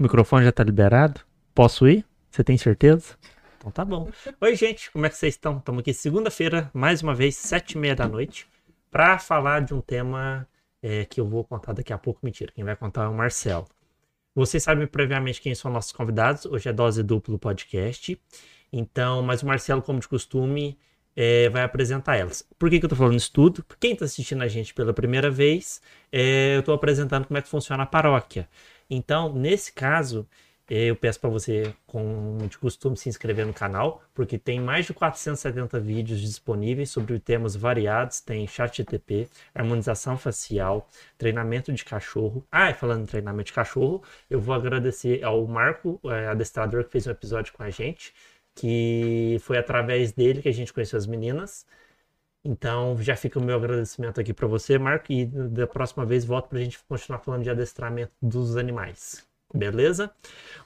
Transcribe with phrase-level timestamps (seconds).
[0.00, 1.20] O microfone já tá liberado?
[1.54, 2.06] Posso ir?
[2.30, 3.18] Você tem certeza?
[3.58, 4.10] Então tá bom.
[4.40, 5.58] Oi, gente, como é que vocês estão?
[5.58, 8.46] Estamos aqui segunda-feira, mais uma vez, sete e meia da noite,
[8.90, 10.48] para falar de um tema
[10.82, 12.18] é, que eu vou contar daqui a pouco.
[12.22, 13.66] Mentira, quem vai contar é o Marcelo.
[14.34, 16.46] Vocês sabem previamente quem são nossos convidados.
[16.46, 18.18] Hoje é Dose Duplo Podcast.
[18.72, 20.78] Então, mas o Marcelo, como de costume,
[21.14, 22.42] é, vai apresentar elas.
[22.58, 23.62] Por que, que eu tô falando isso tudo?
[23.78, 27.48] Quem está assistindo a gente pela primeira vez, é, eu estou apresentando como é que
[27.50, 28.48] funciona a paróquia.
[28.90, 30.28] Então, nesse caso,
[30.68, 34.86] é, eu peço para você, como de costume, se inscrever no canal, porque tem mais
[34.86, 38.20] de 470 vídeos disponíveis sobre temas variados.
[38.20, 42.46] Tem chat GTP, harmonização facial, treinamento de cachorro.
[42.52, 46.90] Ah, e falando em treinamento de cachorro, eu vou agradecer ao Marco, é, adestrador, que
[46.92, 48.12] fez um episódio com a gente
[48.54, 51.66] que foi através dele que a gente conheceu as meninas.
[52.44, 56.48] Então já fica o meu agradecimento aqui para você, Marco, e da próxima vez volto
[56.48, 59.26] para a gente continuar falando de adestramento dos animais.
[59.52, 60.10] Beleza?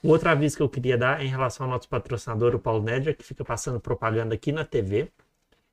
[0.03, 2.83] O outro aviso que eu queria dar é em relação ao nosso patrocinador, o Paulo
[2.83, 5.11] Nedger, que fica passando propaganda aqui na TV.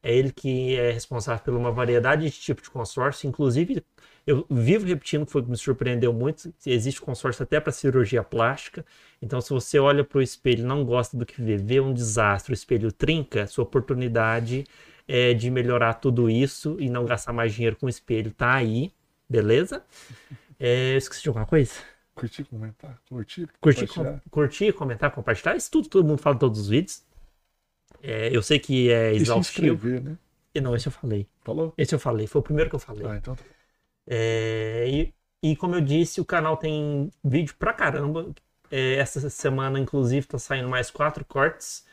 [0.01, 3.83] É ele que é responsável por uma variedade de tipos de consórcio, inclusive
[4.25, 6.53] eu vivo repetindo que foi que me surpreendeu muito.
[6.65, 8.85] Existe consórcio até para cirurgia plástica.
[9.21, 11.93] Então, se você olha para o espelho e não gosta do que vê, vê um
[11.93, 14.65] desastre, o espelho trinca, sua oportunidade
[15.13, 18.93] é de melhorar tudo isso e não gastar mais dinheiro com o espelho tá aí,
[19.29, 19.83] beleza?
[20.57, 21.73] É, eu esqueci de alguma coisa?
[22.15, 25.57] Curtir, comentar, curtir, curtir, com, curtir, comentar, compartilhar.
[25.57, 27.03] Isso tudo todo mundo fala em todos os vídeos.
[28.01, 29.41] É, eu sei que é exaustivo.
[29.41, 30.17] E se inscrever, né?
[30.61, 31.27] Não, esse eu falei.
[31.43, 31.73] Falou?
[31.77, 33.05] Esse eu falei, foi o primeiro que eu falei.
[33.05, 33.43] Ah, então tá.
[34.07, 38.33] É, e, e, como eu disse, o canal tem vídeo pra caramba.
[38.69, 41.85] É, essa semana, inclusive, tá saindo mais quatro cortes.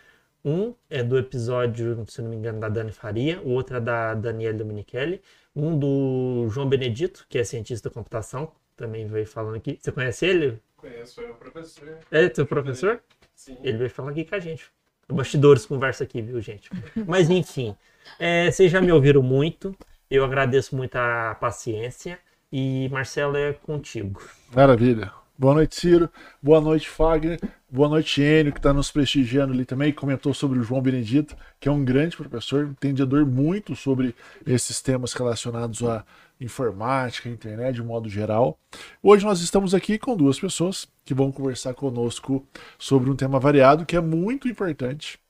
[0.45, 4.15] Um é do episódio, se não me engano, da Dani Faria, o outro é da
[4.15, 5.21] Daniela Dominichelli,
[5.55, 9.79] um do João Benedito, que é cientista da computação, também veio falando aqui.
[9.81, 10.61] Você conhece ele?
[10.77, 11.99] Conheço, é o professor.
[12.11, 13.03] É, teu professor?
[13.35, 13.57] Sim.
[13.63, 14.71] Ele veio falar aqui com a gente.
[15.09, 16.71] Bastidores conversa aqui, viu, gente?
[17.07, 17.75] Mas enfim,
[18.19, 19.75] é, vocês já me ouviram muito.
[20.11, 22.19] Eu agradeço muito a paciência
[22.53, 24.23] e Marcelo é contigo.
[24.55, 25.13] Maravilha.
[25.37, 26.11] Boa noite, Ciro.
[26.43, 27.41] Boa noite, Fagner.
[27.71, 29.93] Boa noite, Enio, que está nos prestigiando ali também.
[29.93, 34.15] Comentou sobre o João Benedito, que é um grande professor, entendedor muito sobre
[34.47, 36.03] esses temas relacionados à
[36.41, 38.59] informática, internet de modo geral.
[39.03, 42.43] Hoje nós estamos aqui com duas pessoas que vão conversar conosco
[42.79, 45.21] sobre um tema variado que é muito importante,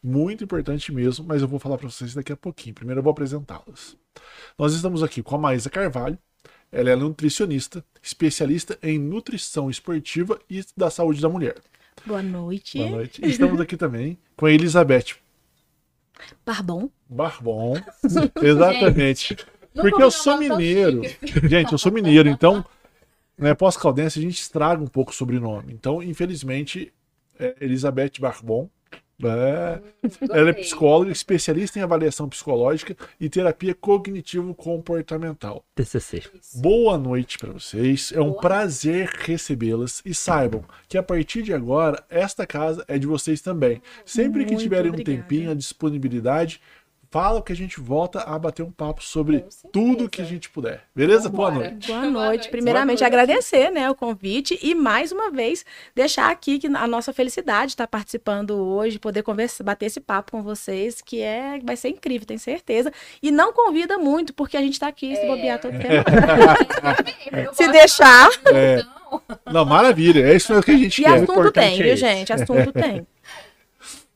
[0.00, 2.76] muito importante mesmo, mas eu vou falar para vocês daqui a pouquinho.
[2.76, 3.96] Primeiro eu vou apresentá-las.
[4.56, 6.16] Nós estamos aqui com a Maísa Carvalho.
[6.70, 11.56] Ela é nutricionista, especialista em nutrição esportiva e da saúde da mulher.
[12.06, 12.78] Boa noite.
[12.78, 13.20] Boa noite.
[13.24, 15.16] Estamos aqui também com a Elizabeth.
[16.44, 16.90] Barbon.
[17.08, 17.76] Barbon.
[18.42, 19.36] Exatamente.
[19.74, 21.02] Porque eu sou mineiro.
[21.44, 22.64] Gente, eu sou mineiro, então,
[23.36, 25.72] né, pós-caldense a gente estraga um pouco o sobrenome.
[25.72, 26.92] Então, infelizmente,
[27.38, 28.68] é Elizabeth Barbon
[29.24, 29.80] é.
[30.30, 35.64] Ela é psicóloga, especialista em avaliação psicológica e terapia cognitivo-comportamental.
[35.74, 36.22] TCC.
[36.54, 38.12] Boa noite para vocês.
[38.12, 38.40] É um Boa.
[38.40, 43.82] prazer recebê-las e saibam que a partir de agora esta casa é de vocês também.
[44.04, 45.18] Sempre Muito que tiverem obrigada.
[45.18, 46.60] um tempinho, a disponibilidade,
[47.10, 50.82] fala que a gente volta a bater um papo sobre tudo que a gente puder.
[50.94, 51.28] Beleza?
[51.28, 51.86] Boa noite.
[51.86, 52.48] Boa noite.
[52.48, 53.20] Primeiramente, Boa noite.
[53.20, 55.64] agradecer né, o convite e, mais uma vez,
[55.94, 60.42] deixar aqui que a nossa felicidade estar participando hoje, poder conversar, bater esse papo com
[60.42, 62.92] vocês, que é, vai ser incrível, tenho certeza.
[63.22, 65.16] E não convida muito, porque a gente está aqui, é.
[65.16, 66.10] se bobear todo tempo.
[67.54, 68.28] se deixar.
[68.46, 68.82] É.
[69.50, 70.28] Não, maravilha.
[70.28, 71.10] É isso que a gente e quer.
[71.10, 72.32] E assunto tem, viu, gente?
[72.32, 73.06] Assunto tem.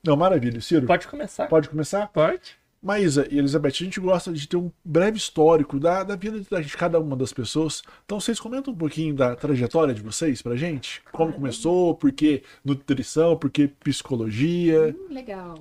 [0.05, 0.61] Não, maravilha.
[0.61, 0.87] Ciro.
[0.87, 1.47] Pode começar.
[1.47, 2.09] Pode começar?
[2.09, 2.62] Pode.
[2.83, 6.77] Maísa e Elizabeth, a gente gosta de ter um breve histórico da, da vida de
[6.77, 7.81] cada uma das pessoas.
[8.05, 11.01] Então, vocês comentam um pouquinho da trajetória de vocês pra gente?
[11.13, 14.97] Como começou, por que nutrição, por que psicologia?
[14.99, 15.55] Hum, legal.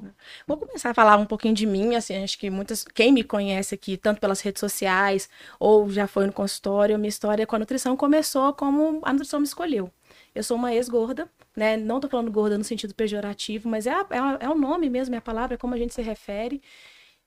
[0.47, 3.75] Vou começar a falar um pouquinho de mim, assim, acho que muitas, quem me conhece
[3.75, 5.29] aqui, tanto pelas redes sociais
[5.59, 9.45] ou já foi no consultório, minha história com a nutrição começou como a nutrição me
[9.45, 9.91] escolheu.
[10.33, 11.77] Eu sou uma ex-gorda, né?
[11.77, 15.17] Não tô falando gorda no sentido pejorativo, mas é, é, é o nome mesmo, é
[15.17, 16.61] a palavra, é como a gente se refere.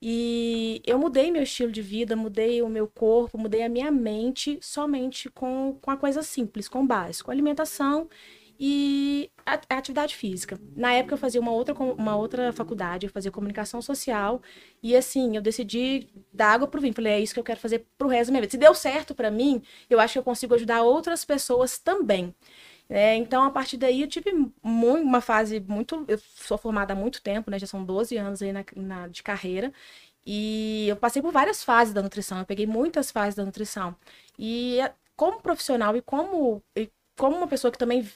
[0.06, 4.58] E eu mudei meu estilo de vida, mudei o meu corpo, mudei a minha mente
[4.60, 8.06] somente com, com a coisa simples, com básico, alimentação
[8.60, 10.60] e a, a atividade física.
[10.76, 14.42] Na época eu fazia uma outra, uma outra faculdade, eu fazia comunicação social
[14.82, 16.92] e assim, eu decidi dar água pro vinho.
[16.92, 18.50] Falei, é isso que eu quero fazer pro resto da minha vida.
[18.50, 22.34] Se deu certo para mim, eu acho que eu consigo ajudar outras pessoas também.
[22.88, 24.30] É, então, a partir daí, eu tive
[24.62, 26.04] uma fase muito.
[26.08, 27.58] Eu sou formada há muito tempo, né?
[27.58, 29.72] Já são 12 anos aí na, na, de carreira.
[30.26, 33.96] E eu passei por várias fases da nutrição, eu peguei muitas fases da nutrição.
[34.38, 34.78] E
[35.16, 38.08] como profissional e como, e como uma pessoa que também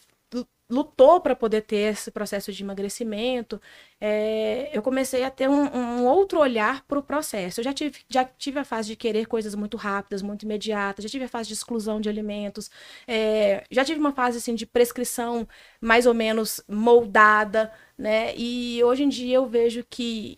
[0.70, 3.60] lutou para poder ter esse processo de emagrecimento,
[4.00, 7.60] é, eu comecei a ter um, um outro olhar para o processo.
[7.60, 11.08] Eu já tive, já tive a fase de querer coisas muito rápidas, muito imediatas, já
[11.08, 12.70] tive a fase de exclusão de alimentos,
[13.06, 15.48] é, já tive uma fase assim de prescrição
[15.80, 18.34] mais ou menos moldada, né?
[18.36, 20.36] E hoje em dia eu vejo que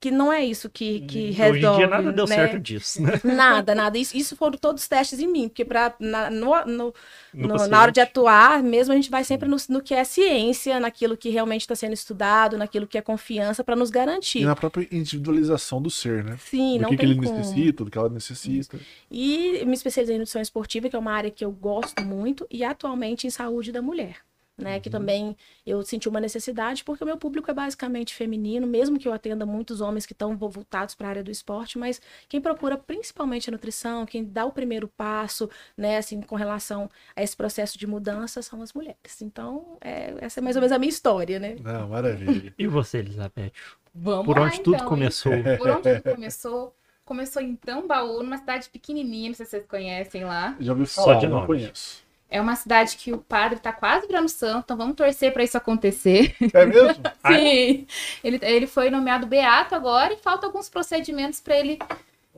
[0.00, 1.58] que não é isso que, que resolve.
[1.58, 2.34] Hoje em dia nada deu né?
[2.36, 3.20] certo disso, né?
[3.24, 3.98] Nada, nada.
[3.98, 6.94] Isso, isso foram todos testes em mim, porque pra, na, no, no,
[7.32, 10.04] No no- na hora de atuar, mesmo a gente vai sempre no, no que é
[10.04, 14.44] ciência, naquilo que realmente está sendo estudado, naquilo que é confiança, para nos E garantir.
[14.44, 16.36] na própria individualização do ser, né?
[16.38, 17.36] Sim, do não que, que tem ele como.
[17.36, 18.78] necessita, do que ela necessita.
[19.10, 22.62] E me especializei em nutrição esportiva, que é uma área que eu gosto muito, e
[22.64, 24.27] atualmente em saúde da mulher.
[24.60, 24.80] Né, Uhum.
[24.80, 29.06] que também eu senti uma necessidade, porque o meu público é basicamente feminino, mesmo que
[29.06, 32.76] eu atenda muitos homens que estão voltados para a área do esporte, mas quem procura
[32.76, 37.78] principalmente a nutrição, quem dá o primeiro passo, né, assim, com relação a esse processo
[37.78, 39.22] de mudança, são as mulheres.
[39.22, 41.54] Então, é, essa é mais ou menos a minha história, né?
[41.62, 42.52] Não, maravilha.
[42.58, 43.52] E você, Elizabeth?
[43.94, 45.32] Vamos Por lá, onde tudo então, começou?
[45.56, 46.74] Por onde tudo começou?
[47.04, 50.56] Começou em Tambaú, numa cidade pequenininha, não sei se vocês conhecem lá.
[50.58, 51.46] Já ouvi Só falar, de não nome.
[51.46, 52.07] conheço.
[52.30, 55.56] É uma cidade que o padre tá quase virando santo, então vamos torcer pra isso
[55.56, 56.36] acontecer.
[56.52, 57.02] É mesmo?
[57.26, 57.86] Sim.
[58.22, 61.78] Ele, ele foi nomeado beato agora e falta alguns procedimentos pra ele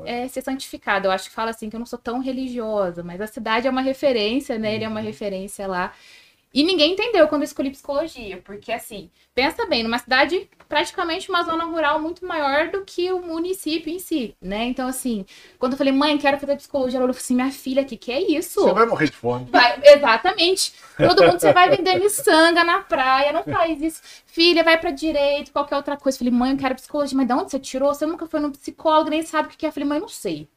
[0.04, 1.08] é, ser santificado.
[1.08, 3.70] Eu acho que fala assim que eu não sou tão religiosa, mas a cidade é
[3.70, 4.74] uma referência, né?
[4.74, 5.92] Ele é uma referência lá.
[6.52, 11.42] E ninguém entendeu quando eu escolhi psicologia, porque assim, pensa bem, numa cidade praticamente uma
[11.44, 14.64] zona rural muito maior do que o município em si, né?
[14.64, 15.24] Então, assim,
[15.58, 18.20] quando eu falei, mãe, quero fazer psicologia, ela falou assim, minha filha, que que é
[18.20, 18.60] isso?
[18.60, 19.46] Você vai morrer de fome.
[19.50, 20.72] Vai- exatamente.
[20.96, 24.00] Todo mundo você vai vender miçanga na praia, não faz isso.
[24.26, 26.18] Filha, vai pra direito, qualquer outra coisa.
[26.18, 27.16] Falei, mãe, eu quero psicologia.
[27.16, 27.94] Mas de onde você tirou?
[27.94, 29.70] Você nunca foi no psicólogo, nem sabe o que que é.
[29.70, 30.48] Falei, mãe, não sei.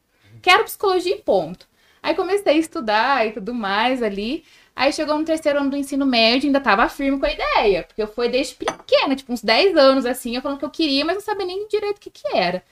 [0.42, 1.66] Quero psicologia e ponto.
[2.02, 4.44] Aí comecei a estudar e tudo mais ali.
[4.76, 7.84] Aí chegou no terceiro ano do ensino médio, ainda tava firme com a ideia.
[7.84, 11.04] Porque eu fui desde pequena, tipo uns 10 anos assim, eu falando que eu queria,
[11.04, 12.62] mas não sabia nem direito o que que era.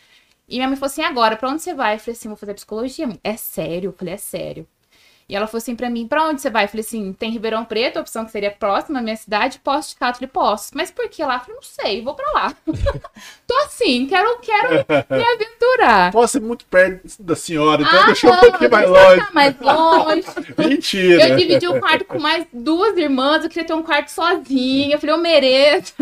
[0.49, 1.97] E minha mãe falou assim: agora, pra onde você vai?
[1.97, 3.07] Eu falei assim: vou fazer psicologia.
[3.07, 3.89] Mãe, É sério?
[3.91, 4.67] Eu falei: é sério.
[5.33, 6.65] E ela falou assim pra mim: pra onde você vai?
[6.65, 9.89] Eu falei assim: tem Ribeirão Preto, a opção que seria próxima à minha cidade, posso
[9.89, 10.17] de Cato?
[10.23, 10.73] Eu falei: posso.
[10.75, 11.37] Mas por que lá?
[11.37, 12.55] Eu falei: não sei, vou pra lá.
[13.47, 16.13] Tô assim, quero, quero me aventurar.
[16.13, 19.33] Posso ser muito perto da senhora, então Ah, deixa um não, pouquinho mais longe.
[19.33, 20.25] mais longe.
[20.59, 21.29] Mentira.
[21.31, 24.95] Eu dividi o quarto com mais duas irmãs, eu queria ter um quarto sozinha.
[24.97, 25.95] Eu falei, eu mereço.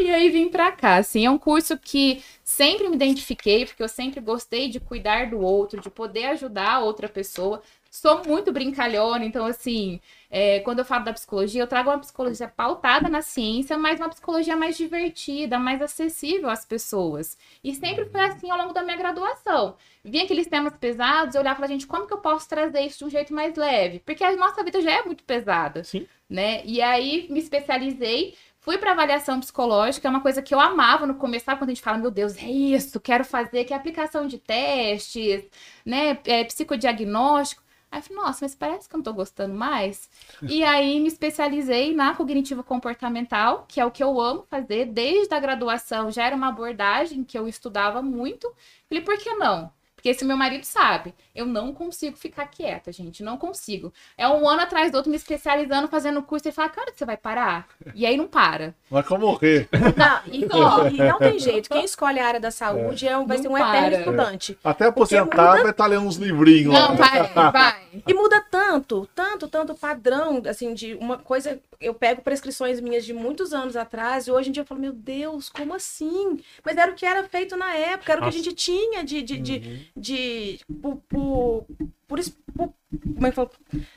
[0.00, 0.96] e aí vim pra cá.
[0.96, 5.38] Assim, é um curso que sempre me identifiquei, porque eu sempre gostei de cuidar do
[5.40, 7.62] outro, de poder ajudar a outra pessoa.
[7.94, 12.48] Sou muito brincalhona, então, assim, é, quando eu falo da psicologia, eu trago uma psicologia
[12.48, 17.38] pautada na ciência, mas uma psicologia mais divertida, mais acessível às pessoas.
[17.62, 19.76] E sempre foi assim ao longo da minha graduação.
[20.04, 22.98] Vinha aqueles temas pesados, eu olhava e falava, gente, como que eu posso trazer isso
[22.98, 24.00] de um jeito mais leve?
[24.00, 26.04] Porque a nossa vida já é muito pesada Sim.
[26.28, 26.64] né?
[26.64, 31.14] E aí me especializei, fui para avaliação psicológica, é uma coisa que eu amava no
[31.14, 34.26] começo, sabe quando a gente fala, meu Deus, é isso, quero fazer, que é aplicação
[34.26, 35.44] de testes,
[35.86, 37.62] né, é, psicodiagnóstico.
[37.94, 40.10] Aí eu falei, nossa, mas parece que eu não tô gostando mais.
[40.42, 45.32] E aí me especializei na cognitiva comportamental, que é o que eu amo fazer desde
[45.32, 48.52] a graduação, já era uma abordagem que eu estudava muito.
[48.88, 49.72] Falei, por que não?
[50.04, 53.90] Porque esse meu marido sabe, eu não consigo ficar quieta, gente, não consigo.
[54.18, 57.16] É um ano atrás do outro me especializando, fazendo curso, e fala, cara, você vai
[57.16, 57.66] parar?
[57.94, 58.74] E aí não para.
[58.90, 59.66] Mas como morrer?
[59.72, 61.70] Não, e, ó, e não tem jeito.
[61.70, 63.78] Quem escolhe a área da saúde é um, vai Não ser um para.
[63.78, 64.58] eterno estudante.
[64.62, 66.88] Até aposentar vai estar lendo uns livrinhos lá.
[66.90, 67.80] Não, vai, vai.
[68.06, 71.58] E muda tanto, tanto, tanto o padrão, assim, de uma coisa.
[71.84, 74.92] Eu pego prescrições minhas de muitos anos atrás e hoje em dia eu falo, meu
[74.92, 76.40] Deus, como assim?
[76.64, 78.38] Mas era o que era feito na época, era o que Nossa.
[78.38, 79.22] a gente tinha de.
[79.22, 81.66] de, de, de por, por,
[82.14, 82.20] por,
[82.56, 82.74] por-
[83.14, 83.50] como é que fala?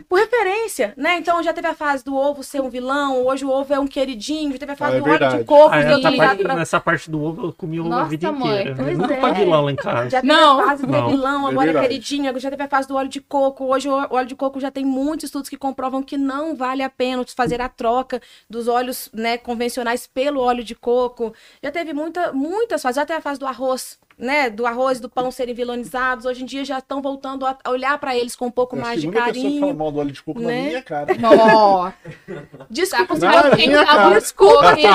[0.10, 1.18] Por referência, né?
[1.20, 3.86] Então já teve a fase do ovo ser um vilão, hoje o ovo é um
[3.86, 6.56] queridinho, já teve a fase Ah, é do óleo de coco, Ah, essa parte, pra
[6.56, 8.76] Nessa parte do ovo eu comi o ovo a Nossa, vida mãe, inteira.
[8.76, 9.20] pois Nunca é.
[9.20, 10.10] pra vilão lá em casa.
[10.10, 10.60] Já teve Não.
[10.62, 11.10] a fase do Não.
[11.10, 11.88] vilão, É agora é, verdade.
[11.90, 13.66] queridinho, já teve a fase do óleo de coco.
[13.66, 16.90] Hoje o óleo de coco já tem muitos estudos que comprovam que não vale a
[16.90, 18.20] pena fazer a troca
[18.50, 21.34] dos óleos né, convencionais pelo óleo de coco.
[21.62, 24.00] Já teve muita, muitas fases, já teve a fase do arroz.
[24.20, 27.56] Né, do arroz e do pão serem vilanizados, hoje em dia já estão voltando a
[27.70, 29.78] olhar para eles com um pouco É mais de segunda pessoa que fala carinho.
[29.78, 30.62] mal do óleo de coco na né?
[30.64, 31.06] minha cara.
[31.56, 31.92] Ó,
[32.68, 34.10] Desculpa, tá se Não, com você minha tem que cara.
[34.10, 34.88] dar desculpa, hein?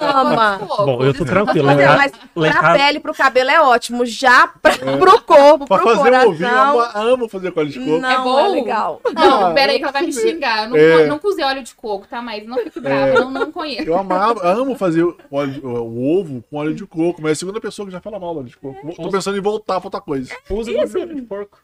[0.00, 0.58] ama.
[0.58, 1.66] Bom, eu tô tranquilo.
[1.66, 4.06] Mas, Lá, é, mas lá pra casa, pele, pro cabelo é ótimo.
[4.06, 7.00] Já pra, pro corpo, Pra pro fazer um ovinho, eu coração.
[7.02, 7.98] amo, amo fazer com óleo de coco.
[7.98, 8.46] Não É é, bom?
[8.52, 9.00] legal.
[9.14, 10.64] Não, Ah, peraí que ela vai me eu xingar.
[10.64, 11.06] Eu não, É.
[11.06, 12.22] não usei óleo de coco, tá?
[12.22, 13.14] Mas não fique brava, É.
[13.14, 13.82] não, não conheço.
[13.86, 17.36] Eu amava, amo fazer o, óleo- o ovo com óleo de coco, mas é a
[17.36, 18.94] segunda pessoa que já fala mal do óleo de coco.
[18.96, 20.34] Tô pensando em voltar pra outra coisa.
[20.50, 21.58] usa gordura de porco.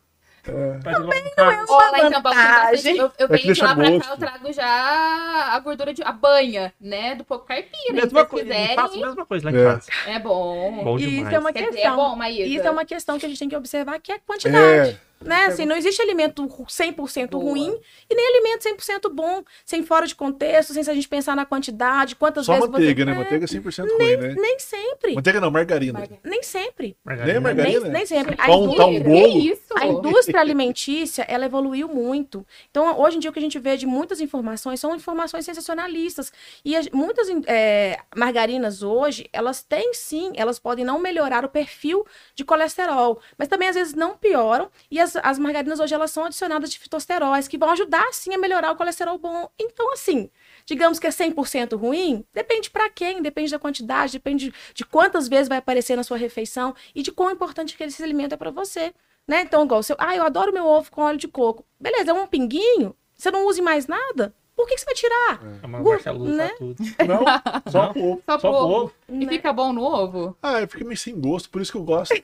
[0.47, 2.97] Igual um não é vantagem.
[2.97, 4.11] Eu, eu É venho de lá pra cá, gosto.
[4.11, 6.03] eu trago já a gordura de.
[6.03, 7.15] a banha, né?
[7.15, 7.77] Do porco caipira.
[7.87, 9.65] Se Mesma vocês coisa, quiserem, faço a mesma coisa lá em É.
[9.65, 9.91] casa.
[10.07, 10.85] é bom.
[10.85, 11.35] Bom E isso demais.
[11.35, 11.93] é uma Quer dizer, questão.
[11.93, 12.43] é bom, Maísa?
[12.49, 14.91] Isso é uma questão que a gente tem que observar, que é a quantidade.
[14.91, 15.45] É, Né?
[15.47, 17.45] Assim, não existe alimento ru- 100% Boa.
[17.45, 21.37] ruim e nem alimento 100% bom, sem fora de contexto, sem se a gente pensar
[21.37, 23.11] na quantidade, quantas só vezes manteiga, você...
[23.11, 23.13] né?
[23.13, 24.35] É, Manteiga é 100% ruim, né?
[24.39, 25.15] Nem sempre.
[25.15, 26.09] Manteiga não, margarina.
[26.25, 26.97] Nem sempre.
[27.05, 27.33] Margarina.
[27.35, 27.81] Nem margarina?
[27.81, 28.35] Nem, nem sempre.
[28.39, 29.39] A, Pão, indú- tá um bolo.
[29.41, 29.61] isso?
[29.77, 32.47] a indústria alimentícia, ela evoluiu muito.
[32.71, 36.33] Então, hoje em dia, o que a gente vê de muitas informações são informações sensacionalistas.
[36.65, 42.07] E as- muitas é, margarinas hoje, elas têm sim, elas podem não melhorar o perfil
[42.35, 44.71] de colesterol, mas também às vezes não pioram.
[44.91, 48.39] E as, as margarinas hoje, elas são adicionadas de fitosteróis, que vão ajudar sim a
[48.39, 49.49] melhorar o colesterol bom.
[49.59, 50.31] Então, assim,
[50.65, 55.49] digamos que é 100% ruim, depende para quem, depende da quantidade, depende de quantas vezes
[55.49, 58.93] vai aparecer na sua refeição e de quão importante que esse alimento é para você.
[59.29, 59.43] Né?
[59.43, 61.65] Então, igual, se eu, ah, eu adoro meu ovo com óleo de coco.
[61.79, 65.41] Beleza, é um pinguinho, você não use mais nada, por que, que você vai tirar?
[65.63, 66.51] A maior Gu- Marcelo usa né?
[66.59, 66.77] tudo.
[67.09, 68.23] Não, só pouco.
[68.27, 68.75] Só, Só pro ovo.
[68.85, 68.93] ovo.
[69.09, 69.33] E Né?
[69.33, 70.37] fica bom no ovo?
[70.43, 72.15] Ah, eu fiquei meio sem gosto, por isso que eu gosto.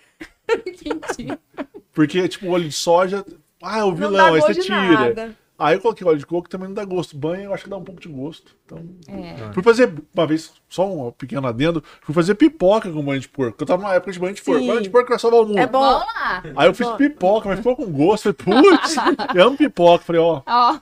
[0.66, 1.38] Entendi.
[1.96, 3.24] Porque, tipo, óleo de soja.
[3.62, 4.76] Ah, é o vilão, aí você tira.
[4.76, 5.34] nada.
[5.58, 7.16] Aí eu coloquei óleo de coco, também não dá gosto.
[7.16, 8.54] Banho eu acho que dá um pouco de gosto.
[8.66, 9.50] Então, É.
[9.54, 13.56] fui fazer uma vez, só um pequeno adendo, fui fazer pipoca com banho de porco.
[13.62, 14.60] Eu tava numa época de banho de porco.
[14.60, 14.66] Sim.
[14.66, 15.58] Banho de porco vai salvar o mundo.
[15.58, 15.80] É bom.
[15.80, 16.42] Lá.
[16.54, 18.34] Aí eu fiz pipoca, mas ficou com gosto.
[18.38, 18.96] Falei, putz,
[19.34, 20.04] eu amo pipoca.
[20.04, 20.76] Falei, ó, Ó,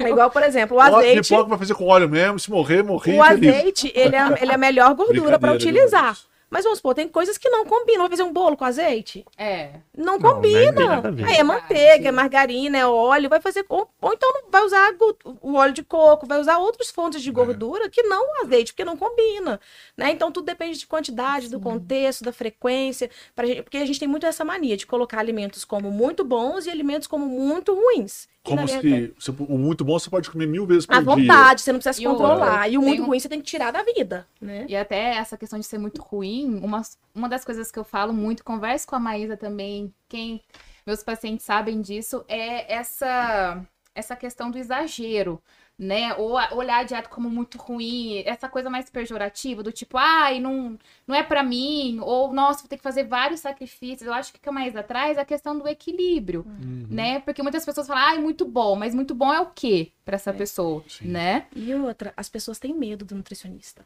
[0.00, 1.22] É igual, por exemplo, o ó, azeite.
[1.28, 2.40] pipoca vai fazer com óleo mesmo.
[2.40, 3.16] Se morrer, morri.
[3.20, 3.48] O feliz.
[3.54, 6.18] azeite, ele é, ele é a melhor gordura para Brincadeira, utilizar.
[6.48, 8.02] Mas vamos supor, tem coisas que não combinam.
[8.02, 9.24] Vou fazer um bolo com azeite?
[9.36, 9.70] É.
[9.96, 10.98] Não Não, não combina.
[10.98, 11.24] a ver.
[11.24, 13.64] Aí é manteiga, é margarina, é óleo, vai fazer.
[13.68, 14.94] Ou, ou então não vai usar
[15.42, 17.22] o óleo de coco, vai usar outras fontes É.
[17.24, 19.60] de gordura que não o azeite, porque não combina.
[19.96, 20.10] Né?
[20.12, 23.10] Então tudo depende de quantidade, do contexto, da frequência.
[23.34, 26.66] Pra gente, porque a gente tem muito essa mania de colocar alimentos como muito bons
[26.66, 28.28] e alimentos como muito ruins.
[28.46, 31.04] E, Como se, se o muito bom você pode comer mil vezes por À dia.
[31.04, 32.68] vontade, você não precisa se E controlar.
[32.70, 34.26] E o muito tem um- ruim você tem que tirar da vida.
[34.40, 34.64] Né?
[34.68, 36.82] E até essa questão de ser muito ruim, uma,
[37.14, 40.40] uma das coisas que eu falo muito, converso com a Maísa também, quem
[40.86, 43.60] meus pacientes sabem disso, é essa,
[43.94, 45.42] essa questão do exagero,
[45.78, 46.14] né?
[46.14, 50.78] Ou olhar a dieta como muito ruim, essa coisa mais pejorativa, do tipo, ai, não,
[51.06, 54.06] não é pra mim, ou nossa, vou ter que fazer vários sacrifícios.
[54.06, 56.86] Eu acho que o que a Maísa traz é a questão do equilíbrio, Uhum.
[56.88, 57.20] né?
[57.20, 60.30] Porque muitas pessoas falam, ai, muito bom, mas muito bom é o quê pra essa
[60.30, 60.32] É.
[60.32, 61.08] pessoa, Sim.
[61.08, 61.46] né?
[61.54, 63.84] E outra, as pessoas têm medo do nutricionista.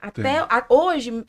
[0.00, 1.24] Até a- hoje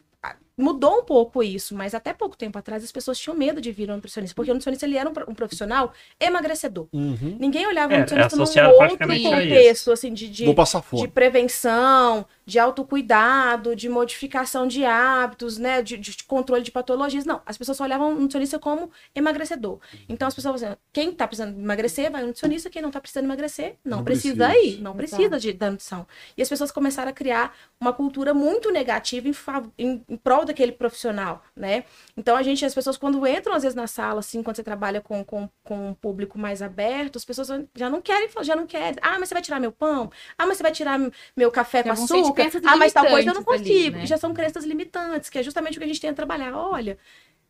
[0.57, 3.89] mudou um pouco isso, mas até pouco tempo atrás as pessoas tinham medo de vir
[3.91, 6.87] ao nutricionista, porque o nutricionista ele era um, pro- um profissional emagrecedor.
[6.91, 7.37] Uhum.
[7.39, 12.57] Ninguém olhava É, o nutricionista é num outro contexto, assim, de, de, de prevenção, de
[12.57, 17.25] autocuidado, de modificação de hábitos, né, de, de controle de patologias.
[17.25, 19.79] Não, as pessoas só olhavam o nutricionista como emagrecedor.
[20.09, 23.25] Então as pessoas falam, quem tá precisando emagrecer vai ao nutricionista, quem não tá precisando
[23.25, 24.77] emagrecer não, Não precisa, precisa.
[24.77, 26.07] ir, não precisa de, da nutrição.
[26.35, 29.35] E as pessoas começaram a criar uma cultura muito negativa em,
[29.77, 31.83] em, em prol daquele profissional, né?
[32.15, 35.01] Então a gente, as pessoas quando entram às vezes na sala, assim, quando você trabalha
[35.01, 38.97] com, com, com um público mais aberto, as pessoas já não querem, já não querem.
[39.01, 40.11] Ah, mas você vai tirar meu pão?
[40.37, 40.99] Ah, mas você vai tirar
[41.35, 42.49] meu café com açúcar?
[42.65, 43.97] Ah, mas tal coisa eu não limitantes ali, consigo.
[43.97, 44.05] né?
[44.05, 46.55] Já são crenças limitantes, que é justamente o que a gente tem a trabalhar.
[46.55, 46.97] Olha,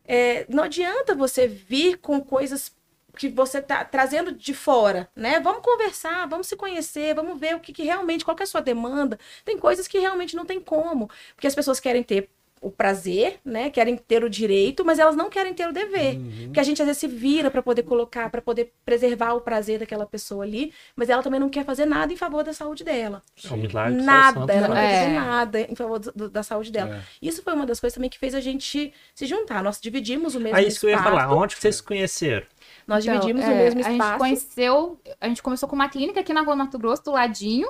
[0.06, 2.76] é, não adianta você vir com coisas
[3.18, 5.40] que você tá trazendo de fora, né?
[5.40, 8.60] Vamos conversar, vamos se conhecer, vamos ver o que, que realmente, qual é a sua
[8.60, 9.18] demanda.
[9.44, 13.70] Tem coisas que realmente não tem como, porque as pessoas querem ter o prazer, né?
[13.70, 16.16] Querem ter o direito, mas elas não querem ter o dever.
[16.16, 16.42] Uhum.
[16.46, 19.78] Porque a gente às vezes se vira para poder colocar, para poder preservar o prazer
[19.78, 23.22] daquela pessoa ali, mas ela também não quer fazer nada em favor da saúde dela.
[23.48, 24.00] É um milagre.
[24.02, 25.18] Nada, ela não quer fazer É.
[25.20, 26.96] nada em favor do- do- da saúde dela.
[26.96, 27.00] É.
[27.20, 29.62] Isso foi uma das coisas também que fez a gente se juntar.
[29.62, 31.16] Nós dividimos o mesmo Aí isso que eu ia espaço.
[31.16, 32.46] falar, onde que vocês se conheceram?
[32.86, 34.18] Nós Então, dividimos é, o mesmo A gente espaço.
[34.18, 37.68] conheceu, a gente começou com uma clínica aqui na Rua Mato Grosso, do ladinho.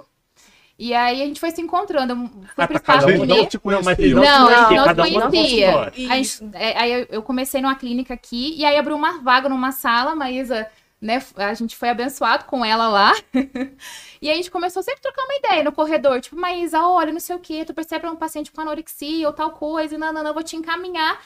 [0.78, 2.12] E aí a gente foi se encontrando.
[2.12, 5.10] Eu fui Ah, pro pra cada um não te Não, não, Não, não cada um
[5.30, 5.66] conhecia.
[5.66, 5.92] história.
[6.12, 9.72] A gente- é, aí eu- comecei numa clínica aqui, e aí abriu uma vaga numa
[9.72, 10.68] sala, a Maísa,
[11.02, 13.12] né, a gente foi abençoado com ela lá.
[14.22, 17.20] e a gente começou sempre a trocar uma ideia no corredor, tipo, Maísa, olha, não
[17.20, 20.22] sei o que, tu percebe um paciente com anorexia ou tal coisa, e não, não,
[20.22, 21.20] não, eu vou te encaminhar.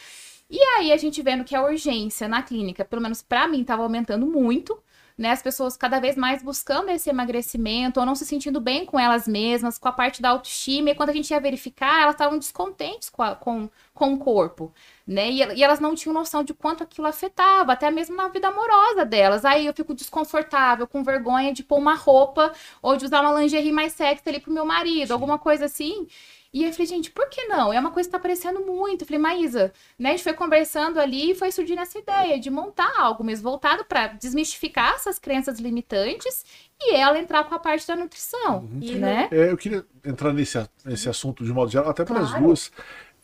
[0.49, 3.82] E aí a gente vendo que a urgência na clínica, pelo menos pra mim, tava
[3.82, 4.78] aumentando muito,
[5.16, 5.31] né?
[5.31, 9.26] As pessoas cada vez mais buscando esse emagrecimento ou não se sentindo bem com elas
[9.28, 10.90] mesmas, com a parte da autoestima.
[10.90, 14.73] E quando a gente ia verificar, elas estavam descontentes com, a- com, com o corpo,
[15.07, 15.31] né?
[15.31, 19.04] E, e elas não tinham noção de quanto aquilo afetava, até mesmo na vida amorosa
[19.04, 19.45] delas.
[19.45, 23.73] Aí eu fico desconfortável, com vergonha de pôr uma roupa ou de usar uma lingerie
[23.73, 26.07] mais sexy ali pro meu marido, alguma coisa assim.
[26.52, 27.73] E eu falei, gente, por que não?
[27.73, 29.02] É uma coisa que tá aparecendo muito.
[29.02, 30.11] Eu falei, Maísa, né?
[30.11, 33.85] A gente foi conversando ali e foi surgindo essa ideia de montar algo mesmo voltado
[33.87, 36.44] para desmistificar essas crenças limitantes
[36.78, 39.28] e ela entrar com a parte da nutrição, E né?
[39.32, 42.44] É, eu queria entrar nesse, nesse assunto de modo geral, até para as Claro.
[42.44, 42.71] duas.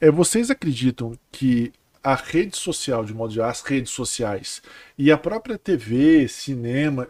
[0.00, 1.70] É, vocês acreditam que
[2.02, 4.62] a rede social, de modo geral, as redes sociais
[4.97, 7.08] e a própria TV, cinema,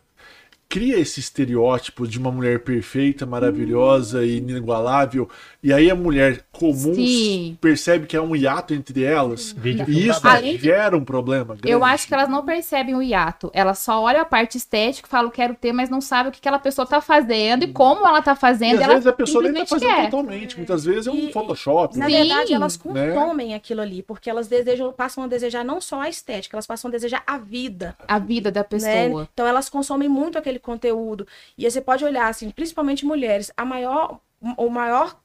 [0.68, 5.28] cria esse estereótipo de uma mulher perfeita, maravilhosa e inigualável,
[5.62, 7.57] e aí a mulher comum Sim.
[7.61, 10.20] percebe que há um hiato entre elas, Vídeo e isso.
[10.28, 11.70] Além de- gera um problema grande.
[11.70, 13.50] Eu acho que elas não percebem o hiato.
[13.54, 16.59] Elas só olham a parte estética, falam quero ter, mas não sabem o que aquela
[16.59, 18.76] pessoa tá fazendo e como ela tá E fazendo.
[18.76, 20.11] às ela vezes a pessoa nem tá fazendo quer.
[20.11, 21.96] totalmente, muitas vezes é um E- Photoshop.
[21.96, 22.18] Na né?
[22.18, 23.12] Verdade, elas Né?
[23.14, 26.88] consomem aquilo ali, porque elas desejam, passam a desejar não só a estética, elas passam
[26.88, 27.96] a desejar a vida.
[28.07, 28.66] A vida da né?
[28.68, 29.28] pessoa.
[29.33, 31.27] Então elas consomem muito aquele conteúdo.
[31.57, 34.21] E aí você pode olhar, assim, principalmente mulheres, a maior,
[34.57, 35.18] o maior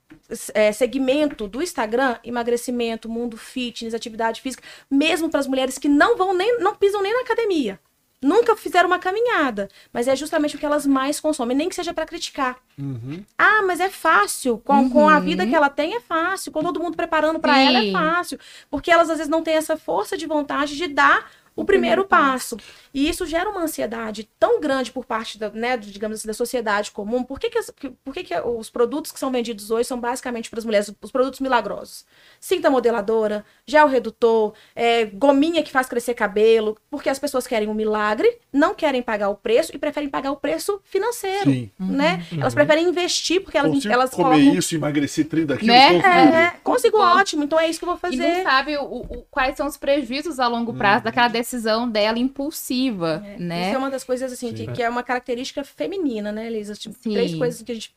[0.54, 6.18] é, segmento do Instagram, emagrecimento, mundo fitness, atividade física, mesmo para as mulheres que não
[6.18, 7.80] vão nem, não pisam nem na academia.
[8.22, 11.94] Nunca fizeram uma caminhada, mas é justamente o que elas mais consomem, nem que seja
[11.94, 12.58] para criticar.
[12.80, 13.22] Uhum.
[13.38, 14.58] Ah, mas é fácil.
[14.60, 15.22] Com, com a Uhum.
[15.22, 16.50] vida que ela tem, é fácil.
[16.50, 18.40] Com todo mundo preparando para ela, é fácil.
[18.72, 22.06] Porque elas, às vezes, não têm essa força de vontade de dar o primeiro primeiro
[22.06, 22.58] passo.
[22.94, 26.92] E isso gera uma ansiedade tão grande por parte, da, né, digamos assim, da sociedade
[26.92, 27.24] comum.
[27.24, 30.60] Por que, que, por que, que os produtos que são vendidos hoje são basicamente para
[30.60, 32.06] as mulheres, os produtos milagrosos?
[32.40, 37.74] Cinta modeladora, gel redutor, é, gominha que faz crescer cabelo, porque as pessoas querem um
[37.74, 41.50] milagre, não querem pagar o preço e preferem pagar o preço financeiro.
[41.50, 41.72] Sim.
[41.80, 42.24] Né?
[42.38, 45.76] Elas preferem investir porque elas, Consigo elas comer colocam isso e emagrecer 30 quilos?
[45.76, 45.94] Né?
[45.94, 46.08] consigo.
[46.36, 48.44] é, consigo ótimo, então é isso que eu vou E não fazer.
[48.44, 53.68] sabe o, o- quais são os prejuízos a longo prazo daquela decisão dela impulsiva, né?
[53.68, 56.74] Isso é uma das coisas assim que, que é uma característica feminina, né, Elisa?
[56.76, 57.14] Tipo, Sim.
[57.14, 57.96] três coisas que a gente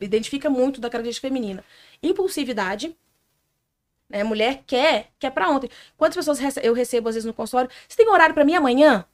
[0.00, 1.64] identifica muito da característica feminina:
[2.02, 2.96] impulsividade.
[4.08, 4.22] Né?
[4.22, 5.68] Mulher quer, quer pra ontem.
[5.96, 7.70] Quantas pessoas eu recebo às vezes no consultório?
[7.88, 9.04] Você tem horário pra mim amanhã?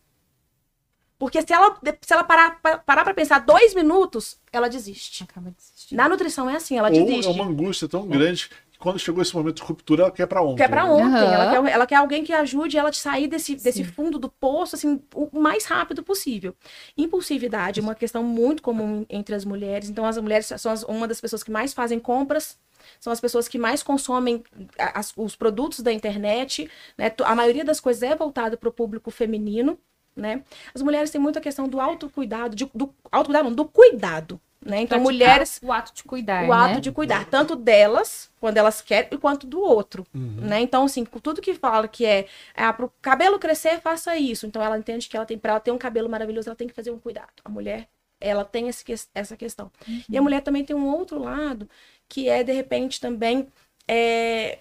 [1.18, 5.22] Porque se ela, se ela parar, pa- parar pra pensar dois minutos, ela desiste.
[5.22, 5.96] Acaba desistindo.
[5.96, 7.28] Na nutrição é assim, ela Ou desiste.
[7.30, 8.50] é uma angústia tão grande
[8.82, 10.56] quando chegou esse momento de ruptura, ela quer pra ontem.
[10.56, 10.90] Quer pra né?
[10.90, 11.04] ontem.
[11.04, 11.32] Aham.
[11.34, 14.74] Ela, quer, ela quer alguém que ajude ela a sair desse, desse fundo do poço,
[14.74, 16.54] assim, o mais rápido possível.
[16.98, 19.88] Impulsividade é uma questão muito comum entre as mulheres.
[19.88, 22.58] Então, as mulheres são as- uma das pessoas que mais fazem compras,
[22.98, 24.42] são as pessoas que mais consomem
[24.76, 26.68] as- os produtos da internet.
[26.98, 27.12] Né?
[27.24, 29.78] A maioria das coisas é voltada para o público feminino.
[30.14, 30.42] Né?
[30.74, 34.38] As mulheres têm muita questão do autocuidado, de, do autocuidado, não, do cuidado.
[34.64, 34.82] Né?
[34.82, 36.80] Então, Praticar mulheres O ato de cuidar, o ato né?
[36.80, 40.06] de cuidar, tanto delas, quando elas querem, e quanto do outro.
[40.14, 40.36] Uhum.
[40.40, 40.60] Né?
[40.60, 44.46] Então, assim, com tudo que fala que é ah, pro cabelo crescer, faça isso.
[44.46, 46.74] Então, ela entende que ela tem, para ela ter um cabelo maravilhoso, ela tem que
[46.74, 47.32] fazer um cuidado.
[47.44, 47.88] A mulher,
[48.20, 49.70] ela tem esse, essa questão.
[50.08, 51.68] E a mulher também tem um outro lado,
[52.08, 53.48] que é, de repente, também.
[53.88, 54.60] É,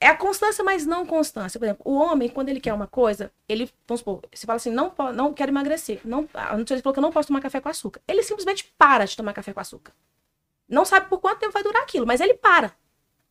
[0.00, 1.58] é a constância, mas não constância.
[1.58, 4.70] Por exemplo, o homem, quando ele quer uma coisa, ele, vamos supor, você fala assim,
[4.70, 6.00] não, não quero emagrecer.
[6.04, 8.00] Não, a nutricionista falou que eu não posso tomar café com açúcar.
[8.06, 9.92] Ele simplesmente para de tomar café com açúcar.
[10.68, 12.72] Não sabe por quanto tempo vai durar aquilo, mas ele para.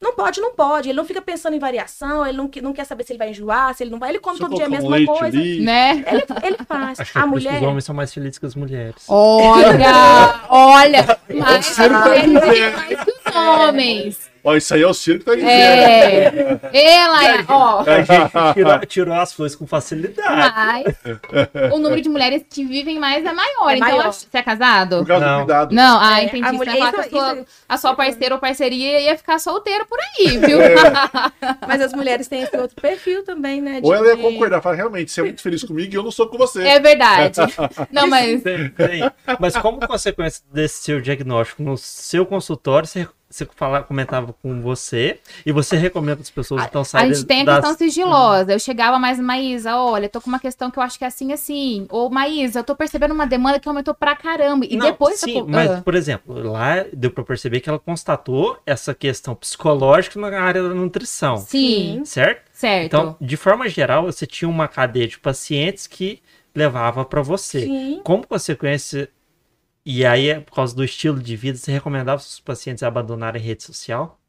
[0.04, 0.90] Não pode, não pode.
[0.90, 3.74] Ele não fica pensando em variação, ele não, não quer saber se ele vai enjoar,
[3.74, 4.10] se ele não vai.
[4.10, 5.38] Ele come eu todo dia a mesma leite coisa.
[5.38, 6.04] Né?
[6.06, 7.00] Ele, ele faz.
[7.00, 7.56] Acho é a que mulher.
[7.56, 9.06] os homens são mais felizes que as mulheres.
[9.08, 14.33] Olha, olha, mas mais que os homens.
[14.44, 15.50] Ó, isso aí é o Ciro que tá dizendo.
[15.50, 16.60] É.
[16.74, 17.80] Ela é, ó.
[17.82, 20.54] A gente tirou, tirou as flores com facilidade.
[20.54, 23.70] Mas o número de mulheres que vivem mais é maior.
[23.72, 24.12] É então, maior.
[24.12, 24.98] você é casado?
[24.98, 25.34] Por causa Não.
[25.40, 25.74] do cuidado.
[25.76, 26.46] Não, ah, É, entendi.
[26.48, 29.86] a mulher- que a isso- sua, isso- a sua parceira ou parceria ia ficar solteira
[29.86, 30.58] por aí, viu?
[31.68, 33.80] Mas as mulheres têm esse outro perfil também, né?
[33.82, 36.12] de- Ou ela ia concordar, falar, realmente, você é muito feliz comigo e eu não
[36.12, 36.64] sou com você.
[36.68, 37.40] É verdade.
[37.92, 39.12] Não, mas Tem, tem.
[39.40, 45.20] Mas como consequência desse seu diagnóstico no seu consultório, você, você fala, comentava com você
[45.46, 47.56] e você recomenda as pessoas então a saírem gente tem a das...
[47.56, 48.54] questão sigilosa.
[48.54, 51.34] Eu chegava mais, Maísa, olha, tô com uma questão que eu acho que é assim,
[51.34, 51.88] assim.
[51.90, 54.66] Ou, Maísa, eu tô percebendo uma demanda que aumentou pra caramba.
[54.70, 55.20] E Não, depois...
[55.20, 55.82] sim, eu- mas, Ah.
[55.82, 60.70] por exemplo, lá deu pra perceber que ela constatou essa questão psicológica na área da
[60.76, 62.44] nutrição, Sim, certo?
[62.54, 62.86] certo.
[62.86, 66.22] Então, de forma geral, você tinha uma cadeia de pacientes que
[66.56, 67.62] levava pra você.
[67.62, 68.02] Sim.
[68.04, 69.10] Como consequência,
[69.86, 73.46] e aí é por causa do estilo de vida, você recomendava os pacientes abandonarem a
[73.46, 74.20] rede social?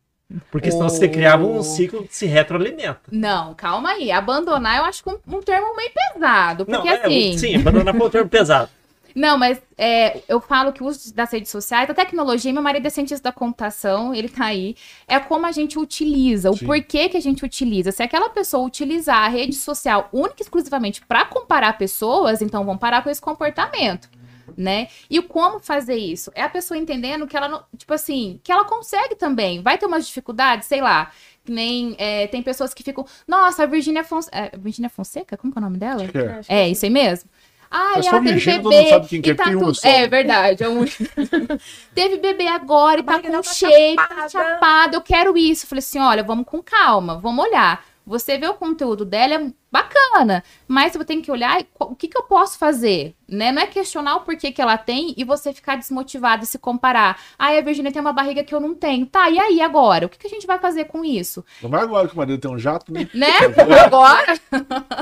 [0.50, 1.10] Porque senão você Oh.
[1.10, 3.02] criava um ciclo que se retroalimenta.
[3.12, 4.10] Não, calma aí.
[4.10, 6.64] Abandonar eu acho que um, um termo meio pesado.
[6.64, 7.38] Porque é, assim.
[7.38, 8.70] sim, abandonar foi um termo pesado.
[9.14, 12.84] Não, mas é, eu falo que o uso das redes sociais, a tecnologia, meu marido
[12.84, 14.74] é cientista da computação, ele tá aí,
[15.06, 16.66] é como a gente utiliza, o Sim.
[16.66, 17.92] porquê que a gente utiliza.
[17.92, 22.80] Se aquela pessoa utilizar a rede social única e exclusivamente para comparar pessoas, então vamos
[22.80, 24.08] parar com esse comportamento.
[24.56, 24.88] Né?
[25.08, 26.30] E o como fazer isso?
[26.34, 29.62] É a pessoa entendendo que ela não, tipo assim, que ela consegue também.
[29.62, 31.10] Vai ter umas dificuldades, sei lá.
[31.44, 34.36] Que nem é, tem pessoas que ficam, nossa, a Virgínia Fonseca.
[34.36, 35.36] É, Virgínia Fonseca?
[35.36, 36.04] Como que é o nome dela?
[36.48, 36.62] É.
[36.62, 37.28] É, isso aí mesmo.
[37.70, 38.88] Ah, só ela teve Virgínia, bebê.
[38.88, 39.72] sabe quem que e é, tá tudo...
[39.82, 40.62] É verdade.
[40.62, 40.84] É um...
[41.92, 44.28] teve bebê agora e A tá com dela tá shape, tá chapada.
[44.28, 44.96] chapada.
[44.96, 45.64] Eu quero isso.
[45.64, 47.84] Eu falei assim: olha, vamos com calma, vamos olhar.
[48.06, 52.16] Você vê o conteúdo dela, é bacana, mas você tem que olhar o que, que
[52.16, 53.50] eu posso fazer, né?
[53.50, 57.18] Não é questionar o porquê que ela tem e você ficar desmotivado e se comparar.
[57.38, 59.06] Ah, a Virgínia tem uma barriga que eu não tenho.
[59.06, 60.06] Tá, e aí agora?
[60.06, 61.44] O que, que a gente vai fazer com isso?
[61.62, 63.08] Não vai agora que o marido tem um jato, né?
[63.14, 63.32] Né?
[63.84, 64.38] Agora?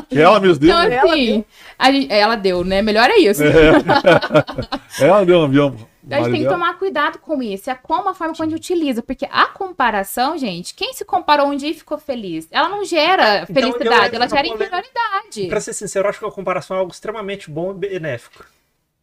[0.08, 0.70] Que ela mesmo deu.
[0.70, 0.98] Então, né?
[1.00, 1.44] assim,
[1.78, 2.82] a gente- ela deu, né?
[2.82, 3.42] Melhor é isso.
[5.00, 5.91] Ela deu um avião.
[6.10, 7.70] A gente tem que tomar cuidado com isso.
[7.70, 9.02] É como a forma como a gente utiliza.
[9.02, 12.48] Porque a comparação, gente, quem se comparou um dia e ficou feliz?
[12.50, 15.46] Ela não gera Então, eu felicidade, ela gera inferioridade.
[15.48, 18.44] Pra ser sincero, eu acho que a comparação é algo extremamente bom e benéfico.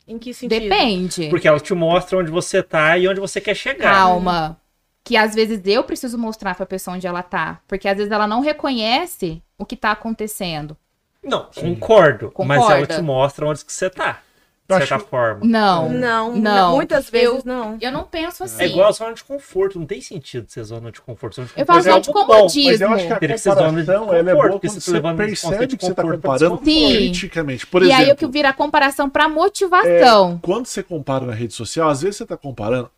[0.07, 0.59] Em que sentido?
[0.59, 1.29] Depende.
[1.29, 3.93] Porque ela te mostra onde você tá e onde você quer chegar.
[3.93, 4.59] Calma.
[5.03, 7.61] Que às vezes eu preciso mostrar pra pessoa onde ela tá.
[7.67, 10.75] Porque às vezes ela não reconhece o que tá acontecendo.
[11.23, 14.21] Não, concordo, Mas ela te mostra onde que você tá.
[14.69, 15.39] Eu De certa acho- forma.
[15.43, 15.89] Não.
[15.89, 16.35] Não, Não.
[16.35, 16.75] não.
[16.75, 17.77] Muitas vezes Eu- não.
[17.81, 18.63] Eu não penso assim.
[18.63, 21.37] É igual a zona de conforto, não tem sentido ser zona de conforto.
[21.37, 22.33] Zona de Eu conforto falo é zona de algo bom.
[22.37, 22.69] comodismo.
[22.71, 25.01] Mas eu acho que a Teria que comparação ela é boa porque quando você você
[25.15, 27.65] percebe que você está comparando criticamente.
[27.67, 30.39] Por e exemplo, aí o que vira comparação pra motivação.
[30.41, 32.89] quando você compara na rede social, às vezes você está comparando,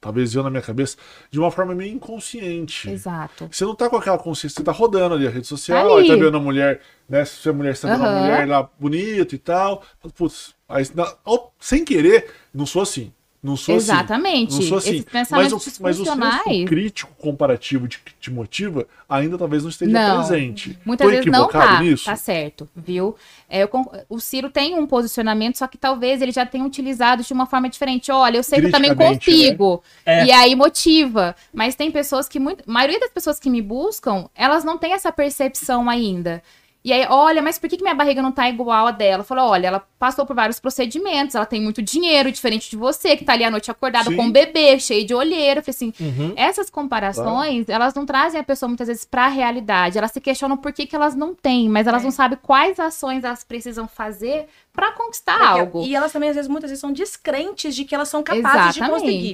[0.00, 0.96] talvez eu na minha cabeça,
[1.30, 2.90] de uma forma meio inconsciente.
[2.90, 3.48] Exato.
[3.50, 6.06] Você não tá com aquela consciência, você tá rodando ali a rede social, Tá aí
[6.08, 7.24] tá vendo a mulher, né?
[7.24, 9.82] Se a mulher você tá vendo uma mulher lá bonita e tal.
[10.16, 13.12] Putz, aí, na- ao- sem querer, não sou assim.
[13.42, 13.84] Não sou assim.
[13.84, 14.54] Exatamente.
[14.54, 15.04] Não sou assim.
[15.06, 16.64] Esses Mas o, mas o senso disfuncionais.
[16.66, 20.16] crítico comparativo de que te motiva ainda talvez não esteja Não.
[20.26, 20.78] presente.
[20.82, 22.04] Muitas Tô vezes não equivocado tá, nisso?
[22.06, 23.14] tá certo, viu?
[23.46, 23.68] É, eu
[24.08, 27.68] o Ciro tem um posicionamento, só que talvez ele já tenha utilizado de uma forma
[27.68, 28.10] diferente.
[28.10, 29.82] Olha, eu sei que eu também consigo.
[30.06, 30.24] É.
[30.24, 31.36] E aí motiva.
[31.52, 34.94] Mas tem pessoas que, muito, a maioria das pessoas que me buscam, elas não têm
[34.94, 36.42] essa percepção ainda.
[36.84, 39.20] E aí, olha, mas por que, que minha barriga não tá igual a dela?
[39.22, 43.16] Eu falo, olha, ela passou por vários procedimentos, ela tem muito dinheiro, diferente de você,
[43.16, 44.16] que tá ali à noite acordada Sim.
[44.16, 45.60] com um bebê, cheio de olheira.
[45.60, 46.34] Eu falei assim, Uhum.
[46.36, 49.96] essas comparações, elas não trazem a pessoa muitas vezes para a realidade.
[49.96, 52.04] Elas se questionam por que, que elas não têm, mas elas É.
[52.04, 55.82] não sabem quais ações elas precisam fazer para conquistar Porque- algo.
[55.86, 58.80] E elas também, às vezes, muitas vezes são descrentes de que elas são capazes de
[58.86, 59.32] conseguir.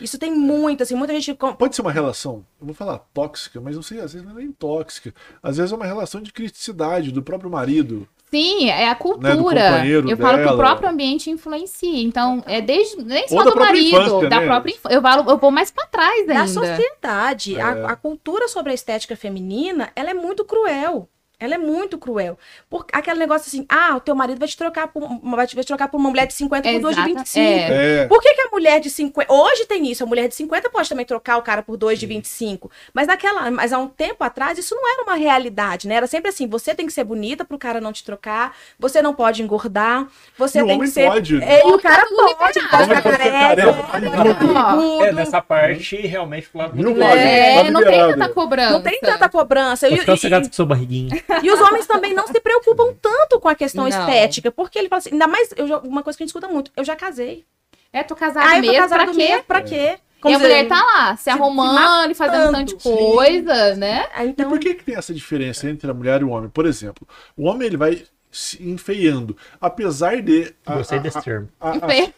[0.00, 1.34] Isso tem muito, assim, muita gente.
[1.34, 4.42] Pode ser uma relação, eu vou falar tóxica, mas não sei, às vezes não é
[4.42, 5.14] nem tóxica.
[5.42, 8.08] Às vezes é uma relação de criticidade do próprio marido.
[8.30, 9.70] Sim, é a Né, do cultura.
[9.70, 10.56] companheiro eu falo que o dela.
[10.58, 12.02] próprio ambiente influencia.
[12.02, 14.46] Então, é desde nem só da do marido, infância, da né?
[14.46, 14.94] própria infância.
[14.96, 16.46] Eu, falo- eu vou mais para trás Da ainda.
[16.46, 17.62] sociedade, É.
[17.62, 21.08] a, a cultura sobre a estética feminina, ela é muito cruel.
[21.40, 22.36] Ela é muito cruel.
[22.68, 25.54] Por aquele negócio assim, ah, o teu marido vai te trocar por, uma- vai te,
[25.54, 27.38] vai te trocar por uma mulher de 50 por duas de Exata- 25.
[27.46, 28.02] é.
[28.02, 28.06] É.
[28.08, 29.32] Por que, que a mulher de 50.
[29.32, 32.06] Hoje tem isso, a mulher de 50 pode também trocar o cara por dois de
[32.06, 32.68] 25.
[32.92, 33.48] Mas naquela.
[33.52, 35.94] Mas há um tempo atrás, isso não era uma realidade, né?
[35.94, 39.14] Era sempre assim: você tem que ser bonita pro cara não te trocar, você não
[39.14, 41.06] pode engordar, você E o tem homem que ser.
[41.06, 41.40] pode.
[41.40, 45.04] É, e o cara Tá pode, pode ficar pode careca, pode pode tudo.
[45.04, 47.16] É, nessa parte, realmente, pro lado Viu, do Wagner?
[47.26, 48.72] É, não tem tanta cobrança.
[48.72, 49.88] Não tem tanta cobrança.
[49.88, 51.27] Vai E, ficar e- sossegado com sua barriguinha.
[51.42, 53.88] E os homens também não se preocupam tanto com a questão Não.
[53.88, 56.48] estética, porque ele fala assim, ainda mais, eu já- uma coisa que a gente escuta
[56.48, 57.44] muito, eu já casei.
[57.92, 59.18] É, tô casada Ah, eu tô mesmo, casada pra quê?
[59.18, 59.98] mesmo, pra quê?
[60.18, 62.82] E Como a dizer, mulher tá lá, se, se arrumando e fazendo um tanto de
[62.82, 64.06] coisa, né?
[64.12, 66.50] ah, E Então, por que, que tem essa diferença entre a mulher e o homem?
[66.50, 68.04] Por exemplo, o homem ele vai
[68.38, 70.54] se enfeiando, apesar de.
[70.64, 71.48] a- Gostei a- desse a- termo.
[71.60, 72.12] a- a- é,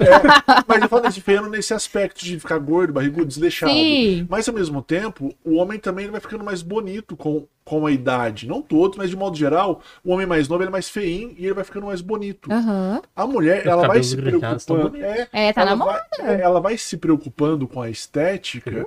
[0.66, 3.72] mas eu falo se enfeiando nesse aspecto de ficar gordo, barrigudo, desleixado.
[3.72, 4.26] Sim.
[4.28, 8.46] Mas ao mesmo tempo, o homem também vai ficando mais bonito com, com a idade.
[8.46, 11.44] Não todos, mas de modo geral, o homem mais novo ele é mais feinho e
[11.44, 12.52] ele vai ficando mais bonito.
[12.52, 13.00] Aham.
[13.16, 14.96] A mulher, Os ela vai se preocupando.
[14.98, 18.86] É, É, tá ela na vai, é, ela vai se preocupando com a estética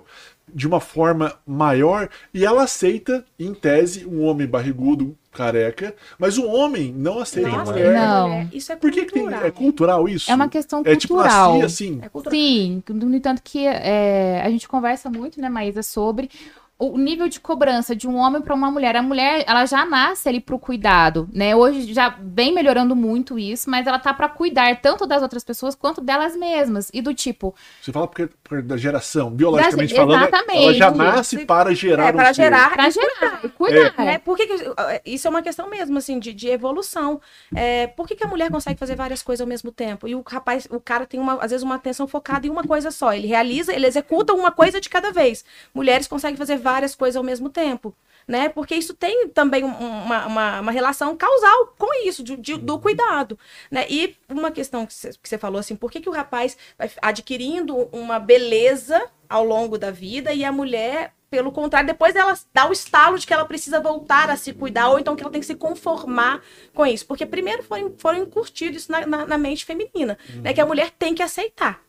[0.54, 6.46] de uma forma maior e ela aceita, em tese, um homem barrigudo, careca, mas o
[6.48, 7.94] homem não aceita a nossa, mulher.
[7.94, 8.50] Não.
[8.54, 9.46] isso é Por que, que tem, cultural.
[9.48, 10.32] é cultural isso?
[10.32, 11.54] É uma questão É tipo cultural.
[11.60, 12.00] nasci assim.
[12.04, 12.38] É cultural.
[12.40, 16.30] Sim, no entanto que é, a gente conversa muito, né, Maísa, sobre
[16.80, 18.96] o nível de cobrança de um homem para uma mulher.
[18.96, 21.56] A mulher, ela já nasce ali pro cuidado, né?
[21.56, 25.76] Hoje já vem melhorando muito isso, mas ela tá para cuidar tanto das outras pessoas
[25.76, 26.90] quanto delas mesmas.
[26.94, 30.78] E do tipo, Você fala porque, por da geração, biologicamente Da- falando, ela exatamente.
[30.78, 32.42] já nasce para gerar É, um para ser.
[32.44, 33.94] gerar pra gerar, e cuidar.
[34.06, 34.74] É, por que que-
[35.06, 37.22] isso é uma questão mesmo, assim, de, de evolução.
[37.56, 40.08] É, por que, que a mulher consegue fazer várias coisas ao mesmo tempo?
[40.08, 42.92] E o rapaz, o cara tem, uma, às vezes, uma atenção focada em uma coisa
[42.92, 43.14] só.
[43.14, 45.46] Ele realiza, ele executa uma coisa de cada vez.
[45.74, 47.94] Mulheres conseguem fazer várias coisas ao mesmo tempo.
[48.26, 48.48] né?
[48.48, 52.80] Porque isso tem também um- uma, uma, uma relação causal com isso, de- de- do
[52.80, 53.38] cuidado,
[53.70, 53.86] né?
[53.90, 58.20] E uma questão que você, falou assim, por que, que o rapaz vai adquirindo uma
[58.20, 63.20] beleza ao longo da vida e a mulher, pelo contrário, depois ela dá o estalo
[63.20, 65.56] de que ela precisa voltar a se cuidar, ou então que ela tem que se
[65.56, 66.42] conformar
[66.74, 67.06] com isso.
[67.06, 70.54] Porque primeiro foram, foram incutidos isso na, na, na mente feminina, né?
[70.54, 71.82] Que a mulher tem que aceitar.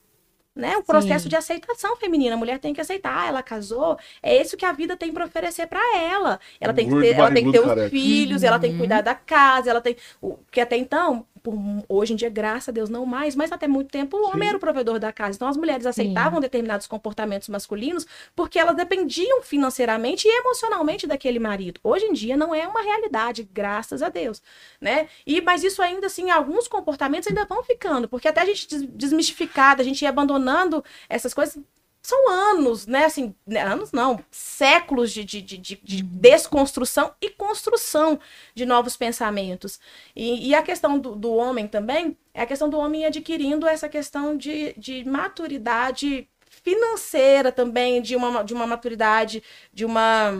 [0.56, 0.76] Né?
[0.76, 1.28] O processo Sim.
[1.30, 2.34] de aceitação feminina.
[2.36, 3.26] A mulher tem que aceitar.
[3.26, 6.38] Ela casou, é isso que a vida tem para oferecer para ela.
[6.60, 7.90] Ela tem que Gordo, ter, ela tem que ter os careca.
[7.90, 9.96] filhos, ela tem que cuidar da casa, ela tem.
[10.22, 11.54] o- Que até então, por-
[11.90, 14.48] hoje em dia, graças a Deus, não mais, mas até muito tempo o homem Sim.
[14.48, 15.36] era o provedor da casa.
[15.36, 21.78] Então as mulheres aceitavam determinados comportamentos masculinos porque elas dependiam financeiramente e emocionalmente daquele marido.
[21.84, 24.42] Hoje em dia não é uma realidade, graças a Deus,
[24.80, 25.06] né?
[25.26, 28.86] E mas isso ainda assim, alguns comportamentos ainda vão ficando, porque até a gente des-
[28.88, 31.58] desmistificada, a gente ir abandonando essas coisas
[32.06, 33.06] são anos, né?
[33.06, 38.20] Assim, né, anos não, séculos de, de, de, de- de desconstrução e construção
[38.54, 39.80] de novos pensamentos.
[40.14, 43.88] E, e a questão do, do homem também é a questão do homem adquirindo essa
[43.88, 46.28] questão de, de maturidade
[46.62, 50.30] financeira também, de uma, de uma maturidade, de uma.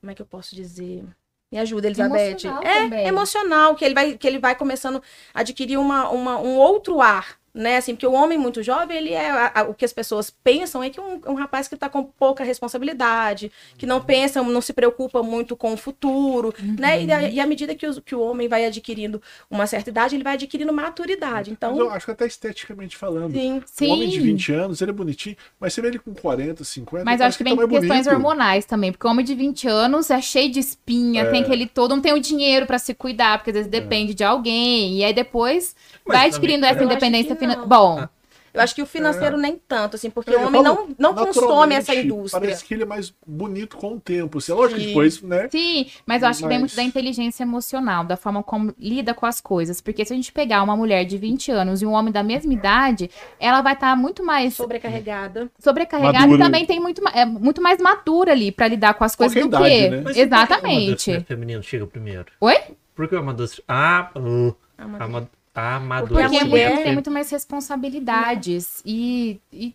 [0.00, 1.04] Como é que eu posso dizer?
[1.52, 2.30] Me ajuda, Elizabeth.
[2.30, 3.06] Emocional é também.
[3.06, 5.02] emocional, que ele vai, que ele vai começando
[5.32, 7.38] a adquirir uma, uma, um outro ar.
[7.54, 10.30] Né, assim, porque o homem muito jovem, ele é a- a- o que as pessoas
[10.30, 14.60] pensam é que um, um rapaz que está com pouca responsabilidade, que não pensa, não
[14.62, 17.02] se preocupa muito com o futuro, né?
[17.04, 20.16] E, a- e à medida que, os- que o homem vai adquirindo uma certa idade,
[20.16, 21.50] ele vai adquirindo maturidade.
[21.60, 23.32] Mas eu Então, acho que até esteticamente falando.
[23.34, 23.88] sim, Sim.
[23.88, 27.04] Um homem de 20 anos, ele é bonitinho, mas você vê ele com 40, 50.
[27.04, 28.12] Mas acho que tá vem mais questões bonito.
[28.14, 31.94] hormonais também, porque o homem de 20 anos é cheio de espinha, tem aquele todo,
[31.94, 35.12] não tem o dinheiro pra se cuidar, porque às vezes depende de alguém, e aí
[35.12, 37.41] depois Mas vai também- adquirindo eu essa acho independência que.
[37.46, 37.66] Não.
[37.66, 38.06] Bom,
[38.54, 41.24] eu acho que o financeiro nem tanto, assim, porque É, o homem falo, não, não
[41.24, 42.38] consome essa indústria.
[42.38, 44.36] Parece que ele é mais bonito com o tempo.
[44.36, 44.88] Assim, é lógico que Sim.
[44.88, 45.48] depois, né?
[45.50, 49.14] sim, mas eu acho que vem muito Mas- da inteligência emocional, da forma como lida
[49.14, 49.80] com as coisas.
[49.80, 52.52] Porque se a gente pegar uma mulher de 20 anos e um homem da mesma
[52.52, 55.50] idade, ela vai estar muito mais Sobrecarregada.
[55.58, 56.36] sobrecarregada Madura.
[56.38, 59.48] e também tem muito, é, muito mais madura ali pra lidar com as coisas Qualquer
[59.48, 59.88] do idade, que.
[59.88, 59.96] né?
[59.96, 61.20] Mas por que que o Exatamente.
[61.22, 62.26] feminino chega primeiro?
[62.38, 62.56] Oi?
[62.94, 63.64] Por que o amadurecimento...
[63.66, 64.54] Ah, uh,
[65.00, 68.82] Amadu- ama- Porque a mulher tem muito mais responsabilidades.
[68.84, 69.74] E, e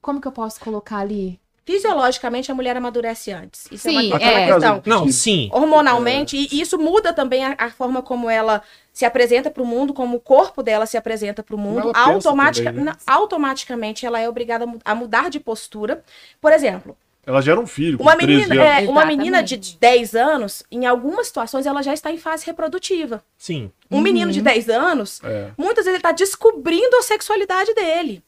[0.00, 1.38] como que eu posso colocar ali?
[1.64, 3.66] Fisiologicamente, a mulher amadurece antes.
[3.70, 4.48] Isso Sim, é uma, Aquela é.
[4.48, 5.50] casa Não, sim.
[5.52, 9.92] hormonalmente, e isso muda também a, a forma como ela se apresenta para o mundo,
[9.92, 11.92] como o corpo dela se apresenta para o mundo.
[11.94, 12.92] Automatica- também, né?
[13.06, 16.02] Automaticamente, ela é obrigada a mudar de postura.
[16.40, 16.96] Por exemplo,
[17.28, 18.88] Ela gera um filho com uma 13 menina, anos.
[18.88, 19.78] é, uma menina de Exatamente.
[19.78, 23.22] 10 anos, em algumas situações, ela já está em fase reprodutiva.
[23.36, 23.70] Sim.
[23.90, 25.50] Um menino de 10 anos, É.
[25.58, 28.22] muitas vezes ele está descobrindo a sexualidade dele.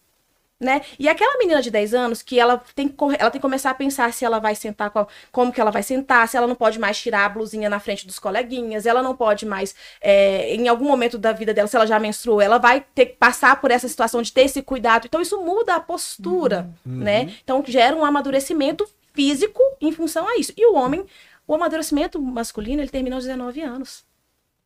[0.61, 0.83] Né?
[0.99, 3.75] E aquela menina de 10 anos que ela tem, que ela tem que começar a
[3.75, 6.79] pensar se ela vai sentar, a- como que ela vai sentar, se ela não pode
[6.79, 10.85] mais tirar a blusinha na frente dos coleguinhas, ela não pode mais, é, em algum
[10.85, 13.88] momento da vida dela, se ela já menstruou, ela vai ter que passar por essa
[13.88, 15.07] situação de ter esse cuidado.
[15.07, 17.35] Então isso muda a postura, né?
[17.42, 20.53] Então gera um amadurecimento físico em função a isso.
[20.59, 21.07] E o homem,
[21.46, 24.05] o amadurecimento masculino, ele termina aos 19 anos.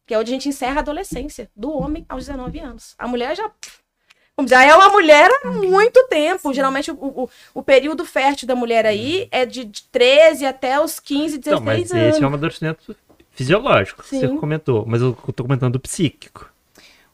[0.06, 2.94] Que é onde a gente encerra a adolescência, do homem aos 19 anos.
[2.98, 3.48] A mulher já.
[4.36, 6.52] Vamos dizer, já é uma mulher há muito tempo.
[6.52, 10.98] Geralmente, o, o, o período fértil da mulher aí é de, de 13 até os
[10.98, 12.04] 15, 16 Então, mas anos.
[12.08, 12.96] esse é um amadurecimento
[13.30, 14.36] fisiológico, que você Sim.
[14.38, 14.84] comentou.
[14.86, 16.52] Mas eu tô comentando do psíquico.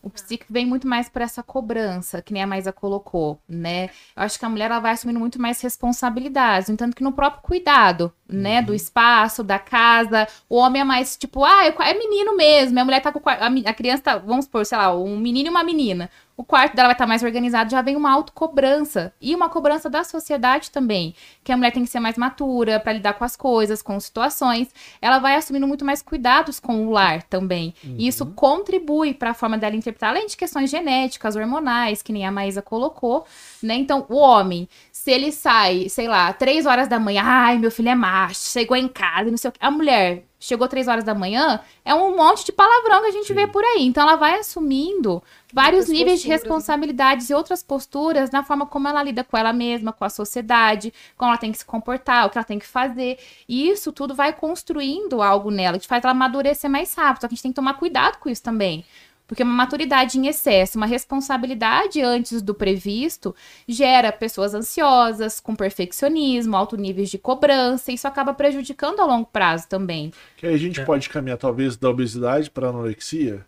[0.03, 3.91] O psíquico vem muito mais por essa cobrança, que nem a Maísa colocou, né?
[4.17, 7.13] Eu acho que a mulher ela vai assumindo muito mais responsabilidades, no entanto que no
[7.13, 8.63] próprio cuidado, né?
[8.63, 10.27] Do espaço, da casa.
[10.49, 12.79] O homem é mais tipo, ah, eu- é menino mesmo.
[12.79, 13.43] A mulher tá com o quarto.
[13.67, 16.11] A, criança tá, vamos supor, sei lá, um menino e uma menina.
[16.37, 19.13] O quarto dela vai estar mais organizado, já vem uma autocobrança.
[19.21, 21.15] E uma cobrança da sociedade também.
[21.45, 24.69] Que a mulher tem que ser mais matura para lidar com as coisas, com situações.
[25.03, 27.75] Ela vai assumindo muito mais cuidados com o lar também.
[27.85, 32.27] E isso contribui para a forma dela interpretar, além de questões genéticas, hormonais, que nem
[32.27, 33.27] a Maísa colocou,
[33.63, 33.75] né?
[33.75, 34.67] Então, o homem,
[35.01, 38.77] se ele sai, sei lá, três horas da manhã, ai, meu filho é macho, chegou
[38.77, 39.59] em casa e não sei o que.
[39.59, 43.33] A mulher chegou três horas da manhã, é um monte de palavrão que a gente
[43.33, 43.87] vê por aí.
[43.87, 45.23] Então, ela vai assumindo
[45.55, 46.49] vários Outras níveis de posturas, né?
[46.51, 50.93] responsabilidades e outras posturas na forma como ela lida com ela mesma, com a sociedade,
[51.17, 53.19] como ela tem que se comportar, o que ela tem que fazer.
[53.49, 57.23] E isso tudo vai construindo algo nela, que faz ela amadurecer mais rápido.
[57.23, 58.85] Só que a gente tem que tomar cuidado com isso também.
[59.31, 63.33] Porque uma maturidade em excesso, uma responsabilidade antes do previsto,
[63.69, 69.27] gera pessoas ansiosas, com perfeccionismo, alto níveis de cobrança, e isso acaba prejudicando a longo
[69.27, 70.13] prazo também.
[70.37, 70.85] Que aí a gente É.
[70.85, 73.47] pode caminhar, talvez, da obesidade para anorexia,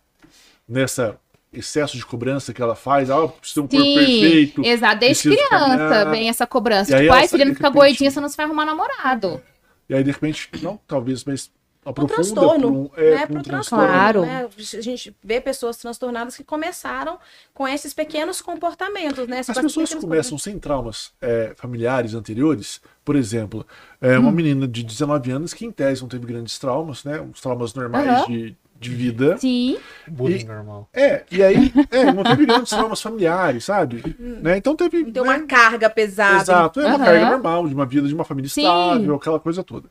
[0.65, 1.17] nessa
[1.51, 3.11] excesso de cobrança que ela faz.
[3.11, 4.65] Ah, eu preciso ter um corpo perfeito.
[4.65, 4.99] exato.
[5.01, 6.11] Desde criança caminhar.
[6.11, 6.97] vem essa cobrança.
[6.97, 9.41] E Tipo, ai, filha, não fica repente- gordinha, você não se vai arrumar namorado.
[9.89, 11.51] E aí, de repente, não, talvez, mas
[11.85, 13.23] Um aprofunda transtorno, pra um, é, né?
[13.23, 13.85] um Pro transtorno.
[13.87, 14.21] Claro.
[14.21, 14.47] né?
[14.77, 17.17] A gente vê pessoas transtornadas que começaram
[17.53, 19.39] com esses pequenos comportamentos, né?
[19.39, 23.65] As pessoas começam sem traumas é, familiares anteriores, por exemplo,
[24.01, 24.31] é, uma Hum.
[24.33, 27.19] menina de 19 anos que em tese não teve grandes traumas, né?
[27.33, 28.25] Os traumas normais Aham.
[28.27, 29.37] de, de vida.
[29.37, 29.77] Sim.
[30.07, 30.87] Bullying E- normal.
[30.93, 34.15] É, e aí é, não teve grandes traumas familiares, sabe?
[34.17, 34.57] Né?
[34.57, 35.03] Então teve.
[35.03, 35.21] Tem né?
[35.21, 36.41] uma carga pesada.
[36.41, 37.05] Exato, é uma Aham.
[37.05, 38.61] carga normal de uma vida de uma família Sim.
[38.61, 39.89] estável, aquela coisa toda.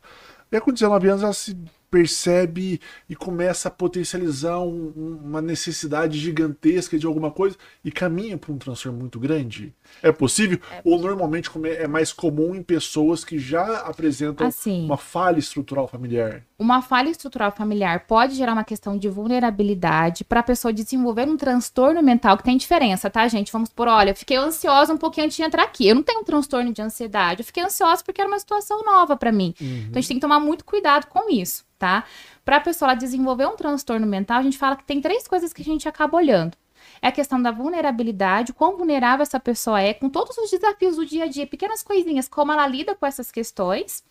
[0.50, 1.57] E aí, com 19 anos, ela se
[1.92, 8.38] percebe e começa a potencializar um- um- uma necessidade gigantesca de alguma coisa e caminha
[8.38, 9.74] para um transtorno muito grande.
[10.02, 10.59] É possível?
[10.85, 14.87] Ou normalmente é mais comum em pessoas que já apresentam Assim.
[14.87, 16.42] uma falha estrutural familiar?
[16.59, 21.37] Uma falha estrutural familiar pode gerar uma questão de vulnerabilidade para a pessoa desenvolver um
[21.37, 23.52] transtorno mental que tem diferença, tá, gente?
[23.52, 25.87] Vamos por, olha, eu fiquei ansiosa um pouquinho antes de entrar aqui.
[25.87, 29.16] Eu não tenho um transtorno de ansiedade, eu fiquei ansiosa porque era uma situação nova
[29.16, 29.55] para mim.
[29.61, 32.05] Então a gente tem que tomar muito cuidado com isso, tá?
[32.45, 35.62] Para a pessoa desenvolver um transtorno mental, a gente fala que tem três coisas que
[35.62, 36.57] a gente acaba olhando.
[37.01, 41.05] É a questão da vulnerabilidade, quão vulnerável essa pessoa é com todos os desafios do
[41.05, 44.05] dia a dia, pequenas coisinhas, como ela lida com essas questões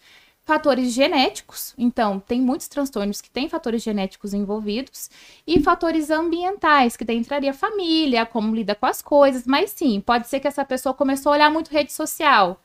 [0.44, 5.10] fatores genéticos, então tem muitos transtornos que têm fatores genéticos envolvidos
[5.48, 10.02] e fatores ambientais, que daí entraria a família, como lida com as coisas, mas sim,
[10.02, 12.60] pode ser que essa pessoa começou a olhar muito rede social.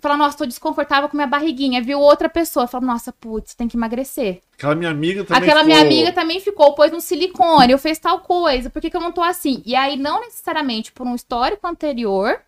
[0.00, 1.82] Fala, nossa, tô desconfortável com minha barriguinha.
[1.82, 4.42] Viu outra pessoa, fala, nossa, putz, tem que emagrecer.
[4.54, 7.98] Aquela minha amiga também Aquela minha ficou- amiga também ficou, pôs um silicone, eu fez
[7.98, 9.62] tal coisa, por que, que eu não tô assim?
[9.64, 12.40] E aí, não necessariamente por um histórico anterior,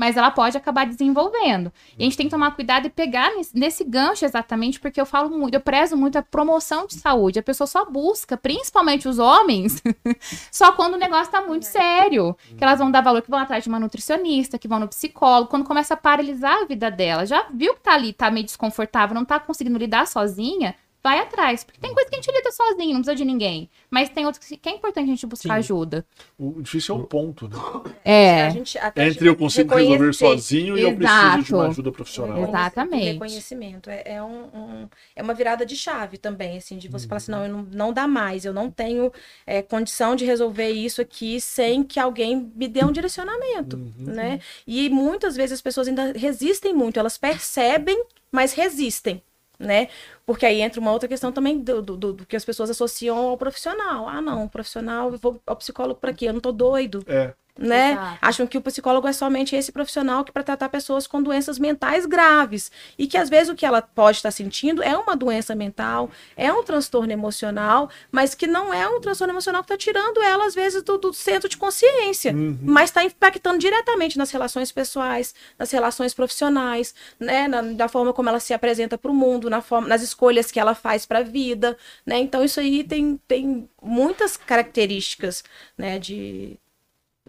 [0.00, 1.70] mas ela pode acabar desenvolvendo.
[1.98, 5.04] E a gente tem que tomar cuidado e pegar nesse, nesse gancho exatamente, porque eu
[5.04, 7.38] falo muito, eu prezo muito a promoção de saúde.
[7.38, 9.82] A pessoa só busca, principalmente os homens,
[10.50, 12.34] só quando o negócio tá muito sério.
[12.56, 15.50] Que elas vão dar valor, que vão atrás de uma nutricionista, que vão no psicólogo,
[15.50, 17.26] quando começa a paralisar a vida dela.
[17.26, 20.74] Já viu que tá ali, tá meio desconfortável, não tá conseguindo lidar sozinha?
[21.02, 23.70] Vai atrás, porque tem coisa que a gente lida sozinho, não precisa de ninguém.
[23.90, 25.58] Mas tem outras que que é importante a gente buscar Sim.
[25.58, 26.06] ajuda.
[26.38, 27.56] O difícil é o ponto, né?
[28.04, 28.42] É.
[28.42, 31.60] A gente, até Entre eu consigo resolver sozinho e eu preciso de uma Exato.
[31.70, 32.42] ajuda profissional.
[32.46, 33.02] Exatamente.
[33.02, 33.88] o Reconhecimento.
[33.88, 37.32] É, é um, um- é uma virada de chave também, assim, de você falar assim,
[37.32, 39.10] não, eu não, não dá mais, eu não tenho
[39.46, 43.94] é, condição de resolver isso aqui sem que alguém me dê um direcionamento, Uhum.
[43.98, 44.40] né?
[44.66, 49.22] E muitas vezes as pessoas ainda resistem muito, elas percebem, mas resistem.
[49.60, 49.88] Né?
[50.24, 53.18] Porque aí entra uma outra questão também do, do, do- do que as pessoas associam
[53.18, 54.08] ao profissional.
[54.08, 56.28] Ah, não, profissional, eu vou ao psicólogo para quê?
[56.28, 57.92] Eu não tô doido É, né?
[57.92, 58.18] Exato.
[58.22, 62.06] Acham que o psicólogo é somente esse profissional que para tratar pessoas com doenças mentais
[62.06, 66.10] graves e que às vezes o que ela pode estar sentindo é uma doença mental,
[66.36, 70.46] é um transtorno emocional, mas que não é um transtorno emocional que está tirando ela
[70.46, 75.70] às vezes do, do centro de consciência, mas está impactando diretamente nas relações pessoais, nas
[75.70, 77.46] relações profissionais, né?
[77.48, 80.58] Na, da forma como ela se apresenta para o mundo, na forma, nas escolhas que
[80.58, 82.18] ela faz para a vida, né?
[82.18, 85.44] Então isso aí tem, tem muitas características,
[85.76, 85.98] né?
[85.98, 86.58] De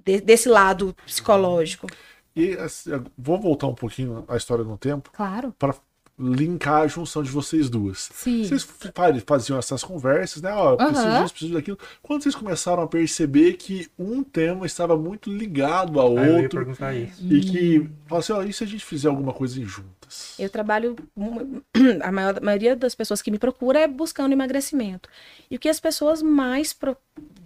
[0.03, 1.87] de- desse lado psicológico.
[2.35, 5.53] E assim, vou voltar um pouquinho à história no tempo Claro.
[5.59, 5.75] para
[6.19, 8.09] linkar a junção de vocês duas.
[8.13, 8.43] Sim.
[8.43, 8.91] Vocês fa-
[9.25, 10.53] faziam essas conversas, né?
[10.53, 11.21] Ó, eu preciso Aham.
[11.23, 11.79] disso, preciso daquilo.
[12.01, 16.41] Quando vocês começaram a perceber que um tema estava muito ligado ao Aí eu ia
[16.43, 17.21] outro perguntar isso.
[17.25, 20.00] e que assim, ó, e se a gente fizer alguma coisa juntas?
[20.37, 20.95] Eu trabalho.
[22.03, 25.09] A maior- a maioria das pessoas que me procura é buscando emagrecimento.
[25.49, 26.95] E o que as pessoas mais pro-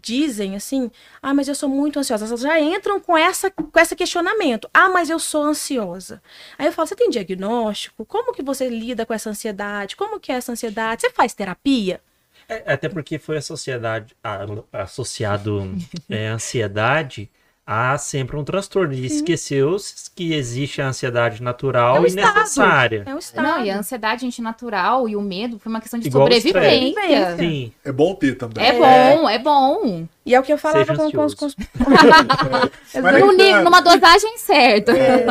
[0.02, 0.92] dizem assim,
[1.22, 2.26] ah, mas eu sou muito ansiosa.
[2.26, 4.70] Elas já entram com essa com esse questionamento.
[4.74, 6.22] Ah, mas eu sou ansiosa.
[6.58, 8.06] Aí eu falo, você tem diagnóstico?
[8.06, 9.96] Como que você lida com essa ansiedade?
[9.96, 11.02] Como que é essa ansiedade?
[11.02, 12.02] Você faz terapia?
[12.48, 14.46] É, até porque foi a sociedade a-
[14.84, 15.64] associado
[16.10, 17.30] é, ansiedade
[17.68, 18.94] a sempre um transtorno.
[18.94, 19.76] E esqueceu
[20.16, 22.40] que existe a ansiedade natural É um e estado.
[22.40, 23.04] necessária.
[23.08, 23.44] É um estado.
[23.44, 27.36] Não, e a ansiedade, gente, natural e o medo foi uma questão de Igual sobrevivência.
[27.38, 27.72] Sim.
[27.84, 28.64] É bom ter também.
[28.64, 30.06] É bom, é bom.
[30.26, 31.68] E é o que eu falava com, com os, nível-
[33.38, 33.62] tá.
[33.64, 34.92] numa dosagem certa.
[34.96, 35.26] É.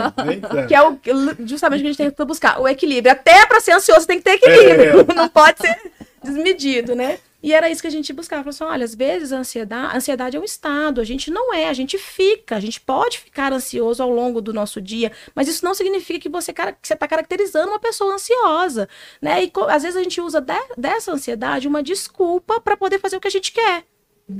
[0.67, 0.99] Que é o,
[1.45, 3.13] justamente o que a gente tem que buscar, o equilíbrio.
[3.13, 5.77] Até para ser ansioso tem que ter equilíbrio, não pode ser
[6.23, 7.19] desmedido, né?
[7.45, 8.43] E era isso que a gente buscava.
[8.43, 11.53] Falou assim, olha, às vezes a ansiedade, a ansiedade é um estado, a gente não
[11.53, 15.47] é, a gente fica, a gente pode ficar ansioso ao longo do nosso dia, mas
[15.47, 18.89] isso não significa que você está caracterizando uma pessoa ansiosa,
[19.21, 19.45] né?
[19.45, 23.21] E às vezes a gente usa de- dessa ansiedade uma desculpa para poder fazer o
[23.21, 23.85] que a gente quer.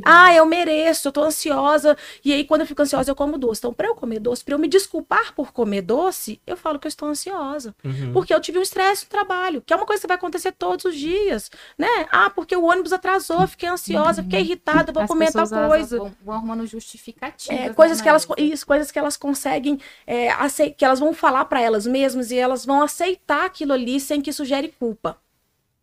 [0.05, 1.97] Ah, eu mereço, eu tô ansiosa.
[2.25, 3.61] E aí, quando eu fico ansiosa, eu como doce.
[3.61, 6.87] Então, pra eu comer doce, pra eu me desculpar por comer doce, eu falo que
[6.87, 7.75] eu estou ansiosa.
[7.85, 8.13] Uhum.
[8.13, 10.85] Porque eu tive um estresse no trabalho, que é uma coisa que vai acontecer todos
[10.87, 11.89] os dias, né?
[12.11, 15.99] Ah, porque o ônibus atrasou, fiquei ansiosa, fiquei irritada, vou As comer tal coisa.
[15.99, 17.59] Vão, vão arrumando justificativas.
[17.61, 21.13] É, né, coisas que elas, isso, coisas que elas conseguem, é, acei- que elas vão
[21.13, 25.17] falar pra elas mesmas e elas vão aceitar aquilo ali sem que isso gere culpa.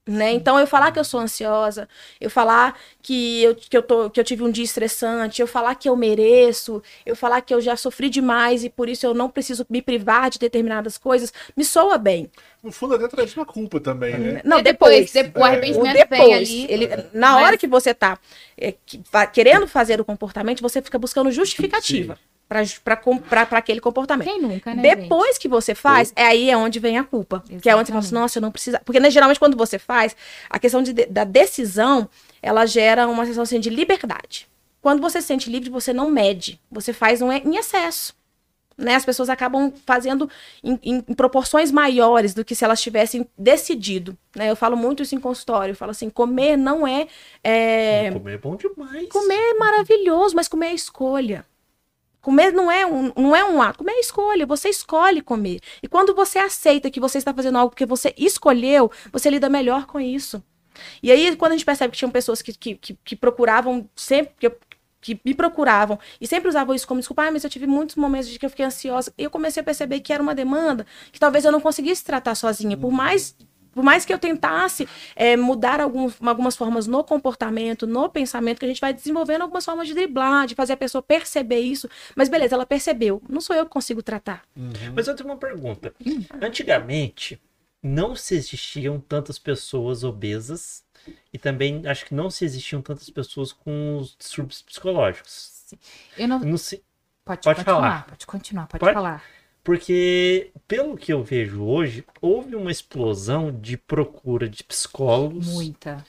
[0.08, 0.32] Né?
[0.34, 1.88] Então, eu falar que eu sou ansiosa,
[2.20, 5.76] eu falar que eu, que, eu tô, que eu tive um dia estressante, eu falar
[5.76, 9.30] que eu mereço, eu falar que eu já sofri demais e por isso eu não
[9.30, 12.32] preciso me privar de determinadas coisas, me soa bem.
[12.64, 14.42] No fundo, até traz uma culpa também, né?
[14.44, 15.32] Não, E depois, depois.
[15.34, 15.48] de- o É.
[15.50, 16.66] arrependimento vem depois, ali.
[16.68, 18.18] ele, na mas- hora que você tá
[18.58, 19.00] é, que-
[19.32, 22.18] querendo fazer o comportamento, você fica buscando justificativa
[23.30, 24.28] para aquele comportamento.
[24.28, 24.96] Quem nunca, né, gente?
[25.02, 27.44] Depois que você faz, é aí é onde vem a culpa.
[27.62, 28.14] Que é onde você fala assim, Exatamente.
[28.14, 28.82] nossa, eu não precisa.
[28.84, 30.16] Porque né, geralmente quando você faz,
[30.50, 32.10] a questão de- da decisão,
[32.42, 34.48] ela gera uma sensação assim, de liberdade.
[34.82, 36.60] Quando você se sente livre, você não mede.
[36.72, 38.14] Você faz um, em excesso.
[38.78, 38.96] Né?
[38.96, 40.28] As pessoas acabam fazendo
[40.64, 44.18] em, em- em proporções maiores do que se elas tivessem decidido.
[44.36, 44.50] Né?
[44.50, 45.74] Eu falo muito isso em consultório.
[45.74, 47.08] Eu falo assim, comer não é,
[47.44, 49.08] é Comer é bom demais.
[49.10, 51.46] Comer é maravilhoso, mas comer é escolha.
[52.22, 55.60] Comer não é um, não é um ato, comer é escolha, você escolhe comer.
[55.82, 59.88] E quando você aceita que você está fazendo algo porque você escolheu, você lida melhor
[59.88, 60.44] com isso.
[61.02, 64.34] E aí, quando a gente percebe que tinham pessoas que, que, que, que procuravam sempre,
[64.40, 64.52] que,
[65.02, 68.30] que me procuravam e sempre usavam isso como desculpa, ah, mas eu tive muitos momentos
[68.30, 69.12] de que eu fiquei ansiosa.
[69.18, 72.36] E eu comecei a perceber que era uma demanda que talvez eu não conseguisse tratar
[72.36, 72.78] sozinha.
[72.78, 73.36] Por mais
[73.74, 78.66] por mais que eu tentasse é, mudar alguns, algumas formas no comportamento, no pensamento, que
[78.66, 81.90] a gente vai desenvolvendo algumas formas de driblar, de fazer a pessoa perceber isso.
[82.16, 83.22] Mas beleza, ela percebeu.
[83.30, 84.44] Não sou eu que consigo tratar.
[84.94, 85.94] Mas eu tenho uma pergunta.
[86.42, 87.42] Antigamente,
[87.82, 90.84] não se existiam tantas pessoas obesas
[91.34, 95.74] e também acho que não se existiam tantas pessoas com os distúrbios psicológicos.
[96.18, 96.40] Eu não...
[96.40, 96.84] Não sei,
[97.24, 97.82] Pode, Pode pode falar.
[97.82, 98.06] falar.
[98.08, 98.94] Pode continuar, pode, Pode?
[98.94, 99.24] falar.
[99.64, 106.04] Porque, pelo que eu vejo hoje, houve uma explosão de procura de psicólogos, Muita.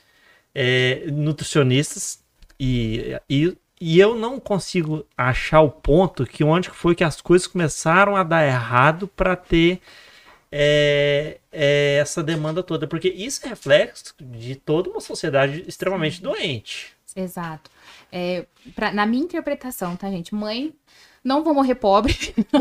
[0.53, 2.23] é, nutricionistas,
[2.59, 7.47] e, e, e eu não consigo achar o ponto que onde foi que as coisas
[7.47, 9.81] começaram a dar errado para ter
[10.51, 16.93] é, é, essa demanda toda, porque isso é reflexo de toda uma sociedade extremamente doente.
[17.15, 17.69] Exato.
[18.11, 18.45] É,
[18.75, 20.33] pra- na minha interpretação, tá, gente?
[20.33, 20.73] Mãe,
[21.23, 22.15] não vou morrer pobre.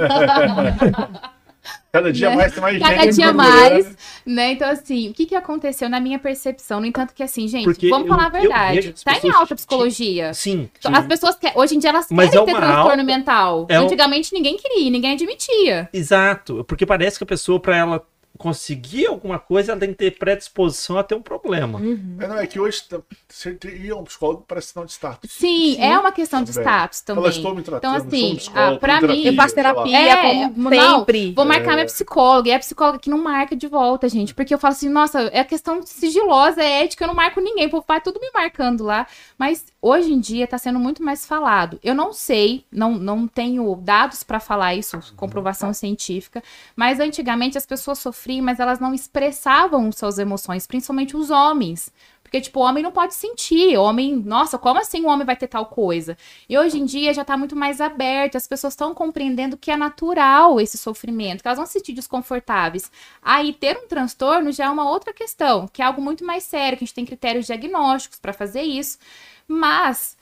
[1.93, 2.37] Cada dia Né?
[2.37, 3.61] mais tem mais Cada gente dia procurando.
[3.61, 3.97] mais,
[4.27, 4.53] né?
[4.53, 6.81] Então, assim, o que, que aconteceu na minha percepção?
[6.81, 8.95] No entanto, que assim, gente, Porque vamos eu- falar a verdade.
[9.05, 10.33] Tá em alta psicologia.
[10.35, 10.69] Sim.
[10.79, 13.67] Então, As pessoas que hoje em dia elas Mas querem é ter transtorno alta- mental.
[13.69, 15.89] é um- Antigamente ninguém queria, ninguém admitia.
[15.93, 18.03] Exato, porque parece que a pessoa, para ela
[18.39, 21.81] conseguir alguma coisa, ela tem que ter predisposição a ter um problema.
[22.19, 22.83] É, não, é que hoje
[23.29, 25.31] você ir a um psicólogo para sinal de status.
[25.31, 26.63] Sim, é uma questão de Também.
[26.73, 27.23] status também.
[27.25, 30.49] Ela estou me tratando, Então, sou um assim, ah, pra mim- Eu faço terapia, É,
[30.49, 31.33] como não, sempre.
[31.35, 32.49] Vou marcar minha psicóloga.
[32.49, 34.35] E a psicóloga que não marca de volta, gente.
[34.35, 37.67] Porque eu falo assim, nossa, é questão sigilosa, é ética, eu não marco ninguém.
[37.67, 39.07] O povo vai tudo me marcando lá.
[39.39, 41.79] Mas hoje em dia tá sendo muito mais falado.
[41.83, 46.43] Eu não sei, não, não tenho dados pra falar isso, comprovação científica.
[46.75, 51.93] Mas antigamente as pessoas sofriam, mas elas não expressavam suas emoções, principalmente os homens.
[52.33, 53.77] Porque, tipo, o homem não pode sentir.
[53.77, 56.17] O homem, nossa, como assim o homem vai ter tal coisa?
[56.49, 59.77] E hoje em dia já tá muito mais aberto, as pessoas estão compreendendo que é
[59.77, 62.91] natural esse sofrimento, que elas vão se sentir desconfortáveis.
[63.21, 66.79] Aí ter um transtorno já é uma outra questão, que é algo muito mais sério,
[66.79, 68.99] que a gente tem critérios diagnósticos para fazer isso.
[69.47, 70.17] Mas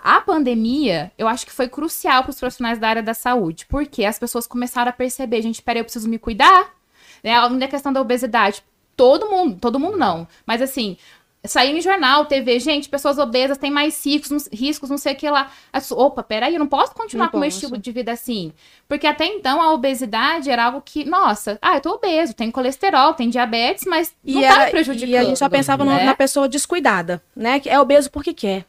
[0.00, 4.04] a pandemia, eu acho que foi crucial para os profissionais da área da saúde, porque
[4.04, 6.74] as pessoas começaram a perceber, gente, peraí, eu preciso me cuidar.
[7.22, 7.34] Né?
[7.36, 8.62] A questão da obesidade,
[8.96, 10.96] todo mundo, todo mundo não, mas assim,
[11.44, 15.16] Saiu em jornal, TV, gente, pessoas obesas têm mais riscos, não- riscos, não sei o
[15.16, 15.50] que lá.
[15.90, 18.52] Opa, peraí, eu não posso continuar Não com o meu estilo de vida assim.
[18.86, 23.12] Porque até então a obesidade era algo que, nossa, ah, eu tô obeso, tenho colesterol,
[23.14, 25.10] tenho diabetes, mas E, não era- tá me prejudicando.
[25.10, 26.04] e a gente só pensava né?
[26.04, 27.58] na pessoa descuidada, né?
[27.58, 28.64] Que é obeso porque quer.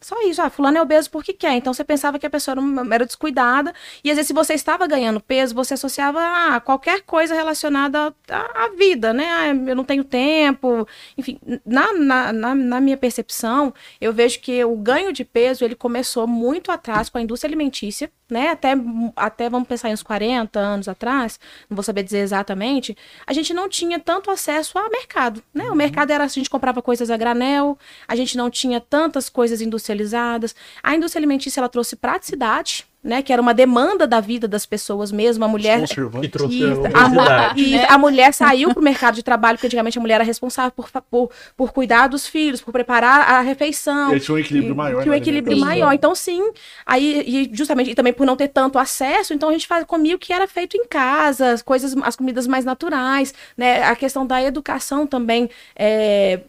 [0.00, 1.54] Só isso, ah, fulano é obeso porque quer.
[1.54, 3.74] Então você pensava que a pessoa era, era descuidada.
[4.04, 6.20] E às vezes, se você estava ganhando peso, você associava
[6.54, 9.26] a qualquer coisa relacionada à, à vida, né?
[9.26, 10.86] Ah, eu não tenho tempo.
[11.16, 15.74] Enfim, na, na, na, na minha percepção, eu vejo que o ganho de peso ele
[15.74, 18.48] começou muito atrás com a indústria alimentícia, né?
[18.48, 18.74] Até,
[19.14, 22.96] até vamos pensar em uns 40 anos atrás, não vou saber dizer exatamente,
[23.26, 25.70] a gente não tinha tanto acesso a mercado, né?
[25.70, 29.60] O mercado era, a gente comprava coisas a granel, a gente não tinha tantas coisas
[29.60, 30.54] industrializadas.
[30.82, 33.22] A indústria alimentícia, ela trouxe praticidade, né?
[33.22, 35.44] Que era uma demanda da vida das pessoas mesmo.
[35.44, 35.76] A mulher.
[35.76, 36.28] Que Conservante.
[36.28, 40.00] trouxe Isso, a a, e a mulher saiu pro mercado de trabalho, porque antigamente a
[40.00, 44.10] mulher era responsável por, por, por cuidar dos filhos, por preparar a refeição.
[44.10, 45.02] Ele tinha um equilíbrio maior.
[45.02, 45.92] Tinha um na equilíbrio maior.
[45.92, 46.42] Então, sim,
[46.84, 50.16] aí, e justamente, e também por não ter tanto acesso, então a gente faz, comia
[50.16, 53.84] o que era feito em casa, as coisas, as comidas mais naturais, né?
[53.84, 55.48] A questão da educação também.
[55.76, 56.40] é,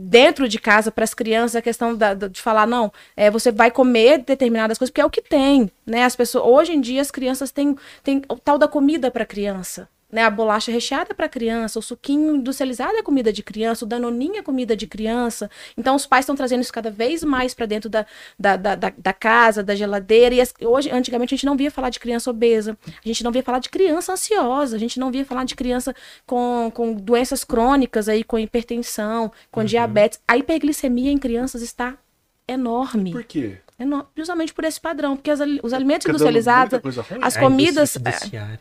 [0.00, 3.68] Dentro de casa, para as crianças, a questão da- de falar, não, é, você vai
[3.68, 6.04] comer determinadas coisas, porque é o que tem, né?
[6.04, 7.74] As pessoas, hoje em dia, as crianças têm,
[8.04, 9.88] têm o tal da comida para criança.
[10.10, 14.36] Né, a bolacha recheada para criança, o suquinho industrializado é comida de criança, o danoninho
[14.36, 15.50] é comida de criança.
[15.76, 18.06] Então, os pais estão trazendo isso cada vez mais para dentro da,
[18.38, 20.34] da, da, da- da casa, da geladeira.
[20.34, 23.30] E as- hoje, antigamente, a gente não via falar de criança obesa, a gente não
[23.30, 25.94] via falar de criança ansiosa, a gente não via falar de criança
[26.24, 30.18] com, com doenças crônicas, aí, com hipertensão, com diabetes.
[30.26, 31.98] A hiperglicemia em crianças está
[32.46, 33.12] enorme.
[33.12, 33.58] Por quê?
[33.78, 36.80] Eno- Justamente por esse padrão, porque as os alimentos Fica dando industrializados,
[37.22, 37.94] as comidas.
[37.96, 38.60] indústria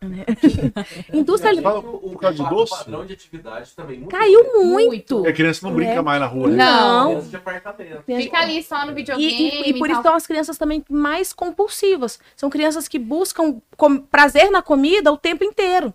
[0.00, 0.74] fiduciária.
[1.12, 2.16] Indústria Fala o,
[2.50, 2.76] doce?
[2.76, 4.66] padrão de atividade também muito caiu grande.
[4.66, 5.24] muito.
[5.24, 6.02] E a criança não brinca É.
[6.02, 6.56] mais na rua, né?
[6.56, 7.06] Não.
[7.10, 8.02] Criança de apartamento.
[8.04, 9.32] Fica ali só no videogame.
[9.32, 10.10] E, e- e por e isso tal.
[10.12, 12.18] são as crianças também mais compulsivas.
[12.36, 13.60] São crianças que buscam
[14.10, 15.92] prazer na comida o tempo inteiro.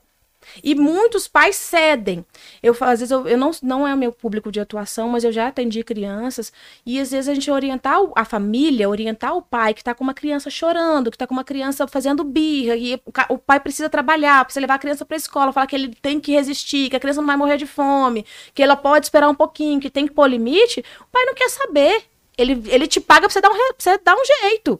[0.63, 2.25] E muitos pais cedem.
[2.61, 5.31] Eu, às vezes, eu, eu não, não é o meu público de atuação, mas eu
[5.31, 6.51] já atendi crianças.
[6.85, 10.13] E às vezes a gente orientar a família, orientar o pai que está com uma
[10.13, 14.61] criança chorando, que está com uma criança fazendo birra, e o, pai precisa trabalhar, precisa
[14.61, 17.21] levar a criança para a escola, falar que ele tem que resistir, que a criança
[17.21, 20.27] não vai morrer de fome, que ela pode esperar um pouquinho, que tem que pôr
[20.27, 20.83] limite.
[21.01, 22.03] O pai não quer saber.
[22.37, 24.79] Ele, ele te paga pra você dar um, você dar um jeito.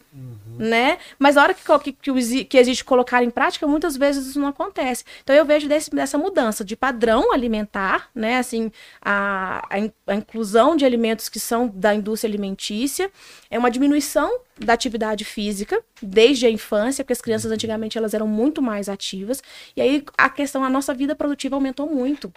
[0.62, 1.00] Né?
[1.18, 5.04] Mas a hora que, que, que, existe colocar em prática, muitas vezes isso não acontece.
[5.24, 8.38] Então eu vejo desse- dessa mudança de padrão alimentar, né?
[8.38, 13.10] Assim, a, a, in- a inclusão de alimentos que são da indústria alimentícia,
[13.50, 18.28] é uma diminuição da atividade física desde a infância, porque as crianças antigamente elas eram
[18.28, 19.42] muito mais ativas.
[19.76, 22.32] E aí a questão, a nossa vida produtiva aumentou muito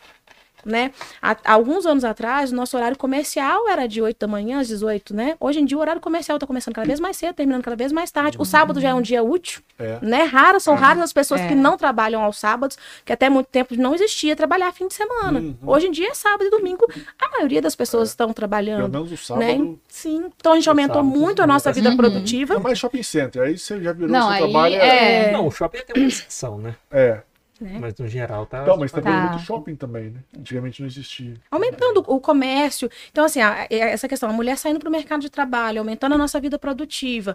[0.65, 0.91] né?
[1.21, 5.15] Há, alguns anos atrás, o nosso horário comercial era de 8 da manhã às 18,
[5.15, 5.37] né?
[5.41, 7.93] Hoje em dia o horário comercial está começando cada vez mais cedo, terminando cada vez
[7.93, 8.37] mais tarde.
[8.41, 9.99] O sábado já é um dia útil, É.
[10.03, 10.23] né?
[10.25, 11.49] Raras são raras as pessoas É.
[11.49, 15.41] que não trabalham aos sábados, que até muito tempo não existia trabalhar fim de semana.
[15.41, 15.57] Uhum.
[15.67, 16.87] Hoje em dia é sábado e domingo,
[17.21, 18.89] a maioria das pessoas estão Pelo trabalhando.
[18.91, 19.53] menos o Né?
[19.53, 19.81] sábado.
[19.89, 21.97] Sim, então a gente aumentou sábado, muito a nossa vida Uhum.
[21.97, 22.55] produtiva.
[22.55, 23.43] É mais shopping center.
[23.43, 24.75] Aí você já virou Não, seu aí trabalho.
[24.77, 26.75] é- Não, o shopping tem uma exceção, né?
[26.91, 27.21] É.
[27.65, 27.79] né?
[27.81, 28.63] Mas no geral tá.
[28.63, 29.21] Então, mas também Tá.
[29.31, 30.21] muito shopping também, né?
[30.39, 31.35] Antigamente não existia.
[31.51, 32.91] Aumentando o comércio.
[33.11, 36.15] Então, assim, a- é- essa questão, a mulher saindo para o mercado de trabalho, aumentando
[36.15, 37.35] a nossa vida produtiva.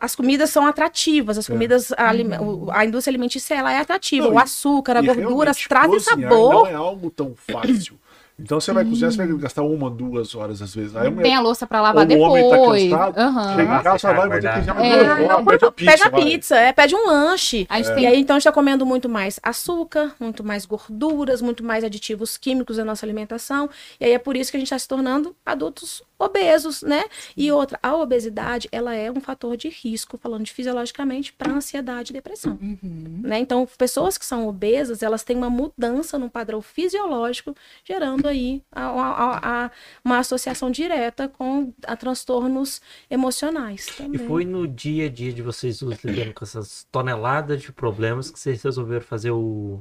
[0.00, 1.52] As comidas são atrativas, as É.
[1.52, 4.26] comidas, a, alime- o- a indústria alimentícia, ela é atrativa.
[4.26, 6.52] Não, o e- açúcar, a E gordura, cozinhar sabor.
[6.54, 7.98] Não é algo tão fácil.
[8.40, 10.96] Então você vai cozinhar, você vai gastar uma, duas horas às vezes.
[10.96, 12.90] Aí Tem a louça pra lavar Ou o homem tá depois.
[12.90, 14.66] cansado, chega em casa, vai, vou ter que verdade.
[14.66, 15.90] já É, não, pede a pizza.
[15.90, 17.66] pede a pizza, é, pede um lanche.
[17.68, 17.94] A gente É.
[17.94, 21.62] tem E aí, então, a gente está comendo muito mais açúcar, muito mais gorduras, muito
[21.64, 23.68] mais aditivos químicos na nossa alimentação.
[24.00, 27.04] E aí é por isso que a gente está se tornando adultos obesos, né?
[27.34, 32.10] E outra, a obesidade, ela é um fator de risco, falando de fisiologicamente, para ansiedade
[32.10, 32.58] e depressão.
[32.60, 33.20] Uhum.
[33.22, 33.38] Né?
[33.38, 38.86] Então, pessoas que são obesas, elas têm uma mudança no padrão fisiológico, gerando aí a-
[38.86, 39.70] a- a-
[40.04, 43.88] uma associação direta com a transtornos emocionais.
[43.88, 44.26] E Também.
[44.26, 48.62] foi no dia a dia de vocês lidando com essas toneladas de problemas que vocês
[48.62, 49.80] resolveram fazer o,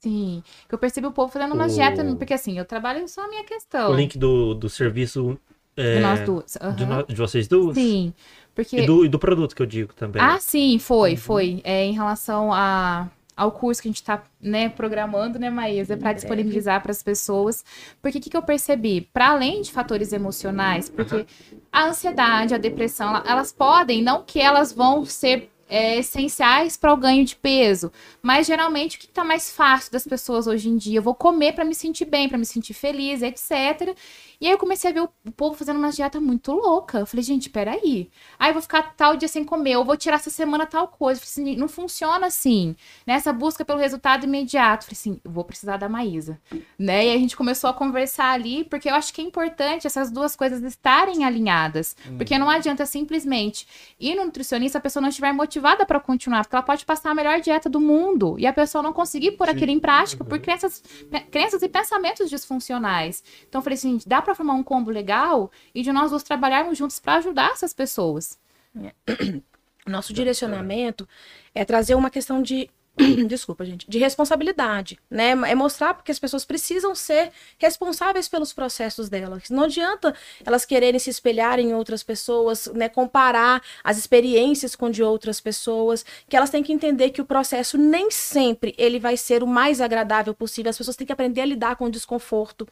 [0.00, 0.44] Sim.
[0.68, 3.28] Que eu percebi o povo fazendo uma O- dieta, porque assim, eu trabalho só a
[3.28, 3.90] minha questão.
[3.90, 5.36] o link do, do serviço
[5.76, 6.52] é, de nós duas.
[6.76, 6.96] de, Aham.
[6.98, 7.74] no- de vocês duas?
[7.76, 8.14] Sim.
[8.54, 8.76] Porque.
[8.80, 10.22] E do, e do produto que eu digo também.
[10.22, 11.60] Ah, sim, foi, foi.
[11.64, 13.08] É, em relação a,
[13.38, 17.64] ao curso que a gente está né, programando, né, Maísa, para disponibilizar para as pessoas.
[18.02, 19.00] Porque o que, que eu percebi?
[19.12, 21.24] Para além de fatores emocionais, porque
[21.72, 26.92] a ansiedade, a depressão, ela- elas podem, não que elas vão ser é, essenciais para
[26.92, 27.92] o ganho de peso,
[28.22, 30.98] mas geralmente o que está mais fácil das pessoas hoje em dia?
[30.98, 33.94] Eu vou comer para me sentir bem, para me sentir feliz, etc.
[34.40, 37.00] E aí eu comecei a ver o povo fazendo uma dieta muito louca.
[37.00, 38.08] Eu falei, gente, peraí.
[38.38, 41.20] Aí eu vou ficar tal dia sem comer, eu vou tirar essa semana tal coisa.
[41.20, 42.76] Falei assim, não funciona assim.
[43.04, 44.84] Nessa busca pelo resultado imediato.
[44.84, 46.40] Falei assim, vou precisar da Maísa.
[46.78, 47.08] Né?
[47.08, 50.36] E a gente começou a conversar ali, porque eu acho que é importante essas duas
[50.36, 51.96] coisas estarem alinhadas.
[52.16, 53.66] Porque não adianta simplesmente
[53.98, 57.14] ir no nutricionista, a pessoa não estiver motivada para continuar, porque ela pode passar a
[57.14, 59.54] melhor dieta do mundo e a pessoa não conseguir pôr Sim.
[59.54, 63.22] aquilo em prática por crenças, pe- crenças e pensamentos disfuncionais.
[63.48, 66.76] Então eu falei assim, dá para formar um combo legal e de nós dois trabalharmos
[66.78, 68.38] juntos para ajudar essas pessoas.
[69.86, 71.08] Nosso direcionamento
[71.54, 72.68] é trazer uma questão de
[73.26, 75.30] desculpa, gente, de responsabilidade, né?
[75.30, 79.50] É mostrar porque as pessoas precisam ser responsáveis pelos processos delas.
[79.50, 82.88] Não adianta elas quererem se espelhar em outras pessoas, né?
[82.88, 87.78] Comparar as experiências com de outras pessoas, que elas têm que entender que o processo
[87.78, 90.70] nem sempre ele vai ser o mais agradável possível.
[90.70, 92.66] As pessoas têm que aprender a lidar com o desconforto.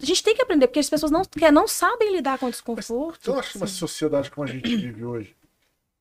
[0.00, 1.22] A gente tem que aprender, porque as pessoas não,
[1.52, 3.18] não sabem lidar com o desconforto.
[3.22, 5.34] Então, eu acho que uma sociedade como a gente vive hoje,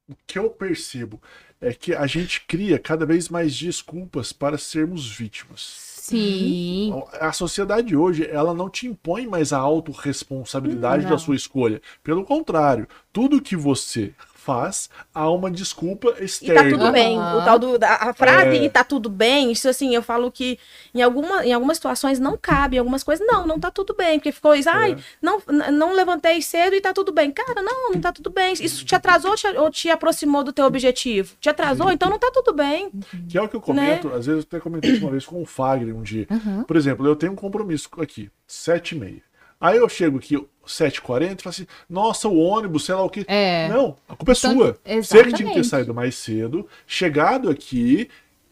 [0.07, 1.21] o que eu percebo
[1.62, 5.95] é que a gente cria cada vez mais desculpas para sermos vítimas.
[6.06, 6.93] Sim.
[7.20, 11.10] A sociedade hoje, ela não te impõe mais a autorresponsabilidade Não.
[11.12, 11.82] da sua escolha.
[12.03, 14.14] Pelo contrário, tudo que você
[14.45, 16.63] faz, há uma desculpa E externa.
[16.63, 17.17] tá tudo bem.
[17.17, 17.41] Aham.
[17.41, 18.63] O tal do, da, a frase É.
[18.63, 20.59] e tá tudo bem, isso assim, eu falo que
[20.93, 24.19] em, alguma, em algumas situações não cabe, em algumas coisas, não, não tá tudo bem.
[24.19, 24.97] Porque ficou isso, ai, É.
[25.21, 25.41] não,
[25.73, 27.31] não levantei cedo e tá tudo bem.
[27.31, 28.53] Cara, não, não tá tudo bem.
[28.53, 31.35] Isso te atrasou ou te, ou te aproximou do teu objetivo?
[31.39, 31.91] Te atrasou?
[31.91, 32.91] Então não tá tudo bem.
[33.27, 35.41] Que é o que eu comento, às vezes eu até comentei isso uma vez com
[35.41, 36.27] o Fagner um dia.
[36.29, 36.63] Uhum.
[36.63, 39.21] Por exemplo, eu tenho um compromisso aqui, 7h30.
[39.59, 40.37] Aí eu chego aqui
[40.68, 43.26] 7h40 e falo assim, nossa, o ônibus, sei lá o que.
[43.28, 43.68] É.
[43.70, 44.78] Não, a culpa é Então, sua.
[45.01, 45.68] Você que tinha que ter exatamente.
[45.68, 48.09] saído mais cedo, chegado aqui.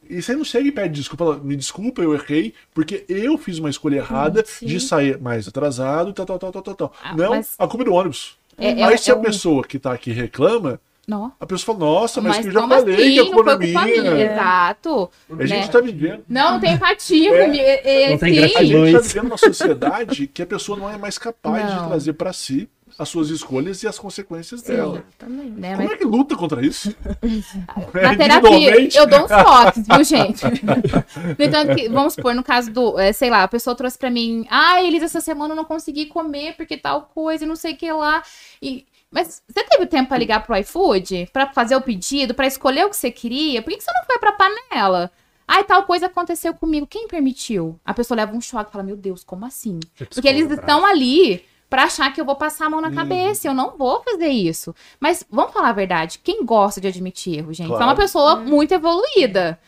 [0.10, 3.58] E você não chega e pede desculpa, fala, me desculpa, eu errei, porque eu fiz
[3.58, 4.66] uma escolha errada sim.
[4.66, 6.94] de sair mais atrasado, tal, tal, tal, tal, tal.
[7.02, 8.38] Ah, não, mas- a culpa é do ônibus.
[8.58, 11.34] É- é- Aí se é a um- pessoa que tá aqui reclama, Não.
[11.38, 13.14] a pessoa fala, nossa, mas, que eu já como falei assim?
[13.14, 14.12] que a Não culpa foi é culpa minha.
[14.12, 14.26] minha.
[14.34, 15.10] Exato.
[15.38, 15.68] A gente né?
[15.68, 16.24] tá vivendo.
[16.30, 17.44] Não, não tem empatia É.
[17.46, 17.64] comigo.
[17.66, 18.40] É, Não tem sim.
[18.40, 21.88] A gente está vivendo uma sociedade que a pessoa não é mais capaz de Não.
[21.90, 25.04] trazer para si as suas escolhas e as consequências dela.
[25.20, 25.60] Exatamente.
[25.60, 26.96] Né, Como mas é que luta contra isso?
[27.94, 30.44] Na É, terapia, eu dou uns toques, viu, gente?
[31.38, 34.10] No entanto, que, vamos supor, no caso do, é, sei lá, a pessoa trouxe pra
[34.12, 37.74] mim, ah, Elisa, essa semana eu não consegui comer porque tal coisa, e não sei
[37.74, 38.22] o que lá.
[38.62, 41.30] E, mas você teve tempo pra ligar pro iFood?
[41.32, 42.34] Pra fazer o pedido?
[42.34, 43.62] Pra escolher o que você queria?
[43.62, 45.12] Por que, que você não foi pra panela?
[45.48, 46.88] Ai, tal coisa aconteceu comigo.
[46.88, 47.80] Quem permitiu?
[47.86, 49.80] A pessoa leva um choque e fala, meu Deus, como assim?
[49.98, 52.96] Porque eles estão ali pra achar que eu vou passar a mão na Uhum.
[52.96, 53.48] cabeça.
[53.48, 54.74] Eu não vou fazer isso.
[55.00, 56.20] Mas vamos falar a verdade.
[56.24, 57.66] Quem gosta de admitir erro, gente?
[57.66, 57.86] É Claro.
[57.86, 59.60] uma pessoa muito evoluída.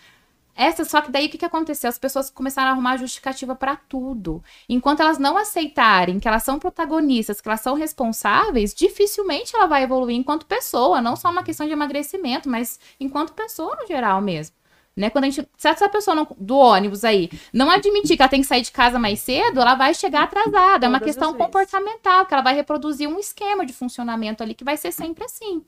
[0.55, 1.89] Essa, só que daí o que, que aconteceu?
[1.89, 4.41] As pessoas começaram a arrumar justificativa pra tudo.
[4.69, 9.83] Enquanto elas não aceitarem que elas são protagonistas, que elas são responsáveis, dificilmente ela vai
[9.83, 14.55] evoluir enquanto pessoa, não só uma questão de emagrecimento, mas enquanto pessoa no geral mesmo.
[14.95, 15.09] Né?
[15.09, 15.45] Quando a gente.
[15.57, 18.71] Se essa pessoa não- do ônibus aí não admitir que ela tem que sair de
[18.71, 20.85] casa mais cedo, ela vai chegar atrasada.
[20.85, 24.63] É uma Todas questão comportamental, que ela vai reproduzir um esquema de funcionamento ali que
[24.63, 25.65] vai ser sempre assim.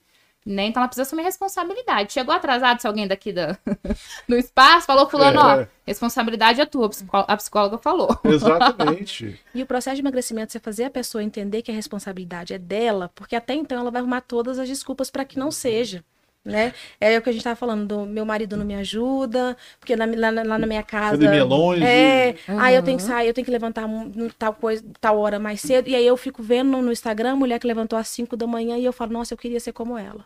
[0.49, 0.67] Né?
[0.67, 2.13] Então ela precisa assumir responsabilidade.
[2.13, 3.57] Chegou atrasado, se alguém daqui da,
[4.29, 5.67] do espaço falou, fulano, ó, É.
[5.85, 8.17] responsabilidade é tua, a psicó- a psicóloga falou.
[8.23, 9.37] Exatamente.
[9.53, 13.11] E o processo de emagrecimento, você fazer a pessoa entender que a responsabilidade é dela,
[13.13, 16.01] porque até então ela vai arrumar todas as desculpas para que não seja.
[16.51, 16.73] Né?
[16.99, 20.05] É o que a gente estava falando, do meu marido não me ajuda, porque na-
[20.05, 21.15] lá, na- lá na minha casa.
[21.15, 21.83] Academia longe.
[21.83, 23.85] É, aí eu tenho que sair, eu tenho que levantar
[24.39, 25.87] tal coisa, tal hora mais cedo.
[25.89, 28.77] E aí eu fico vendo no, no Instagram mulher que levantou às 5 da manhã
[28.77, 30.25] e eu falo, nossa, eu queria ser como ela.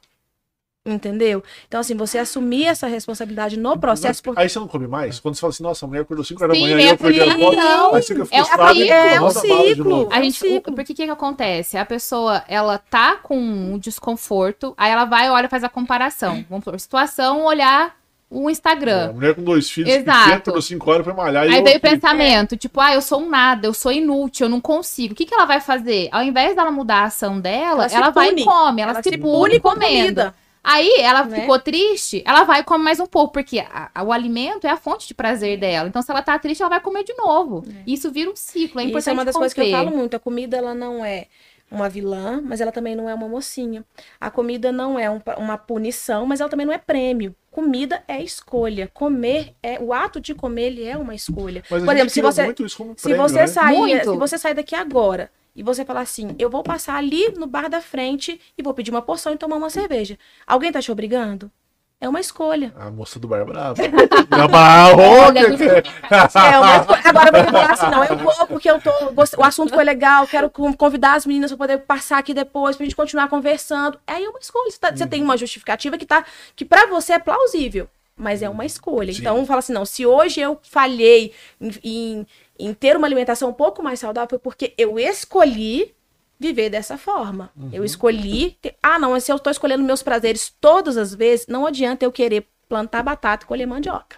[0.84, 1.44] Entendeu?
[1.68, 4.24] Então, assim, você assumir essa responsabilidade no processo.
[4.24, 4.42] Porque...
[4.42, 5.20] Aí você não come mais?
[5.20, 7.22] Quando você fala assim, nossa, a mulher acordou 5 horas da manhã e eu acordei
[7.22, 7.94] às Sim, 9, não.
[7.96, 8.58] aí você fica É um ciclo.
[8.66, 10.10] manda É um ciclo.
[10.12, 11.78] A É um gente, porque o que que acontece?
[11.78, 16.44] A pessoa, ela tá com um desconforto, aí ela vai, olha, faz a comparação.
[16.50, 17.96] Vamos por situação, olhar
[18.28, 19.10] o É, Instagram.
[19.12, 20.32] a mulher com dois filhos Exato.
[20.32, 21.48] acordou 5 horas foi malhar.
[21.48, 24.50] e Aí veio o pensamento, tipo, ah, eu sou um nada, eu sou inútil, eu
[24.50, 25.14] não consigo.
[25.14, 26.10] O que, que ela vai fazer?
[26.12, 28.42] Ao invés dela mudar a ação dela, Ela ela, se vai pune.
[28.42, 29.86] e come, ela, se, pune com comendo.
[30.06, 30.36] comida.
[30.64, 31.42] Aí ela Né?
[31.42, 34.70] ficou triste, ela vai e come mais um pouco, porque a- a- o alimento é
[34.70, 35.90] a fonte de prazer dela.
[35.90, 37.64] Então, se ela tá triste, ela vai comer de novo.
[37.86, 39.72] E Isso vira um ciclo, é E importante Isso é uma das coisas que eu
[39.72, 40.16] falo muito.
[40.16, 41.26] A comida, ela não é
[41.72, 43.84] uma vilã, mas ela também não é uma mocinha.
[44.20, 47.34] A comida não é um uma punição, mas ela também não é prêmio.
[47.50, 48.90] Comida é escolha.
[48.94, 51.64] Comer é o ato de comer, ele é uma escolha.
[51.70, 53.48] Mas Por exemplo, se você muito isso como se prêmio, você né?
[53.48, 54.12] sair, Muito.
[54.12, 57.70] se você sair daqui agora e você falar assim, eu vou passar ali no bar
[57.70, 60.18] da frente e vou pedir uma porção e tomar uma cerveja.
[60.48, 61.52] Alguém tá te obrigando?
[62.00, 62.74] É uma escolha.
[62.76, 63.76] A moça do bar é brava.
[64.32, 67.02] É barroca, Olha, É uma escolha.
[67.04, 68.90] Agora você falar assim, não, eu vou porque eu tô,
[69.38, 72.86] o assunto foi legal, quero con- convidar as meninas para poder passar aqui depois pra
[72.86, 74.00] gente continuar conversando.
[74.08, 74.72] Aí é uma escolha.
[74.72, 76.26] Você, tá- você tem uma justificativa que tá
[76.56, 79.14] que para você é plausível, mas é uma escolha.
[79.14, 79.20] Sim.
[79.22, 82.28] Então fala assim, não, se hoje eu falhei em, em,
[82.66, 85.94] em ter uma alimentação um pouco mais saudável porque eu escolhi
[86.40, 87.52] viver dessa forma.
[87.72, 88.58] Eu escolhi.
[88.62, 92.04] ter- Ah, não, mas se eu tô escolhendo meus prazeres todas as vezes, não adianta
[92.04, 94.16] eu querer plantar batata e colher mandioca.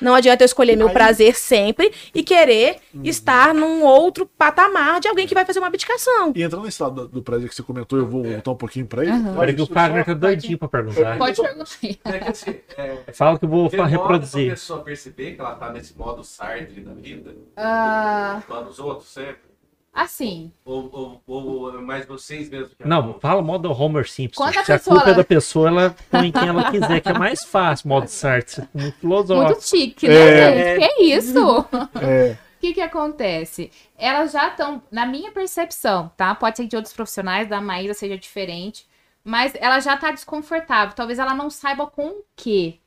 [0.00, 5.08] Não adianta eu escolher meu Aí- prazer sempre e querer estar num outro patamar de
[5.08, 6.32] alguém que vai fazer uma abdicação.
[6.34, 8.86] E entrando nesse lado do, do prazer que você comentou, eu vou voltar um pouquinho
[8.86, 9.12] pra ele.
[9.12, 9.36] Aham.
[9.36, 11.18] Olha que o Fagner tá doidinho pra perguntar.
[11.18, 11.66] Pode perguntar.
[12.06, 14.48] É assim, é, Fala que eu vou demora reproduzir.
[14.50, 19.51] pessoa perceber que ela tá nesse modo Sartre da vida, Ah, lá nos outros sempre.
[19.92, 24.42] Assim, Ou, ou, ou é mais vocês mesmos que Não, fala modo Homer Simpson.
[24.42, 27.08] Quando a Se a pessoa- culpa é da pessoa, ela põe quem ela quiser, que
[27.08, 28.62] é mais fácil, modo Sartre.
[28.72, 29.62] Muito muito filosófico.
[29.62, 30.80] chique, né, É.
[30.80, 30.88] gente?
[30.96, 31.66] Que isso?
[32.00, 33.70] É, O que que acontece?
[33.98, 36.34] Elas já estão, na minha percepção, tá?
[36.34, 38.86] Pode ser que de outros profissionais, da Maíra seja diferente,
[39.24, 40.94] mas ela já tá desconfortável.
[40.94, 42.78] Talvez ela não saiba com o quê.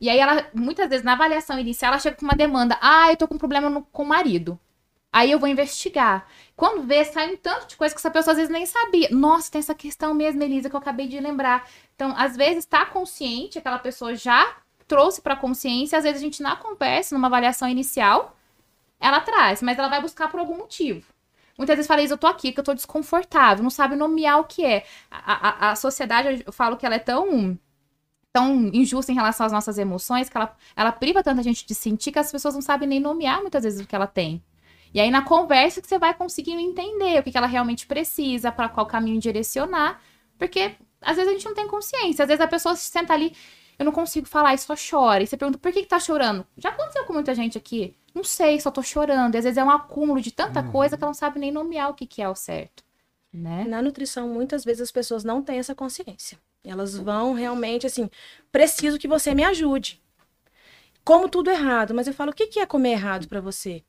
[0.00, 2.76] E aí ela, muitas vezes, na avaliação inicial, ela chega com uma demanda.
[2.80, 4.58] Ah, eu tô com um problema no- com o marido.
[5.14, 6.26] Aí eu vou investigar.
[6.56, 9.08] Quando vê, sai um tanto de coisa que essa pessoa às vezes nem sabia.
[9.12, 11.68] Nossa, tem essa questão mesmo, Elisa, que eu acabei de lembrar.
[11.94, 14.56] Então, às vezes, tá consciente, aquela pessoa já
[14.88, 18.36] trouxe pra consciência, às vezes a gente na conversa, numa avaliação inicial,
[18.98, 21.06] ela traz, mas ela vai buscar por algum motivo.
[21.56, 24.44] Muitas vezes fala, Isa, eu tô aqui, que eu tô desconfortável, não sabe nomear o
[24.44, 24.84] que é.
[25.08, 27.56] A, a, a sociedade, eu falo que ela é tão,
[28.32, 32.10] tão injusta em relação às nossas emoções, que ela, ela priva tanta gente de sentir
[32.10, 34.42] que as pessoas não sabem nem nomear muitas vezes o que ela tem.
[34.94, 38.52] E aí, na conversa, que você vai conseguindo entender o que, que ela realmente precisa,
[38.52, 40.00] para qual caminho direcionar,
[40.38, 42.22] porque às vezes a gente não tem consciência.
[42.22, 43.34] Às vezes a pessoa se senta ali,
[43.76, 45.24] eu não consigo falar e só chora.
[45.24, 46.46] E você pergunta, por que, que tá chorando?
[46.56, 47.96] Já aconteceu com muita gente aqui.
[48.14, 49.34] Não sei, só tô chorando.
[49.34, 51.90] E às vezes é um acúmulo de tanta coisa que ela não sabe nem nomear
[51.90, 52.84] o que, que é o certo.
[53.32, 53.64] Né?
[53.64, 56.38] Na nutrição, muitas vezes as pessoas não têm essa consciência.
[56.62, 58.08] Elas vão realmente assim,
[58.52, 60.00] preciso que você me ajude.
[61.04, 63.82] Como tudo errado, mas eu falo, o que que é comer errado para você?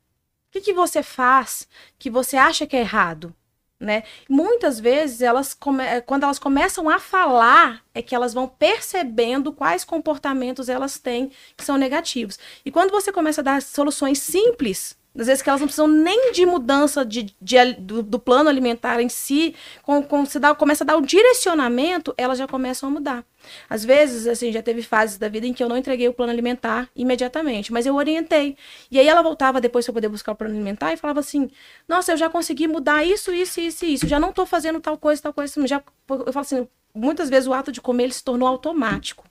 [0.56, 3.34] Que que você faz que você acha que é errado?
[3.78, 4.04] Né?
[4.26, 9.84] Muitas vezes elas come- quando elas começam a falar é que elas vão percebendo quais
[9.84, 12.38] comportamentos elas têm que são negativos.
[12.64, 16.32] E quando você começa a dar soluções simples, às vezes que elas não precisam nem
[16.32, 20.86] de mudança de, de do, do plano alimentar em si, com, você dá, começa a
[20.86, 23.24] dar o direcionamento, elas já começam a mudar.
[23.70, 26.32] Às vezes, assim, já teve fases da vida em que eu não entreguei o plano
[26.32, 28.56] alimentar imediatamente, mas eu orientei.
[28.90, 31.48] E aí ela voltava depois para poder buscar o plano alimentar e falava assim:
[31.88, 34.06] Nossa, eu já consegui mudar isso, isso, isso, isso.
[34.08, 35.66] Já não tô fazendo tal coisa, tal coisa.
[35.66, 39.24] Já, eu falo assim: muitas vezes o ato de comer ele se tornou automático.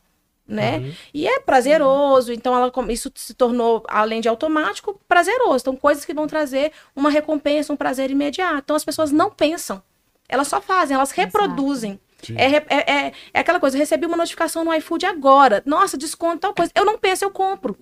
[0.47, 0.93] Né?
[1.11, 5.61] E é prazeroso, então ela, isso se tornou, além de automático, prazeroso.
[5.61, 8.59] Então, coisas que vão trazer uma recompensa, um prazer imediato.
[8.63, 9.81] Então, as pessoas não pensam,
[10.29, 11.99] elas só fazem, elas reproduzem.
[12.35, 12.65] É, é,
[13.07, 15.63] é, é aquela coisa, eu recebi uma notificação no iFood agora.
[15.65, 16.71] Nossa, desconto tal coisa.
[16.75, 17.75] Eu não penso, eu compro.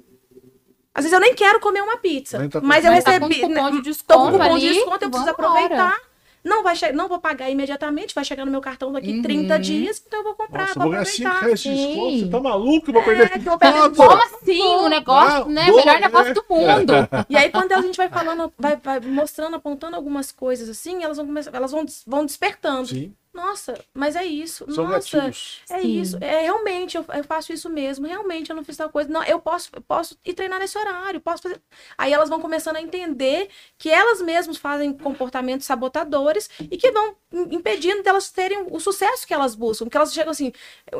[0.95, 2.47] Às vezes eu nem quero comer uma pizza.
[2.49, 3.41] Tá com- mas eu Mas tá com recebi.
[3.41, 5.97] cupom de Tô com desconto cupom de desconto, eu preciso aproveitar.
[6.43, 9.21] Não, vai não vou pagar imediatamente, vai chegar no meu cartão daqui Uhum.
[9.21, 10.67] 30 dias, então eu vou comprar.
[10.67, 11.45] Nossa, vou ganhar 5 aproveitar.
[11.45, 12.09] reais de desconto.
[12.11, 12.19] Sim.
[12.19, 12.89] Você tá maluco?
[12.89, 13.95] Eu vou perder É, esse que eu vou perder.
[13.95, 14.61] Como assim?
[14.61, 15.65] O negócio, Ah, né?
[15.67, 16.33] boa, Melhor negócio é.
[16.33, 16.93] do mundo.
[17.29, 21.17] E aí, quando a gente vai falando, vai, vai mostrando, apontando algumas coisas assim, elas
[21.17, 22.87] vão começar, elas vão, vão despertando.
[22.89, 24.63] Sim, Nossa, mas é isso.
[24.71, 25.61] são Nossa, gatilhos.
[25.67, 25.99] é Sim.
[25.99, 26.17] isso.
[26.21, 28.05] É realmente, eu, eu faço isso mesmo.
[28.05, 29.09] Realmente, eu não fiz tal coisa.
[29.09, 31.59] Não, eu posso, eu posso ir treinar nesse horário, posso fazer.
[31.97, 37.15] Aí elas vão começando a entender que elas mesmas fazem comportamentos sabotadores e que vão
[37.31, 39.89] im- impedindo delas terem o sucesso que elas buscam.
[39.89, 40.51] Que elas chegam assim.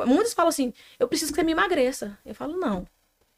[0.06, 2.18] Muitas falam assim: eu preciso que você me emagreça.
[2.26, 2.84] Eu falo, não.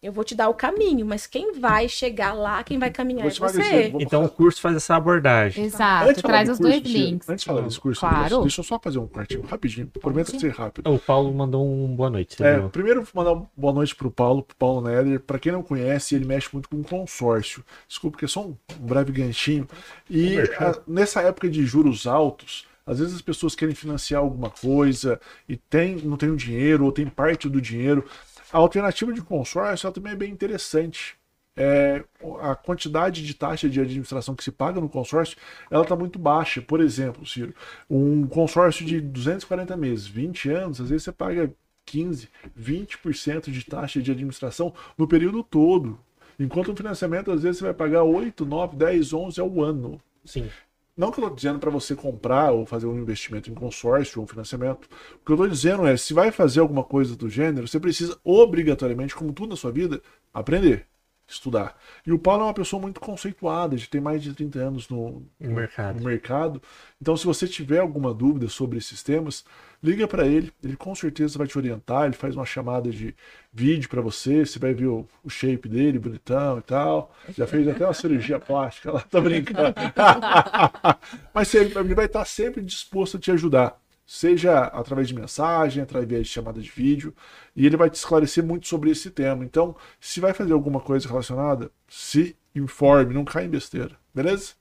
[0.02, 3.30] Eu vou te dar o caminho, mas quem vai chegar lá, quem vai caminhar é
[3.30, 3.92] você.
[3.98, 5.64] Então o curso faz essa abordagem.
[5.64, 7.28] Exato, Antes traz os curso, dois links.
[7.28, 8.42] Antes de falar desse curso, Claro.
[8.42, 9.86] deixa eu só fazer um cortinho rapidinho.
[10.00, 10.92] Prometo ser rápido.
[10.92, 12.40] O Paulo mandou um boa noite.
[12.44, 15.18] É, primeiro vou mandar uma boa noite pro Paulo, pro Paulo Neder.
[15.20, 17.64] Pra quem não conhece, ele mexe muito com consórcio.
[17.88, 19.66] Desculpa, que é só um, um breve ganchinho.
[20.10, 25.18] E a- nessa época de juros altos, às vezes as pessoas querem financiar alguma coisa
[25.48, 28.04] e tem, não tem o dinheiro ou tem parte do dinheiro.
[28.52, 31.16] A alternativa de consórcio também é bem interessante.
[31.58, 32.04] É,
[32.42, 35.38] a quantidade de taxa de administração que se paga no consórcio,
[35.70, 36.60] ela está muito baixa.
[36.60, 37.54] Por exemplo, Ciro,
[37.88, 41.50] um consórcio de 240 meses, 20 anos, às vezes você paga
[41.86, 42.28] 15,
[42.58, 45.98] 20% de taxa de administração no período todo.
[46.38, 50.00] Enquanto o financiamento, às vezes, você vai pagar 8, 9, 10, 11 ao ano.
[50.24, 50.50] Sim.
[50.96, 54.26] Não que eu estou dizendo para você comprar ou fazer um investimento em consórcio ou
[54.26, 54.86] financiamento.
[55.16, 58.18] O que eu estou dizendo é, se vai fazer alguma coisa do gênero, você precisa
[58.24, 60.00] obrigatoriamente, como tudo na sua vida,
[60.32, 60.86] aprender,
[61.28, 61.76] estudar.
[62.06, 65.22] E o Paulo é uma pessoa muito conceituada, de tem mais de 30 anos no,
[65.40, 65.98] No mercado.
[65.98, 66.62] no mercado.
[67.00, 69.44] Então, se você tiver alguma dúvida sobre esses temas,
[69.82, 70.52] liga para ele.
[70.62, 72.04] Ele com certeza vai te orientar.
[72.04, 73.14] Ele faz uma chamada de
[73.52, 74.46] vídeo para você.
[74.46, 77.12] Você vai ver o, o shape dele, bonitão e tal.
[77.36, 79.74] Já fez até uma cirurgia plástica lá, tô brincando.
[81.34, 83.80] Mas ele, ele vai estar sempre disposto a te ajudar.
[84.06, 87.14] Seja através de mensagem, através de chamada de vídeo,
[87.54, 89.44] e ele vai te esclarecer muito sobre esse tema.
[89.44, 94.52] Então, se vai fazer alguma coisa relacionada, se informe, não caia em besteira, beleza?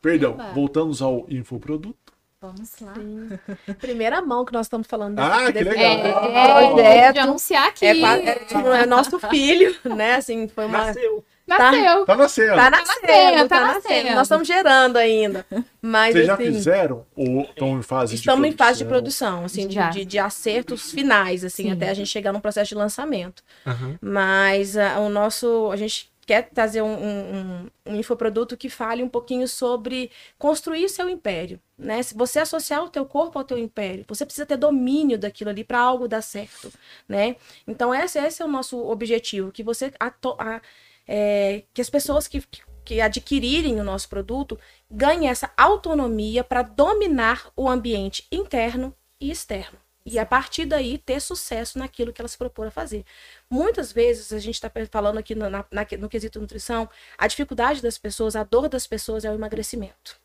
[0.00, 0.52] Perdão, Eba.
[0.52, 1.98] voltamos ao infoproduto.
[2.40, 2.94] Vamos lá.
[3.80, 5.92] Primeira mão que nós estamos falando Ah, desse, que legal.
[5.92, 7.12] É, projeto.
[7.14, 7.84] de anunciar aqui.
[7.84, 10.14] É, é, tipo, é nosso filho, né?
[10.14, 10.86] Assim, foi uma.
[10.86, 11.24] Nasceu.
[11.48, 12.04] Nasceu.
[12.06, 12.54] Tá nascendo.
[12.54, 13.88] Tá nascendo, nascendo, tá tá nascendo.
[13.94, 14.14] nascendo.
[14.14, 15.46] Nós estamos gerando ainda.
[15.80, 19.38] Mas Vocês já assim, fizeram ou estão em fase estamos de em fase de produção?
[19.40, 19.90] produção, assim, de, Já.
[19.90, 21.72] de, de acertos finais, assim, Sim.
[21.72, 23.42] até a gente chegar no processo de lançamento.
[23.66, 23.98] Aham.
[24.00, 25.70] Mas ah, o nosso.
[25.72, 30.86] A gente quer trazer um, um, um- um infoproduto que fale um pouquinho sobre construir
[30.90, 31.58] seu império.
[31.78, 32.02] Né?
[32.02, 35.64] Se você associar o teu corpo ao teu império, você precisa ter domínio daquilo ali
[35.64, 36.70] para algo dar certo.
[37.08, 37.36] Né?
[37.66, 40.60] Então, esse, esse é o nosso objetivo, que você ato- a-
[41.08, 42.42] é, que as pessoas que,
[42.84, 44.58] que- adquirirem o nosso produto
[44.90, 49.78] ganhem essa autonomia para dominar o ambiente interno e externo.
[50.06, 53.04] E a partir daí ter sucesso naquilo que elas se propor a fazer.
[53.50, 56.88] Muitas vezes a gente está falando aqui no, na- na- no quesito nutrição,
[57.18, 60.18] a dificuldade das pessoas, a dor das pessoas é o emagrecimento.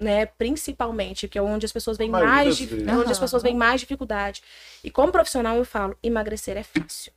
[0.00, 2.56] Né, principalmente, que é onde as pessoas maioria mais,
[2.88, 4.42] é onde as pessoas veem mais dificuldade.
[4.84, 7.12] E como profissional eu falo, emagrecer é fácil.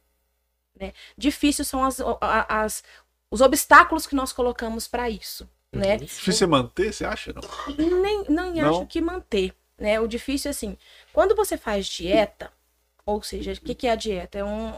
[0.79, 0.91] Né?
[1.15, 1.99] Difícil são as,
[2.49, 2.83] as-
[3.31, 5.49] os obstáculos que nós colocamos para isso.
[5.73, 5.95] Né?
[5.97, 7.33] Difícil você manter, você acha?
[7.33, 8.01] Não.
[8.01, 8.69] nem, não Não?
[8.69, 10.01] acho que manter, né?
[10.01, 10.77] O difícil é assim,
[11.13, 12.51] quando você faz dieta,
[13.05, 14.37] ou seja, o que, que é a dieta?
[14.37, 14.73] É um-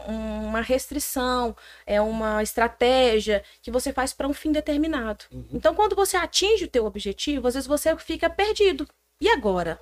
[0.46, 5.24] uma restrição, é uma estratégia que você faz para um fim determinado.
[5.32, 5.44] Uhum.
[5.52, 8.88] Então, quando você atinge o teu objetivo, às vezes você fica perdido.
[9.20, 9.80] E agora?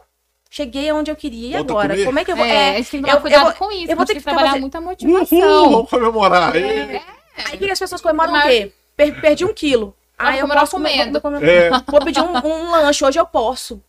[0.51, 1.89] Cheguei aonde eu queria, e Volta agora?
[1.91, 2.05] comer?
[2.07, 2.45] Como é que eu vou...
[2.47, 3.93] É, é, tem que eu- tomar cuidado eu vou- com isso.
[3.93, 5.71] eu vou ter que trabalhar fazer- muita Uhul, motivação.
[5.71, 6.57] vamos comemorar.
[6.57, 7.01] Ê, Aí
[7.55, 8.73] o que as pessoas comemoram o Mas- quê?
[8.97, 9.97] Per- perdi um quilo.
[10.19, 11.13] Aí eu posso comer, comendo.
[11.13, 13.83] vou comer- É, vou pedir um, um lanche, hoje eu posso.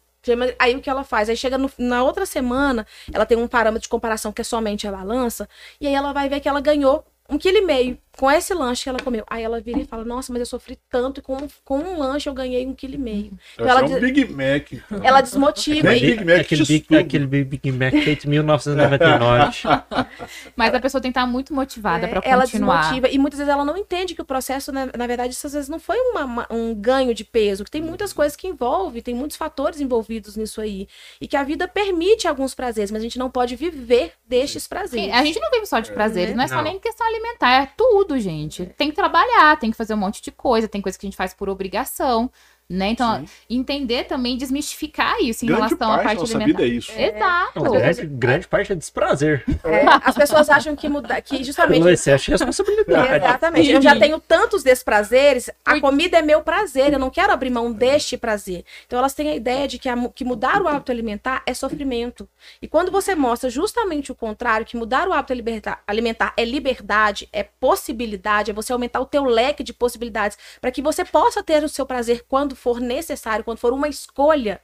[0.58, 1.30] Aí o que ela faz?
[1.30, 4.88] Aí chega no- na outra semana, ela tem um parâmetro de comparação que é somente
[4.88, 5.48] a balança,
[5.82, 8.84] e aí ela vai ver que ela ganhou um quilo e meio com esse lanche
[8.84, 9.24] que ela comeu.
[9.30, 12.30] Aí ela vira e fala, nossa, mas eu sofri tanto e com, com um lanche
[12.30, 13.32] eu ganhei um quilo e meio.
[13.56, 14.72] Então ela, é um des- Big Mac.
[14.74, 15.00] então.
[15.04, 15.96] ela desmotiva.
[15.96, 19.52] E- Big Mac aquele, Big, aquele Big Mac feito em 1999.
[20.56, 22.82] Mas a pessoa tem que estar muito motivada É, pra ela continuar.
[22.82, 25.54] desmotiva e muitas vezes ela não entende que o processo, né, na verdade, isso às
[25.54, 29.02] vezes não foi uma- uma- um ganho de peso, que tem muitas coisas que envolve,
[29.02, 30.88] tem muitos fatores envolvidos nisso aí.
[31.20, 35.06] E que a vida permite alguns prazeres, mas a gente não pode viver destes prazeres.
[35.08, 36.64] Sim, A gente não vive só de prazeres, não é só Não.
[36.64, 38.66] nem questão alimentar, é tudo, gente.
[38.78, 41.18] Tem que trabalhar, tem que fazer um monte de coisa, tem coisa que a gente
[41.18, 42.32] faz por obrigação,
[42.70, 42.90] né?
[42.90, 43.26] Então, Sim.
[43.50, 46.64] entender também, desmistificar isso em Grande relação à parte da parte nossa alimentar.
[46.64, 46.92] vida é isso.
[46.92, 47.64] Exato.
[47.64, 49.44] Não, grande, grande parte é desprazer.
[49.64, 53.26] É, as pessoas acham que mudar, que Pelo justamente excesso de responsabilidade.
[53.26, 53.72] Exatamente.
[53.72, 57.72] Eu já tenho tantos desprazeres, a comida é meu prazer, eu não quero abrir mão
[57.72, 58.66] deste prazer.
[58.86, 62.28] Então elas têm a ideia de que, a que mudar o hábito alimentar é sofrimento.
[62.62, 67.30] E quando você mostra justamente o contrário, que mudar o hábito alimentar, alimentar é liberdade,
[67.32, 71.64] é possibilidade, é você aumentar o teu leque de possibilidades para que você possa ter
[71.64, 74.62] o seu prazer quando for necessário, quando for uma escolha.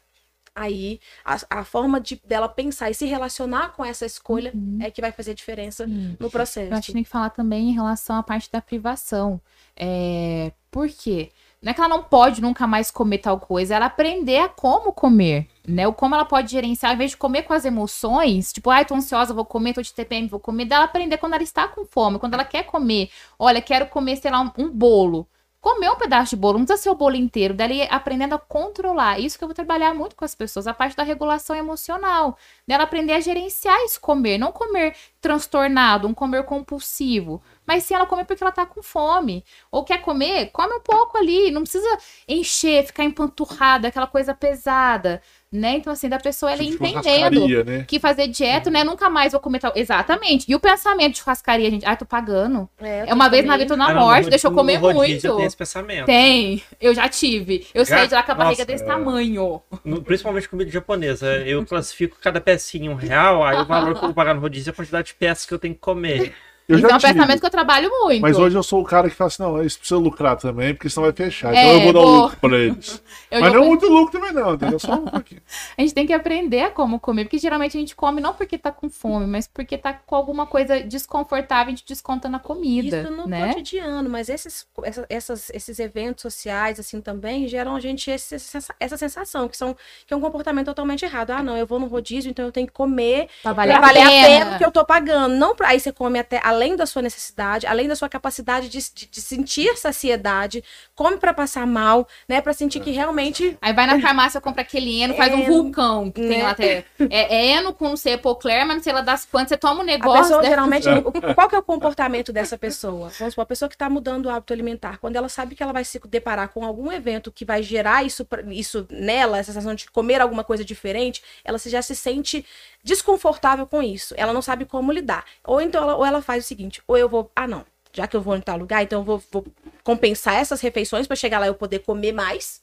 [0.56, 5.00] Aí a, a forma de dela pensar e se relacionar com essa escolha é que
[5.00, 5.88] vai fazer diferença
[6.20, 6.72] no processo.
[6.72, 9.40] Eu acho que tem que falar também em relação à parte da privação.
[9.76, 10.52] É...
[10.72, 11.32] Por quê?
[11.62, 14.94] Não é que ela não pode nunca mais comer tal coisa, ela aprender a como
[14.94, 15.86] comer, né?
[15.88, 18.96] O como ela pode gerenciar, ao invés de comer com as emoções, tipo, ai, tô
[18.96, 22.18] ansiosa, vou comer, tô de TPM, vou comer, dela aprender quando ela está com fome,
[22.18, 23.10] quando ela quer comer.
[23.38, 25.28] Olha, quero comer, sei lá, um, um bolo.
[25.62, 29.20] Comer um pedaço de bolo, não precisa ser o bolo inteiro, dela aprendendo a controlar.
[29.20, 32.38] Isso que eu vou trabalhar muito com as pessoas, a parte da regulação emocional.
[32.66, 37.42] Dela aprender a gerenciar esse comer, não comer transtornado, um comer compulsivo.
[37.66, 41.18] Mas se ela comer porque ela tá com fome, ou quer comer, come um pouco
[41.18, 41.98] ali, não precisa
[42.28, 45.22] encher, ficar empanturrada, aquela coisa pesada,
[45.52, 45.78] né?
[45.78, 47.04] Então, assim, da pessoa ela Tipo entendendo
[47.40, 47.84] churrascaria, né?
[47.88, 48.84] que fazer dieta, né?
[48.84, 49.72] Nunca mais vou comer tal.
[49.76, 50.46] Exatamente.
[50.48, 52.70] E o pensamento de churrascaria, gente, ai, tô pagando.
[52.80, 54.52] É, É uma tô vez na vida, tô na Ah, não, morte, no deixa eu
[54.52, 55.36] comer muito.
[55.38, 56.06] Tem esse pensamento.
[56.06, 57.68] Tem, eu já tive.
[57.74, 57.98] Eu Já?
[57.98, 58.88] saí de lá com a barriga Nossa, desse é.
[58.88, 59.62] tamanho.
[59.84, 61.28] No- principalmente comida japonesa.
[61.38, 64.42] Eu classifico cada pecinha em um real, aí o valor que eu vou pagar no
[64.42, 66.34] rodízio é a quantidade de peças que eu tenho que comer.
[66.70, 67.14] Eu Isso é já um tive.
[67.14, 68.22] pensamento que eu trabalho muito.
[68.22, 70.88] Mas hoje eu sou o cara que fala assim, não, isso precisa lucrar também, porque
[70.90, 71.54] senão vai fechar.
[71.54, 73.02] É, então eu vou dar vou- lucro pra eles.
[73.32, 74.80] Eu Mas não fui- muito lucro também não, entendeu?
[74.80, 75.40] Só um pouquinho.
[75.78, 78.58] A gente tem que aprender a como comer, porque geralmente a gente come não porque
[78.58, 83.02] tá com fome, mas porque tá com alguma coisa desconfortável, a gente desconta na comida,
[83.02, 83.50] Isso no né?
[83.54, 88.74] cotidiano, mas esses, essa- essas- esses eventos sociais, assim, também geram a gente esse- essa,
[88.80, 89.76] essa sensação, que, são,
[90.08, 91.30] que é um comportamento totalmente errado.
[91.30, 94.02] Ah, não, eu vou no rodízio, então eu tenho que comer Pra pra valer valer
[94.02, 94.28] a a pena.
[94.46, 95.36] pena que eu tô pagando.
[95.36, 98.68] Não, pra- aí você come até além além da sua necessidade, além da sua capacidade
[98.68, 100.62] de, de, de sentir saciedade,
[100.94, 102.42] come para passar mal, né?
[102.42, 106.12] Para sentir que realmente Aí vai na farmácia, compra aquele eno, faz um Eno, vulcão.
[106.12, 106.44] Que tem né?
[106.44, 106.84] lá até.
[107.10, 109.50] É, é eno com não sei epocler, mas não sei lá das quantas.
[109.50, 110.22] Você toma um A negócio.
[110.24, 110.88] pessoa deve- geralmente.
[110.90, 113.10] o- Qual que é o comportamento dessa pessoa?
[113.18, 114.98] Vamos supor, a pessoa que está mudando o hábito alimentar.
[114.98, 118.28] Quando ela sabe que ela vai se deparar com algum evento que vai gerar isso,
[118.52, 122.46] isso nela, essa sensação de comer alguma coisa diferente, ela já se sente
[122.84, 124.14] desconfortável com isso.
[124.18, 125.24] Ela não sabe como lidar.
[125.46, 127.32] Ou então ela, ou ela faz o seguinte: ou eu vou.
[127.36, 127.66] Ah, não.
[127.92, 129.46] Já que eu vou em tal lugar, então eu vou, vou
[129.84, 132.62] compensar essas refeições para chegar lá eu poder comer mais.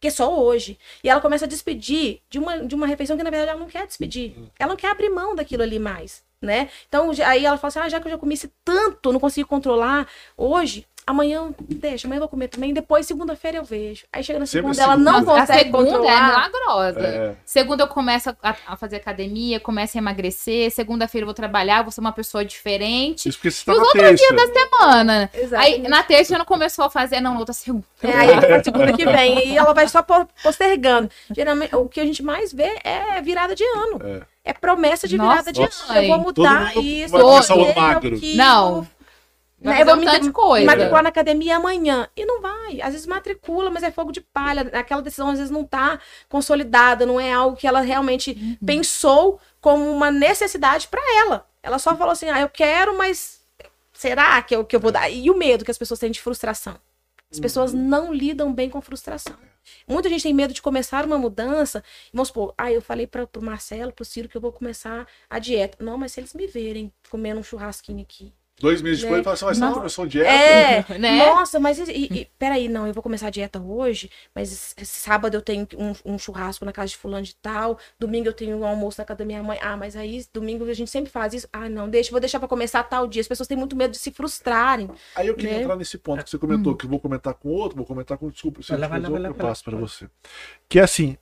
[0.00, 0.78] Que é só hoje.
[1.02, 3.68] E ela começa a despedir de uma, de uma refeição que, na verdade, ela não
[3.68, 4.34] quer despedir.
[4.58, 6.68] Ela não quer abrir mão daquilo ali mais, né?
[6.86, 10.06] Então, aí ela fala assim, ah, já que eu já comi tanto, não consigo controlar,
[10.36, 14.04] hoje, amanhã, deixa, amanhã eu vou comer também, depois, segunda-feira eu vejo.
[14.12, 16.28] Aí chega na Sempre segunda, ela não Nossa, a consegue segunda é controlar.
[16.28, 17.00] milagrosa.
[17.00, 17.34] É.
[17.44, 20.70] Segunda eu começo a, a fazer academia, começo a emagrecer.
[20.70, 23.28] Segunda-feira eu vou trabalhar, vou ser uma pessoa diferente.
[23.28, 24.16] Isso porque você tá E os outros terça.
[24.34, 25.30] dias da semana.
[25.34, 25.74] Exatamente.
[25.82, 27.84] Aí na terça já não começou a fazer, não, na outra segunda.
[28.02, 29.48] É, aí pra segunda que vem.
[29.48, 31.10] E ela vai só po- postergando.
[31.34, 34.00] Geralmente, o que a gente mais vê é virada de ano.
[34.04, 34.34] É.
[34.46, 35.92] É promessa de Nossa, virada de nossa.
[35.92, 36.02] ano.
[36.02, 37.12] Eu vou mudar isso.
[37.12, 38.20] vai eu vou começar o magro.
[38.34, 38.86] Não.
[39.64, 40.66] Vai Né, eu vou me de coisa.
[40.66, 42.06] matricular na academia amanhã.
[42.14, 42.82] E não vai.
[42.82, 44.60] Às vezes matricula, mas é fogo de palha.
[44.74, 45.98] Aquela decisão às vezes não tá
[46.28, 48.58] consolidada, não é algo que ela realmente Uhum.
[48.66, 51.48] pensou como uma necessidade para ela.
[51.62, 53.40] Ela só falou assim: ah, eu quero, mas
[53.92, 55.08] será que eu, que eu vou dar?
[55.08, 56.76] E o medo que as pessoas têm de frustração.
[57.32, 57.80] As pessoas Uhum.
[57.88, 59.34] não lidam bem com frustração.
[59.88, 61.82] Muita gente tem medo de começar uma mudança.
[62.12, 65.38] Vamos supor, ah, eu falei para pro Marcelo, pro Ciro que eu vou começar a
[65.38, 65.82] dieta.
[65.82, 69.18] Não, mas se eles me verem comendo um churrasquinho aqui, Dois meses depois, Né?
[69.18, 69.76] ele fala assim, mas você não Não.
[69.78, 70.30] começou dieta?
[70.30, 71.18] é, Né?
[71.18, 75.42] nossa, mas e, e- peraí, não, eu vou começar a dieta hoje, mas sábado eu
[75.42, 79.00] tenho um, um churrasco na casa de fulano de tal, domingo eu tenho um almoço
[79.00, 79.58] na casa da minha mãe.
[79.60, 81.48] Ah, mas aí domingo a gente sempre faz isso.
[81.52, 83.20] Ah, não, deixa, vou deixar pra começar tal dia.
[83.20, 84.88] As pessoas têm muito medo de se frustrarem.
[85.16, 85.62] Aí eu queria Né?
[85.62, 88.30] entrar nesse ponto que você comentou, que eu vou comentar com outro, vou comentar com.
[88.30, 90.08] Desculpa, se lá, vai depois lá, vai lá, eu passo para você.
[90.68, 91.16] Que é assim: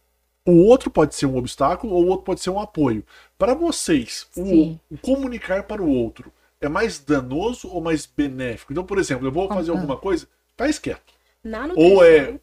[0.46, 3.04] o outro pode ser um obstáculo ou o outro pode ser um apoio.
[3.38, 6.30] Para vocês, o, o comunicar para o outro
[6.62, 8.72] é mais danoso ou mais benéfico?
[8.72, 9.74] Então, por exemplo, eu vou fazer Ah.
[9.74, 11.12] alguma coisa, faz quieto.
[11.44, 12.38] Na nutrição, Ou é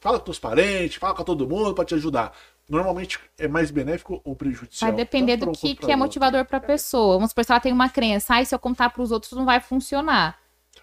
[0.00, 2.32] fala com os parentes, fala com todo mundo para te ajudar.
[2.68, 4.90] Normalmente é mais benéfico ou prejudicial?
[4.90, 7.14] Vai depender para do que, que para é motivador pra pessoa.
[7.16, 9.60] Vamos supor, se ela tem uma crença, ai, se eu contar pros outros não vai
[9.60, 10.38] funcionar.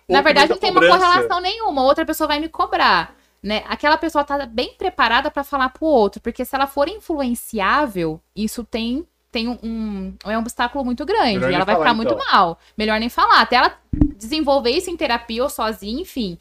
[0.08, 1.04] Ou Na verdade, não tem uma cobrança.
[1.06, 1.84] correlação nenhuma.
[1.84, 3.16] Outra pessoa vai me cobrar.
[3.42, 3.64] Né?
[3.68, 8.64] Aquela pessoa tá bem preparada pra falar pro outro, porque se ela for influenciável, isso
[8.64, 11.34] tem, tem um, um- é um obstáculo muito grande.
[11.40, 12.26] Melhor e ela vai falar, ficar muito então.
[12.32, 12.58] mal.
[12.78, 13.42] Melhor nem falar.
[13.42, 13.78] Até ela
[14.18, 16.38] desenvolver isso em terapia ou sozinha, enfim.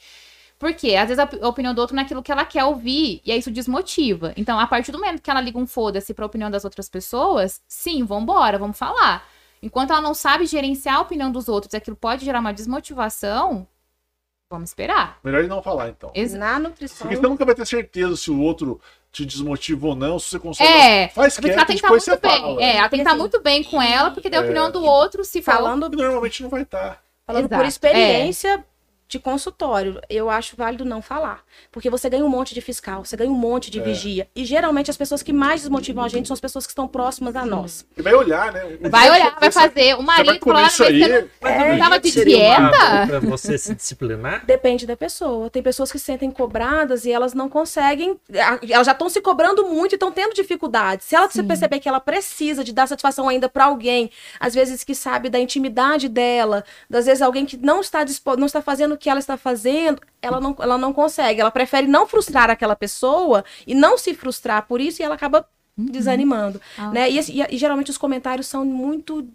[0.59, 2.63] Porque às vezes a op- a opinião do outro não é aquilo que ela quer
[2.65, 4.33] ouvir, e aí isso desmotiva.
[4.37, 7.61] Então, a partir do momento que ela liga um foda-se pra opinião das outras pessoas,
[7.67, 9.27] sim, vambora, vamos falar.
[9.61, 13.67] Enquanto ela não sabe gerenciar a opinião dos outros e aquilo pode gerar uma desmotivação,
[14.49, 15.19] vamos esperar.
[15.25, 16.13] Melhor ele não falar, então.
[16.15, 16.99] Ex- na nutrição.
[17.09, 18.81] Porque você nunca vai ter certeza se o outro
[19.15, 20.69] te desmotiva ou não, se você consegue.
[20.71, 22.41] É, Faz quieto, ela tem que estar muito você bem.
[22.41, 22.63] fala.
[22.63, 24.45] É, ela tem que estar muito bem com ela, porque daí a É.
[24.45, 25.55] opinião do outro, se for.
[25.55, 27.01] Falando E normalmente não vai estar.
[27.27, 28.65] Falando por Exato, experiência
[29.15, 31.43] de consultório, eu acho válido não falar.
[31.71, 33.83] Porque você ganha um monte de fiscal, você ganha um monte de É.
[33.83, 34.29] vigia.
[34.35, 37.37] E geralmente as pessoas que mais desmotivam a gente são as pessoas que estão próximas
[37.37, 37.87] a nós.
[37.97, 38.77] E vai olhar, né?
[38.91, 39.95] Vai olhar, vai fazer.
[39.95, 41.01] O marido falar, isso aí.
[41.01, 43.07] você não, não tava de dieta?
[43.07, 44.45] Pra você se disciplinar?
[44.45, 45.49] Depende da pessoa.
[45.49, 48.19] Tem pessoas que se sentem cobradas e elas não conseguem.
[48.69, 51.05] Elas já estão se cobrando muito e estão tendo dificuldade.
[51.05, 51.45] Se ela Sim.
[51.47, 54.11] perceber que ela precisa de dar satisfação ainda para alguém,
[54.41, 58.37] às vezes que sabe da intimidade dela, às vezes alguém que não está dispo...
[58.37, 61.39] não está fazendo o que ela está fazendo, ela não, ela não consegue.
[61.41, 65.47] Ela prefere não frustrar aquela pessoa e não se frustrar por isso e ela acaba
[65.77, 66.59] desanimando.
[66.79, 66.91] Ah.
[66.91, 67.11] Né?
[67.11, 69.29] E, e- e geralmente os comentários são muito.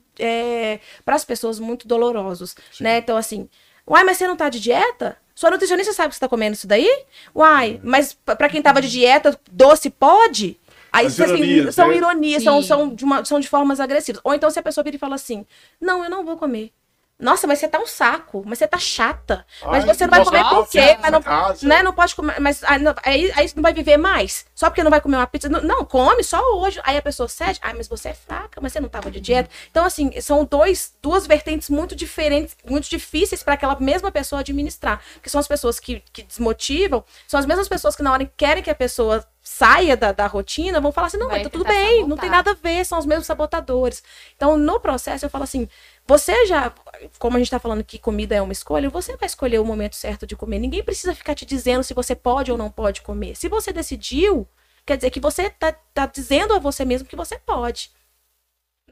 [1.05, 2.55] para as pessoas, muito dolorosos.
[2.81, 2.97] Né?
[2.97, 3.47] Então, assim,
[3.87, 5.17] uai, mas você não tá de dieta?
[5.35, 6.89] Sua nutricionista sabe que você tá comendo isso daí?
[7.33, 10.59] Uai, mas p- pra quem tava de dieta, doce pode?
[10.91, 11.95] Aí, As assim, ironias, são né?
[11.97, 12.67] ironias, são, Sim.
[12.67, 14.19] são, de uma- são de formas agressivas.
[14.23, 15.45] Ou então, se a pessoa vira e fala assim:
[15.79, 16.71] Não, eu não vou comer.
[17.19, 19.45] Nossa, mas você tá um saco, mas você tá chata.
[19.65, 20.97] Mas Ai, você não vai comer por quê?
[21.01, 21.67] Mas não, casa.
[21.67, 24.45] né, não pode comer, mas aí, aí, não vai viver mais?
[24.55, 25.49] Só porque não vai comer uma pizza?
[25.49, 26.79] Não, não, come só hoje.
[26.85, 29.49] Aí a pessoa cede, ah, mas você é fraca, mas você não tava de dieta.
[29.69, 35.01] Então, assim, são dois, duas vertentes muito diferentes, muito difíceis para aquela mesma pessoa administrar.
[35.15, 38.31] Porque são as pessoas que, que desmotivam, são as mesmas pessoas que na hora que
[38.37, 41.49] querem que a pessoa saia da, da rotina, vão falar assim, não, Vai mas tá
[41.49, 42.21] tudo bem, não sabotar.
[42.21, 44.03] tem nada a ver, são os mesmos sabotadores.
[44.35, 45.67] Então, no processo, eu falo assim,
[46.07, 46.71] você já,
[47.17, 49.95] como a gente tá falando que comida é uma escolha, você vai escolher o momento
[49.95, 50.59] certo de comer.
[50.59, 53.35] Ninguém precisa ficar te dizendo se você pode ou não pode comer.
[53.35, 54.47] Se você decidiu,
[54.85, 57.91] quer dizer que você tá, tá dizendo a você mesmo que você pode.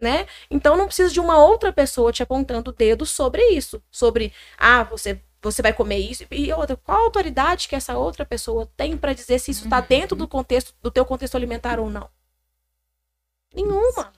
[0.01, 0.27] né?
[0.49, 4.83] Então não precisa de uma outra pessoa te apontando o dedo sobre isso, sobre ah,
[4.83, 9.13] você você vai comer isso e outra, qual autoridade que essa outra pessoa tem para
[9.13, 12.09] dizer se isso está dentro do contexto do teu contexto alimentar ou não?
[13.53, 14.11] Nenhuma.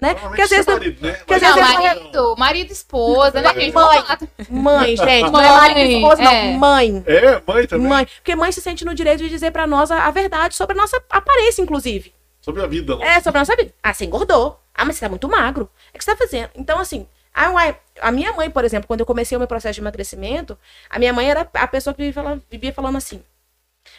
[0.00, 0.14] Né?
[0.14, 0.66] Porque às vezes.
[0.66, 1.12] Marido, né?
[1.14, 3.52] porque às Não, vezes- marido, marido, esposa, né?
[3.70, 4.04] Mãe.
[4.50, 6.30] Mãe, gente, não Mãe, é marido esposa, não.
[6.32, 6.52] é.
[6.56, 7.04] Mãe.
[7.06, 7.88] É, mãe também.
[7.88, 8.06] Mãe.
[8.06, 10.80] Porque mãe se sente no direito de dizer pra nós a, a verdade sobre a
[10.80, 12.12] nossa aparência, inclusive.
[12.40, 12.96] Sobre a vida.
[12.96, 13.02] não.
[13.02, 13.72] É, sobre a nossa vida.
[13.82, 14.60] Ah, você engordou.
[14.74, 15.70] Ah, mas você tá muito magro.
[15.92, 16.50] É o que você tá fazendo.
[16.56, 19.74] Então, assim, a, uai, a minha mãe, por exemplo, quando eu comecei o meu processo
[19.74, 20.56] de emagrecimento,
[20.88, 22.02] a minha mãe era a pessoa que
[22.50, 23.22] vivia falando, assim: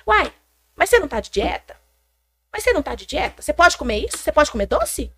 [0.07, 0.31] Uai,
[0.75, 1.75] mas você não tá de dieta?
[2.51, 3.41] Mas você não tá de dieta?
[3.41, 4.17] Você pode comer isso?
[4.17, 5.11] Você pode comer doce?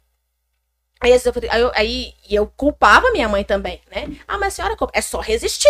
[1.00, 1.20] Aí, eu,
[1.52, 4.08] aí, eu- aí eu culpava minha mãe também, né?
[4.28, 5.70] Ah, mas a senhora é só resistir.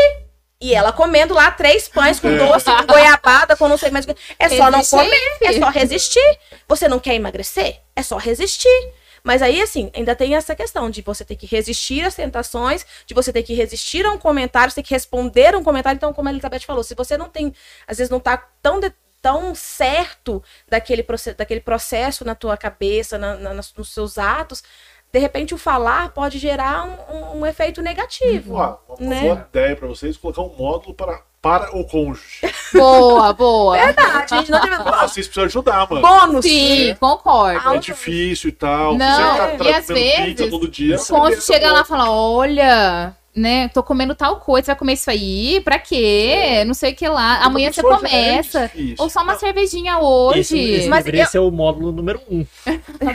[0.59, 4.13] E ela comendo lá três pães com doce, com goiabada, com não sei mais o
[4.13, 4.19] que.
[4.39, 6.39] É só não Resistir, comer, é só resistir.
[6.67, 7.81] Você não quer emagrecer?
[7.95, 8.93] É só resistir.
[9.23, 13.13] Mas aí, assim, ainda tem essa questão de você ter que resistir às tentações, de
[13.13, 15.97] você ter que resistir a um comentário, você ter que responder a um comentário.
[15.97, 17.53] Então, como a Elizabeth falou, se você não tem,
[17.87, 21.05] às vezes não tá tão, de- tão certo daquele,
[21.37, 24.63] daquele processo na tua cabeça, na- na- nos seus atos,
[25.11, 28.55] de repente o falar pode gerar um, um- um efeito negativo.
[28.55, 29.21] Ó, uma Né?
[29.21, 32.41] boa ideia pra vocês colocar um módulo para, para o cônjuge.
[32.73, 33.77] Boa, boa.
[33.77, 34.75] Verdade, a gente não deve...
[34.75, 36.01] Ah, vocês precisam ajudar, mano.
[36.01, 36.45] Bônus!
[36.45, 37.73] Sim, concordo.
[37.73, 38.95] É difícil e tal.
[38.95, 40.97] Não, você e às vezes, todo dia.
[40.97, 44.93] O cônjuge chega lá e fala: Olha, né, tô comendo tal coisa, você vai comer
[44.93, 45.61] isso aí?
[45.61, 46.63] Pra quê?
[46.65, 47.33] Não sei o que lá.
[47.35, 48.61] outra Amanhã você é começa.
[48.67, 48.95] difícil.
[48.99, 50.57] Ou só uma Não, cervejinha Esse, hoje.
[50.71, 52.45] esse Mas deveria eu- ser o módulo número um.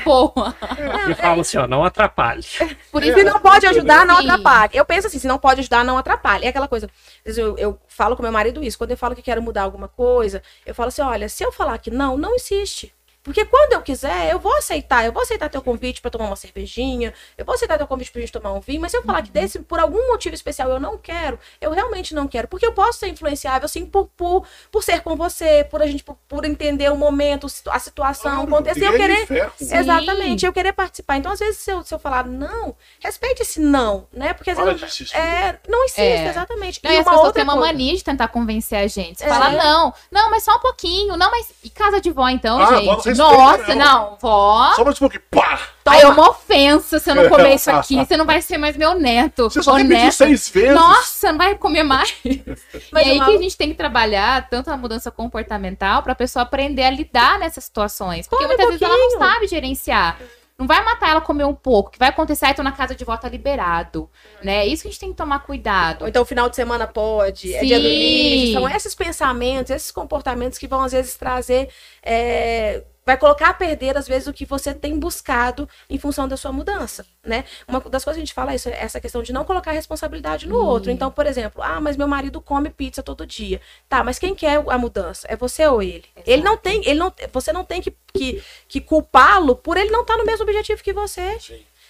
[0.05, 0.55] Boa.
[1.07, 2.45] Que fala assim, ó, não atrapalhe.
[2.91, 4.29] Por É, isso Se não pode ajudar, não Sim.
[4.31, 4.71] atrapalhe.
[4.75, 6.45] Eu penso assim, se não pode ajudar, não atrapalhe.
[6.45, 6.87] É aquela coisa.
[6.87, 8.79] Às vezes eu, eu falo com meu marido isso.
[8.79, 11.79] Quando eu falo que quero mudar alguma coisa, eu falo assim: olha, se eu falar
[11.79, 12.93] que não, não insiste.
[13.23, 15.05] Porque quando eu quiser, eu vou aceitar.
[15.05, 17.15] Eu vou aceitar teu convite pra tomar uma cervejinha.
[17.39, 18.81] Eu vou aceitar teu convite pra gente tomar um vinho.
[18.81, 22.15] Mas se eu falar que desse, por algum motivo especial, eu não quero, eu realmente
[22.15, 22.49] não quero.
[22.49, 26.03] Porque eu posso ser influenciável, sim, por, por, por ser com você, por a gente,
[26.03, 28.81] por, por entender o momento, a situação, o claro, contexto.
[28.81, 29.53] E eu é querer.
[29.61, 31.17] Exatamente, eu querer participar.
[31.17, 34.33] Então, às vezes, se eu, se eu falar não, respeite esse não, né?
[34.35, 35.13] Porque às Para vezes.
[35.15, 36.29] É, não insista, É.
[36.29, 36.81] exatamente.
[36.83, 37.69] Não, e as pessoas outra têm uma coisa.
[37.69, 39.19] mania de tentar convencer a gente.
[39.21, 39.29] Você É.
[39.29, 41.17] fala, não, não, mas só um pouquinho.
[41.17, 41.53] Não, mas.
[41.63, 43.12] E casa de vó, então, Ah, gente?
[43.15, 44.11] Respeita, Nossa, não.
[44.11, 44.73] não, vó.
[44.75, 45.23] Só mais um pouquinho.
[45.31, 45.61] Pá!
[45.87, 47.97] Aí é uma ofensa se eu não comer isso aqui.
[47.97, 49.45] Você não vai ser mais meu neto.
[49.51, 50.75] Você só repetiu seis vezes.
[50.75, 52.15] Nossa, não vai comer mais.
[52.93, 56.13] Mas e aí uma- que a gente tem que trabalhar tanto a mudança comportamental para
[56.13, 58.27] a pessoa aprender a lidar nessas situações.
[58.29, 60.19] Porque Come muitas um vezes ela não sabe gerenciar.
[60.59, 61.89] Não vai matar ela comer um pouco.
[61.89, 64.09] O que vai acontecer aí, tô na casa de volta liberado.
[64.45, 64.65] Né?
[64.67, 66.03] Isso que a gente tem que tomar cuidado.
[66.03, 67.91] Ou então, final de semana pode, é dia do Sim.
[67.91, 68.53] lixo.
[68.53, 71.69] São esses pensamentos, esses comportamentos que vão, às vezes, trazer.
[72.03, 76.37] é, Vai colocar a perder, às vezes, o que você tem buscado em função da
[76.37, 77.45] sua mudança, né?
[77.67, 79.73] Uma das coisas que a gente fala é isso, é essa questão de não colocar
[79.73, 80.91] responsabilidade no outro.
[80.91, 83.61] Então, por exemplo, ah, mas meu marido come pizza todo dia.
[83.89, 85.27] Tá, mas quem quer a mudança?
[85.29, 86.05] É você ou ele?
[86.25, 90.03] Ele não tem, ele não, você não tem que, que, que culpá-lo por ele não
[90.03, 91.39] estar no mesmo objetivo que você.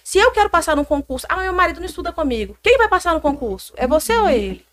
[0.03, 2.57] Se eu quero passar num concurso, ah, meu marido não estuda comigo.
[2.61, 3.71] Quem vai passar no concurso?
[3.77, 4.65] É você ou ele?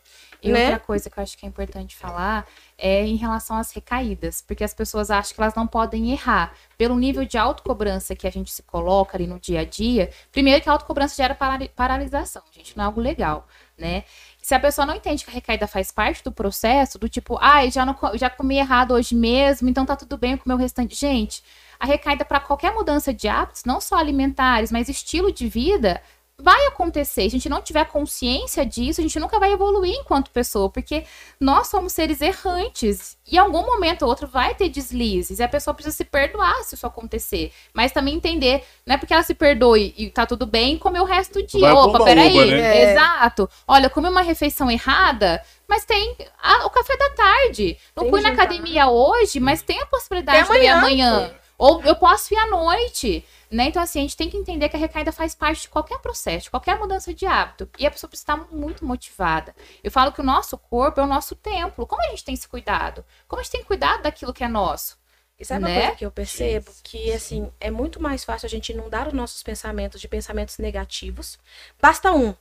[0.42, 0.64] E né?
[0.64, 2.46] outra coisa que eu acho que é importante falar
[2.78, 6.52] é em relação às recaídas, porque as pessoas acham que elas não podem errar.
[6.78, 10.62] Pelo nível de autocobrança que a gente se coloca ali no dia a dia, primeiro
[10.62, 13.46] que a autocobrança gera parali- paralisação, gente, não é algo legal,
[13.76, 14.04] né?
[14.40, 17.70] Se a pessoa não entende que a recaída faz parte do processo, do tipo, ai,
[17.70, 20.56] já, não, co- já comi errado hoje mesmo, então tá tudo bem com o meu
[20.56, 20.94] restante.
[20.94, 21.44] Gente,
[21.78, 26.00] a recaída para qualquer mudança de hábitos, não só alimentares, mas estilo de vida,
[26.42, 27.22] vai acontecer.
[27.22, 31.04] Se a gente não tiver consciência disso, a gente nunca vai evoluir enquanto pessoa, porque
[31.38, 33.16] nós somos seres errantes.
[33.26, 35.38] E em algum momento ou outro vai ter deslizes.
[35.38, 37.52] E a pessoa precisa se perdoar se isso acontecer.
[37.72, 41.04] Mas também entender, não é porque ela se perdoe e tá tudo bem, comer o
[41.04, 41.60] resto do dia.
[41.60, 42.50] Vai Opa, peraí.
[42.50, 42.76] né?
[42.76, 42.92] É.
[42.92, 43.48] Exato.
[43.68, 47.76] Olha, eu comi uma refeição errada, mas tem a- o café da tarde.
[47.94, 51.08] Não Tem fui na academia hoje, mas tem a possibilidade Tem de ir amanhã.
[51.10, 51.34] amanhã.
[51.56, 53.24] Ou eu posso ir à noite.
[53.50, 53.64] Né?
[53.66, 56.44] Então, assim, a gente tem que entender que a recaída faz parte de qualquer processo,
[56.44, 57.68] de qualquer mudança de hábito.
[57.78, 59.54] E a pessoa precisa estar muito motivada.
[59.82, 61.84] Eu falo que o nosso corpo é o nosso templo.
[61.86, 63.04] Como a gente tem esse cuidado?
[63.26, 64.98] Como a gente tem cuidado daquilo que é nosso?
[65.38, 65.72] E sabe Né?
[65.72, 66.70] uma coisa que eu percebo?
[66.84, 71.38] Que, assim, é muito mais fácil a gente inundar os nossos pensamentos de pensamentos negativos.
[71.80, 72.34] Basta um.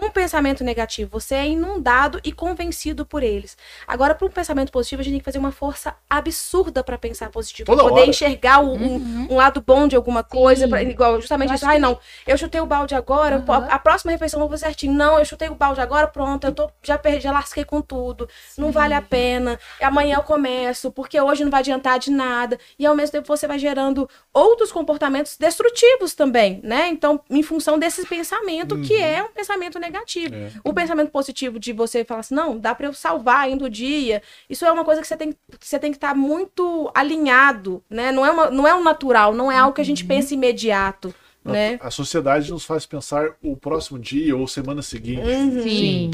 [0.00, 3.56] Um pensamento negativo, você é inundado e convencido por eles.
[3.86, 7.30] Agora, para um pensamento positivo, a gente tem que fazer uma força absurda para pensar
[7.30, 8.10] positivo, pra Toda poder hora.
[8.10, 9.26] enxergar o- um, Uhum.
[9.30, 10.70] um lado bom de alguma coisa, Sim.
[10.70, 11.64] pra- igual justamente isso.
[11.64, 13.68] acho Ai, que- não, eu chutei o balde agora, Aham.
[13.70, 14.92] a próxima refeição eu vou fazer certinho.
[14.92, 18.28] Não, eu chutei o balde agora, pronto, eu tô, já perdi, já lasquei com tudo.
[18.58, 19.58] Não vale a pena.
[19.80, 22.58] Amanhã eu começo, porque hoje não vai adiantar de nada.
[22.78, 26.88] E ao mesmo tempo você vai gerando outros comportamentos destrutivos também, né?
[26.88, 29.85] Então, em função desse pensamento, que é um pensamento negativo.
[30.34, 30.50] É.
[30.64, 34.22] O pensamento positivo de você falar assim, não, dá pra eu salvar ainda o dia.
[34.48, 38.10] Isso é uma coisa que você tem, que você tem que estar muito alinhado, né?
[38.12, 41.14] Não é, uma, não é um natural, não é algo que a gente pensa imediato,
[41.44, 41.78] né?
[41.80, 45.26] A sociedade nos faz pensar o próximo dia ou semana seguinte.
[45.26, 45.62] Uhum.
[45.62, 46.10] Sim.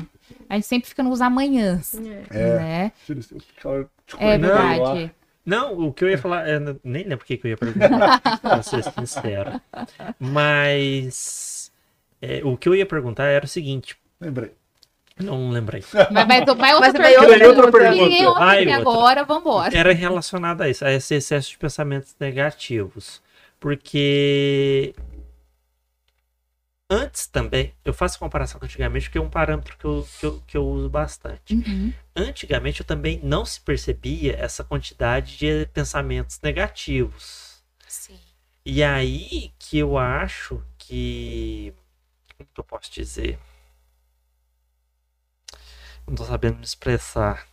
[0.48, 2.58] A gente sempre fica nos amanhãs, É.
[2.58, 2.92] né?
[3.08, 3.14] É
[3.62, 4.58] cortando lá.
[4.94, 5.12] verdade.
[5.44, 8.20] Não, o que eu ia falar, eu nem lembro o que que eu ia perguntar,
[8.40, 9.60] pra ser sincero.
[10.20, 11.51] Mas
[12.22, 14.52] é, o que eu ia perguntar era o seguinte, Lembrei.
[15.20, 15.82] não lembrei.
[16.12, 17.32] Mas vai, vai outra Mas vai pergunta.
[17.32, 18.02] outra outra pergunta.
[18.04, 18.76] Ninguém ouve Ai, outra.
[18.76, 19.76] agora, vambora.
[19.76, 23.20] Era relacionado a isso, a esse excesso de pensamentos negativos.
[23.58, 24.94] Porque
[26.90, 30.42] antes também, eu faço comparação com antigamente, porque é um parâmetro que eu, que eu,
[30.46, 31.54] que eu uso bastante.
[31.54, 31.92] Uhum.
[32.14, 37.62] Antigamente eu também não se percebia essa quantidade de pensamentos negativos.
[37.88, 38.18] Sim.
[38.64, 41.72] E aí que eu acho que.
[42.42, 43.38] Como que eu posso dizer?
[46.06, 47.46] Não tô sabendo me expressar.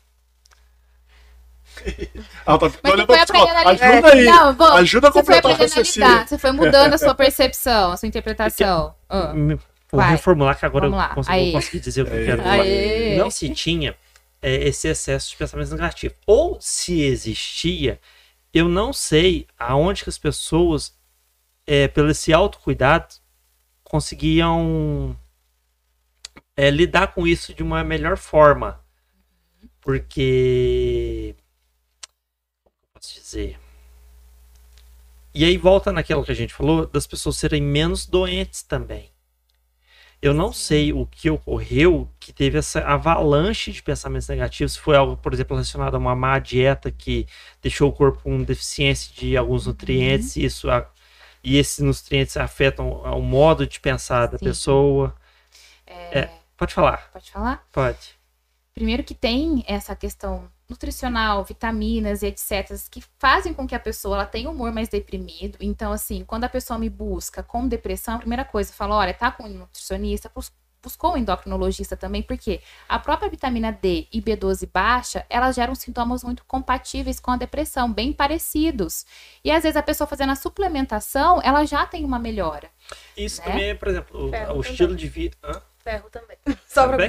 [2.46, 3.70] Ah, tá, você olhando foi pra psicóloga.
[3.70, 4.26] Ajuda aí.
[4.26, 6.28] Não, vou- Ajuda a Você foi completar o raciocínio.
[6.28, 8.96] você foi mudando a sua percepção, a sua interpretação.
[9.08, 9.34] Ah.
[9.34, 9.56] Me-
[9.92, 10.12] Vou Vai.
[10.12, 11.16] reformular que agora Vamos eu lá.
[11.16, 11.46] cons- Aí.
[11.52, 12.64] vou conseguir dizer o que eu quero falar.
[13.18, 13.96] Não se tinha
[14.42, 16.16] é, esse excesso de pensamentos negativos.
[16.28, 18.00] Ou se existia,
[18.54, 20.94] eu não sei aonde que as pessoas,
[21.66, 23.16] é, pelo esse autocuidado,
[23.90, 25.18] conseguiam
[26.56, 28.80] é, lidar com isso de uma melhor forma.
[29.82, 31.36] Porque.
[32.94, 33.60] Posso dizer?
[35.34, 39.12] E aí volta naquilo que a gente falou das pessoas serem menos doentes também.
[40.22, 44.74] Eu não sei o que ocorreu que teve essa avalanche de pensamentos negativos.
[44.74, 47.26] Se foi algo, por exemplo, relacionado a uma má dieta que
[47.62, 50.86] deixou o corpo com deficiência de alguns nutrientes, e isso a-
[51.44, 54.46] e esses nutrientes afetam o modo de pensar da Sim.
[54.46, 55.16] pessoa.
[55.86, 57.68] É, pode falar, Pode falar?
[57.72, 58.20] pode.
[58.74, 64.18] Primeiro que tem essa questão nutricional, vitaminas e etc, que fazem com que a pessoa
[64.18, 65.58] ela tenha um humor mais deprimido.
[65.60, 69.14] Então, assim, quando a pessoa me busca com depressão, a primeira coisa, eu falo, olha,
[69.14, 70.32] tá com um nutricionista,
[70.82, 75.76] bus- buscou um endocrinologista também, porque a própria vitamina D e B12 baixa, elas geram
[75.76, 79.06] sintomas muito compatíveis com a depressão, bem parecidos.
[79.44, 82.70] E às vezes a pessoa fazendo a suplementação, ela já tem uma melhora.
[83.16, 83.48] Isso Né?
[83.48, 85.38] também é, por exemplo, o, o estilo de vida.
[85.84, 86.38] Ferro também.
[86.68, 87.08] Só pra?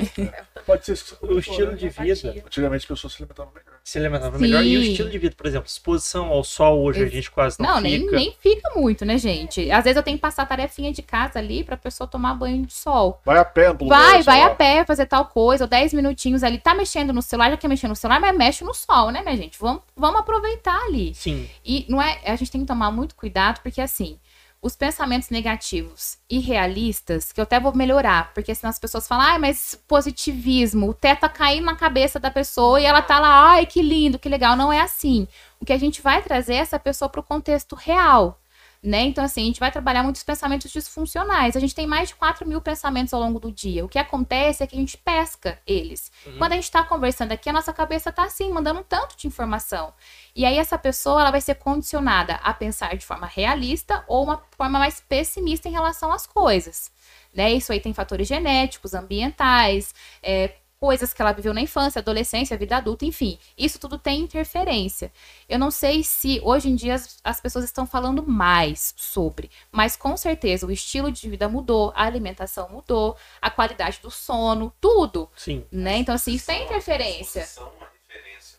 [0.65, 0.99] Pode ser.
[1.23, 2.43] O estilo de vida.
[2.47, 3.79] Antigamente as pessoas se alimentavam melhor.
[3.85, 4.43] se alimentava Sim.
[4.43, 4.63] melhor.
[4.65, 7.75] E o estilo de vida, por exemplo, exposição ao sol hoje a gente quase não,
[7.75, 8.17] Não, nem, fica.
[8.17, 9.71] nem fica muito, né, gente?
[9.71, 12.73] Às vezes eu tenho que passar tarefinha de casa ali pra pessoa tomar banho de
[12.73, 13.21] sol.
[13.25, 14.47] Vai a pé lugar, Vai, vai lá.
[14.47, 16.59] a pé fazer tal coisa, ou 10 minutinhos ali.
[16.59, 19.37] Tá mexendo no celular, já quer mexer no celular, mas mexe no sol, né, minha
[19.37, 19.59] gente?
[19.59, 21.15] Vamos, vamos aproveitar ali.
[21.15, 24.19] Sim, E não é, a gente tem que tomar muito cuidado, porque assim,
[24.62, 29.24] os pensamentos negativos e realistas, que eu até vou melhorar, porque senão as pessoas falam,
[29.24, 33.53] ai, mas positivismo, o teto tá caindo na cabeça da pessoa e ela tá lá,
[33.53, 34.57] ai, que lindo, que legal.
[34.57, 35.27] Não é assim.
[35.59, 38.39] O que a gente vai trazer é essa pessoa pro contexto real.
[38.82, 39.02] Né?
[39.02, 41.55] Então, assim, a gente vai trabalhar muitos pensamentos disfuncionais.
[41.55, 43.85] A gente tem mais de 4 mil pensamentos ao longo do dia.
[43.85, 46.11] O que acontece é que a gente pesca eles.
[46.39, 49.27] Quando a gente tá conversando aqui, a nossa cabeça tá assim, mandando um tanto de
[49.27, 49.93] informação.
[50.35, 54.43] E aí essa pessoa ela vai ser condicionada a pensar de forma realista ou uma
[54.57, 56.90] forma mais pessimista em relação às coisas.
[57.35, 57.52] Né?
[57.52, 62.78] Isso aí tem fatores genéticos, ambientais, é, coisas que ela viveu na infância, adolescência, vida
[62.78, 63.39] adulta, enfim.
[63.57, 65.12] Isso tudo tem interferência.
[65.47, 69.94] Eu não sei se hoje em dia as, as pessoas estão falando mais sobre, mas
[69.94, 75.31] com certeza o estilo de vida mudou, a alimentação mudou, a qualidade do sono, tudo.
[75.36, 75.66] sim.
[75.70, 75.98] Né?
[75.98, 77.44] Então, assim, isso tem interferência.
[77.44, 78.59] São uma referência.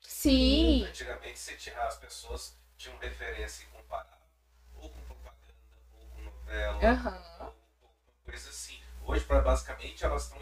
[0.00, 0.84] Sim.
[0.84, 4.18] Antigamente você tinha, as pessoas tinham referência e comparavam
[4.76, 5.54] ou com propaganda,
[5.98, 7.22] ou com novela, Aham.
[7.40, 8.78] ou, ou com coisa assim.
[9.06, 10.38] Hoje, pra, basicamente, elas estão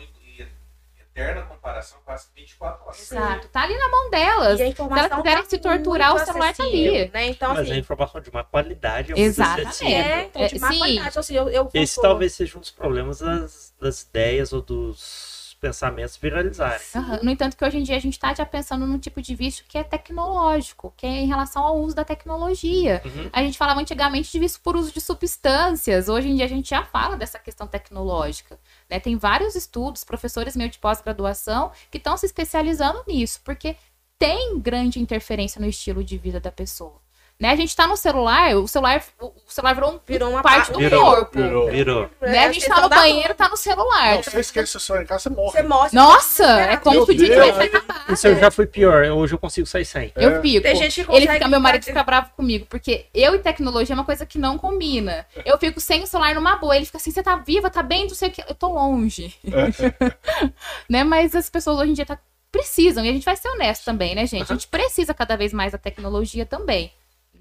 [1.14, 3.00] eterna comparação quase 24 horas.
[3.00, 3.48] Exato.
[3.48, 4.60] Tá ali na mão delas.
[4.60, 7.10] E a Se elas quiserem tá se torturar, o celular tá ali.
[7.12, 7.26] Né?
[7.26, 9.84] Então, Mas assim, a informação de má qualidade é muito Exatamente.
[9.84, 10.78] é, então, de É, má sim.
[10.78, 11.08] qualidade.
[11.08, 15.39] Então, assim, eu, eu Esse talvez seja um dos problemas das, das ideias ou dos
[15.60, 16.80] pensamentos viralizarem.
[16.96, 17.20] Aham.
[17.22, 19.64] No entanto, que hoje em dia a gente está já pensando num tipo de vício
[19.68, 23.02] que é tecnológico, que é em relação ao uso da tecnologia.
[23.04, 23.30] Uhum.
[23.32, 26.08] A gente falava antigamente de vício por uso de substâncias.
[26.08, 28.58] Hoje em dia a gente já fala dessa questão tecnológica.
[28.88, 28.98] né?
[28.98, 33.76] Tem vários estudos, professores meio de pós-graduação, que estão se especializando nisso, porque
[34.18, 37.00] tem grande interferência no estilo de vida da pessoa.
[37.40, 37.48] Né?
[37.52, 40.72] A gente tá no celular, o celular, o celular virou, um- Virou uma parte pa-
[40.74, 41.38] do Virou, corpo.
[41.42, 41.70] virou.
[41.70, 42.10] Virou.
[42.20, 42.44] Né?
[42.44, 44.16] A gente tá no banheiro, tá no celular.
[44.16, 45.52] Não, você esquece o celular em casa, você morre.
[45.52, 45.98] Você mostra.
[46.02, 48.12] Nossa, é como se o dia tivesse acabado.
[48.12, 49.04] Isso eu já fui pior.
[49.06, 50.12] Hoje eu consigo sair sem.
[50.14, 50.24] É.
[50.26, 50.62] Eu fico.
[50.62, 53.96] Tem gente que Ele fica, meu marido fica bravo comigo, porque eu e tecnologia é
[53.98, 55.24] uma coisa que não combina.
[55.42, 56.76] Eu fico sem o celular numa boa.
[56.76, 58.44] Ele fica assim, você tá viva, tá bem, não sei o que.
[58.46, 59.34] Eu tô longe.
[60.88, 61.04] né?
[61.04, 62.18] Mas as pessoas hoje em dia tá-
[62.52, 64.42] precisam, e a gente vai ser honesto também, né, gente?
[64.50, 66.92] A gente precisa cada vez mais da tecnologia também.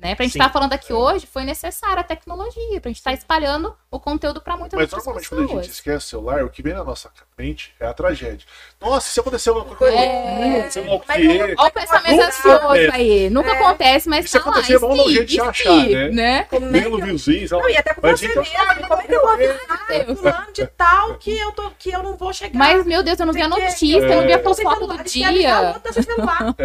[0.02, 0.16] Né?
[0.16, 0.40] Pra gente Sim.
[0.40, 4.56] estar falando aqui hoje, foi necessária a tecnologia, pra gente estar espalhando o conteúdo pra
[4.56, 7.12] muitas Mas outras normalmente quando a gente esquece o celular, o que vem na nossa
[7.38, 8.48] mente é a tragédia.
[8.80, 10.70] Nossa, se aconteceu alguma coisa, É.
[10.70, 11.56] lá Mas quê.
[11.58, 13.30] Olha o pensamento ansioso aí.
[13.30, 13.54] Nunca É.
[13.60, 16.10] acontece, mas se tá lá, acontecer, é bom e se, a gente e achar, né?
[16.12, 16.44] né?
[16.46, 16.70] Como é
[17.02, 17.64] eu- vizinho, sei lá.
[17.64, 18.88] Não, e até com Mas você então- mesmo.
[18.88, 22.16] Como é que eu vou avisar fulano de tal que eu, tô, que eu não
[22.16, 22.58] vou chegar?
[22.58, 24.40] Mas, meu Deus, eu não vi a notícia, eu não vi a É.
[24.44, 25.82] fofoca do A gente dia.
[25.92, 26.56] seu celular.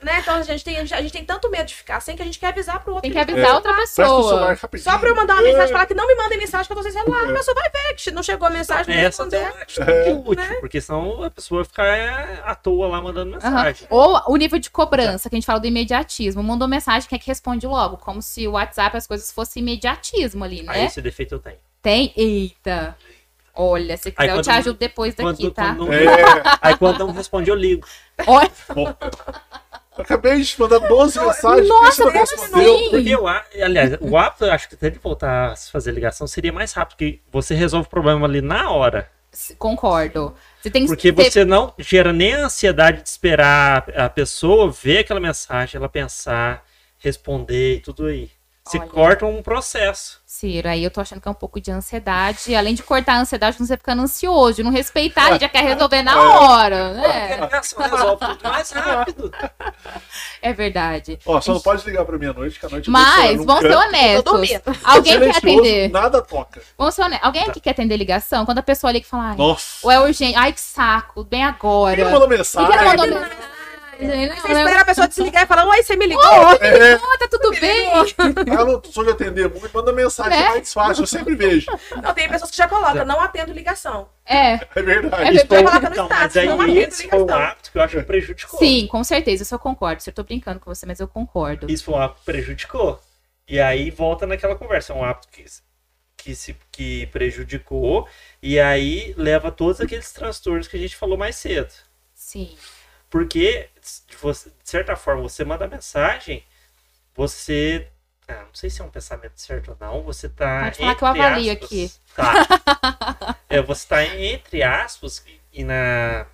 [0.00, 0.04] É.
[0.04, 0.18] Né?
[0.20, 2.22] Então a gente, tem, a gente- a gente tem tanto medo de ficar sem que
[2.22, 3.02] a gente quer avisar pro outro.
[3.02, 4.92] Tem que avisar outra Presta o celular pessoa.
[4.94, 5.46] Só pra eu mandar uma É.
[5.52, 7.26] mensagem, falar que não me mandem mensagem que eu tô sem celular.
[7.26, 7.30] É.
[7.30, 9.36] A pessoa vai ver que não chegou a mensagem, não Essa responder.
[9.36, 10.56] é uma atitude útil, Né?
[10.60, 13.86] porque senão a pessoa vai ficar é, à toa lá mandando mensagem.
[13.90, 16.42] Ou o nível de cobrança, que a gente fala do imediatismo.
[16.44, 17.96] Mandou mensagem, quer que responde logo.
[17.96, 20.84] Como se o WhatsApp, as coisas fossem imediatismo ali, Aí né?
[20.84, 21.56] esse defeito eu tenho.
[21.82, 22.12] Tem.
[22.16, 22.96] Eita.
[23.54, 25.74] Olha, se quiser, Aí eu te ajudo depois daqui, Quando, tá?
[25.74, 26.06] quando- É,
[26.62, 27.84] Aí quando não responde, eu ligo.
[28.24, 28.48] Olha,
[29.98, 32.90] Acabei de mandar 12 mensagens, Nossa, como assim?
[32.90, 35.90] Porque eu, a- aliás, o hábito, eu acho que até de voltar a se fazer
[35.92, 39.10] ligação seria mais rápido, porque você resolve o problema ali na hora.
[39.58, 40.34] concordo.
[40.60, 44.70] Você tem que Porque ter- você não gera nem a ansiedade de esperar a pessoa
[44.70, 46.64] ver aquela mensagem, ela pensar,
[46.98, 48.30] responder e tudo aí.
[48.68, 48.86] Você Olha.
[48.88, 50.18] corta um processo.
[50.26, 52.54] Ciro, aí eu tô achando que é um pouco de ansiedade.
[52.54, 56.20] Além de cortar a ansiedade, você ficando ansioso, não respeitar, ele já quer resolver na
[56.20, 56.92] hora,
[57.40, 57.88] Porque a né?
[57.90, 59.32] resolve tudo mais rápido.
[60.40, 61.18] É verdade.
[61.26, 63.62] Ó, só não pode ligar pra mim à noite, que à noite eu Mas, vamos
[63.62, 64.50] ser honestos.
[64.84, 65.90] Alguém quer atender?
[65.90, 66.62] Nada toca.
[66.76, 67.26] Vamos ser honestos.
[67.26, 68.44] Alguém aqui quer atender ligação?
[68.44, 69.78] Quando a pessoa liga e fala, Nossa.
[69.82, 71.96] ou é urgente, ai que saco, bem agora.
[71.96, 72.72] Quem mandou que mensagem?
[72.72, 73.36] ela mandou mensagem?
[73.98, 76.24] Você Não, espera a pessoa desligar e falar, oi, você me ligou?
[76.60, 77.90] É, não, tá tudo bem.
[77.92, 80.42] ah, não sou de atender muito, manda mensagem, É?
[80.42, 81.66] é mais fácil, eu sempre vejo.
[82.00, 84.08] Não, tem pessoas que já colocam, não atendo ligação.
[84.24, 85.38] É, É verdade.
[85.38, 87.42] É foi, Coloca no então, mas status, não aí atendo esse foi um ligação.
[87.42, 88.58] hábito que eu acho que prejudicou.
[88.60, 90.02] sim, com certeza, isso eu concordo.
[90.06, 91.70] Eu tô brincando com você, mas eu concordo.
[91.70, 93.00] Isso foi um hábito que prejudicou.
[93.48, 94.92] E aí volta naquela conversa.
[94.92, 95.44] É um hábito que,
[96.16, 98.06] que, se, que prejudicou.
[98.42, 101.72] E aí leva todos aqueles transtornos que a gente falou mais cedo.
[102.14, 102.56] Sim.
[103.10, 103.68] Porque,
[104.20, 106.44] você- de certa forma, você manda mensagem,
[107.14, 107.88] você.
[108.28, 110.02] ah, não sei se é um pensamento certo ou não.
[110.02, 110.64] Você tá.
[110.64, 111.92] Pode falar que eu avalio aspas- aqui.
[112.14, 112.32] Tá.
[113.48, 116.26] é, você tá entre aspas e na.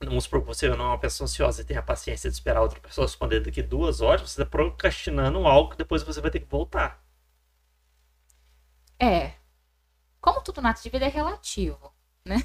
[0.00, 2.60] Vamos supor que você não é uma pessoa ansiosa e tem a paciência de esperar
[2.62, 6.38] outra pessoa responder daqui duas horas, você está procrastinando algo que depois você vai ter
[6.40, 7.02] que voltar.
[9.00, 9.32] É.
[10.20, 11.92] Como tudo na vida é relativo,
[12.28, 12.42] né?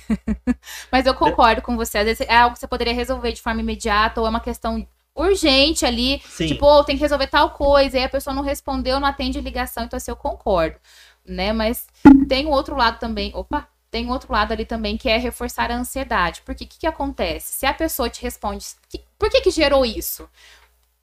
[0.91, 1.99] Mas eu concordo com você.
[1.99, 4.87] Às vezes é algo que você poderia resolver de forma imediata ou é uma questão
[5.15, 6.21] urgente ali.
[6.25, 6.47] Sim.
[6.47, 7.97] Tipo, oh, tem que resolver tal coisa.
[7.97, 9.83] E aí a pessoa não respondeu, não atende ligação.
[9.83, 10.77] Então, assim, eu concordo,
[11.25, 11.53] né?
[11.53, 11.85] Mas
[12.27, 13.31] tem um outro lado também.
[13.35, 13.67] Opa!
[13.91, 16.41] Tem um outro lado ali também que é reforçar a ansiedade.
[16.43, 17.53] Porque o que, que acontece?
[17.53, 18.65] Se a pessoa te responde.
[19.19, 20.27] por que, que gerou isso?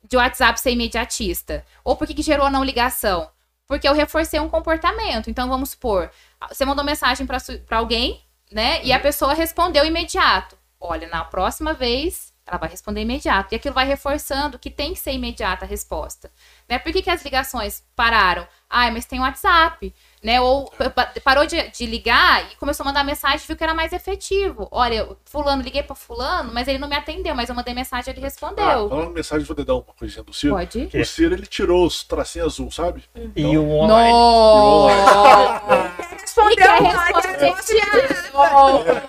[0.03, 1.65] De WhatsApp ser imediatista?
[1.85, 3.31] Ou por que, que gerou a não ligação?
[3.71, 5.31] Porque eu reforcei um comportamento.
[5.31, 6.11] Então, vamos supor,
[6.49, 7.39] você mandou mensagem pra
[7.79, 8.21] alguém,
[8.51, 8.83] né?
[8.85, 10.59] E a pessoa respondeu imediato.
[10.79, 13.55] Olha, na próxima vez, ela vai responder imediato.
[13.55, 16.33] E aquilo vai reforçando que tem que ser imediata a resposta.
[16.69, 16.79] Né?
[16.79, 18.47] Por que, que as ligações pararam?
[18.69, 20.41] Ai, mas tem WhatsApp, né?
[20.41, 23.73] Ou pa- pa- parou de, de ligar e começou a mandar mensagem, viu que era
[23.75, 24.69] mais efetivo.
[24.71, 28.13] Olha, eu- fulano, liguei pra fulano, mas ele não me atendeu, mas eu mandei mensagem
[28.13, 28.89] e ele Ah, respondeu.
[28.89, 30.55] falando em mensagem, vou dar uma coisinha do Ciro.
[30.55, 30.91] Pode?
[30.95, 33.03] O Ciro, ele tirou os tracinhos azul, sabe?
[33.35, 34.13] E o online.
[34.13, 35.91] Nossa!
[36.21, 39.03] Respondeu, quer vai, responder?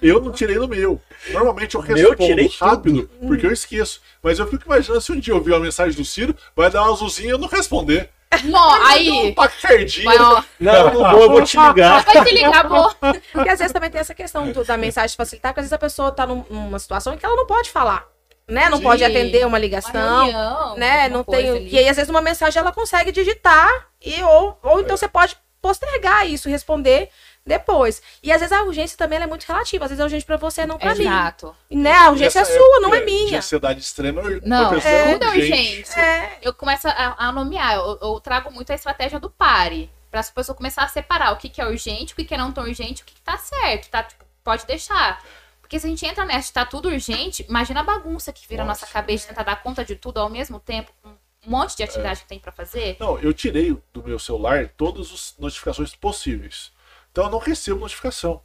[0.00, 1.00] Eu não tirei no meu.
[1.30, 4.00] Normalmente eu respondo tirei rápido, porque eu esqueço.
[4.22, 6.82] Mas eu fico imaginando se um dia eu ouvir uma mensagem do Ciro, vai dar
[6.82, 8.10] uma azulzinha e eu não responder.
[8.44, 9.34] Não, aí.
[9.34, 10.04] Taquicardia.
[10.04, 12.02] Vai, ó, Não, não vou, eu vou te ligar.
[12.04, 12.94] vai te ligar, amor.
[13.32, 15.78] Porque às vezes também tem essa questão do- da mensagem facilitar, porque às vezes a
[15.78, 18.04] pessoa tá num- numa situação em que ela não pode falar.
[18.48, 18.68] Né?
[18.68, 18.84] Não Sim.
[18.84, 20.24] pode atender uma Uma ligação.
[20.24, 21.08] reunião, né?
[21.08, 21.48] Não tem.
[21.50, 21.68] ali.
[21.68, 23.68] E aí, às vezes, numa mensagem ela consegue digitar,
[24.04, 27.08] e, ou, ou então você pode postergar isso, responder
[27.46, 28.02] depois.
[28.22, 29.84] E às vezes a urgência também ela é muito relativa.
[29.84, 31.02] Às vezes é urgente pra você, não pra mim.
[31.02, 31.56] Exato.
[31.70, 31.92] Né?
[31.92, 33.38] A urgência é Essa sua, não é De minha.
[33.38, 35.98] ansiedade extrema, Não, é, é tudo é urgente.
[35.98, 36.38] É.
[36.42, 39.90] Eu começo a, a nomear, eu, eu trago muito a estratégia do pare.
[40.10, 42.38] Pra as pessoas começar a separar o que, que é urgente, o que, que é
[42.38, 44.02] não tão urgente, o que, que tá certo, tá?
[44.02, 45.22] Tipo, pode deixar.
[45.60, 48.62] Porque se a gente entra nessa de tá tudo urgente, imagina a bagunça que vira
[48.62, 48.92] a nossa Nossa.
[48.92, 52.20] cabeça de tentar dar conta de tudo ao mesmo tempo, com um monte de atividade
[52.20, 52.96] que tem pra fazer.
[53.00, 56.70] Não, eu tirei do meu celular todas as notificações possíveis.
[57.16, 58.42] Então eu não recebo notificação.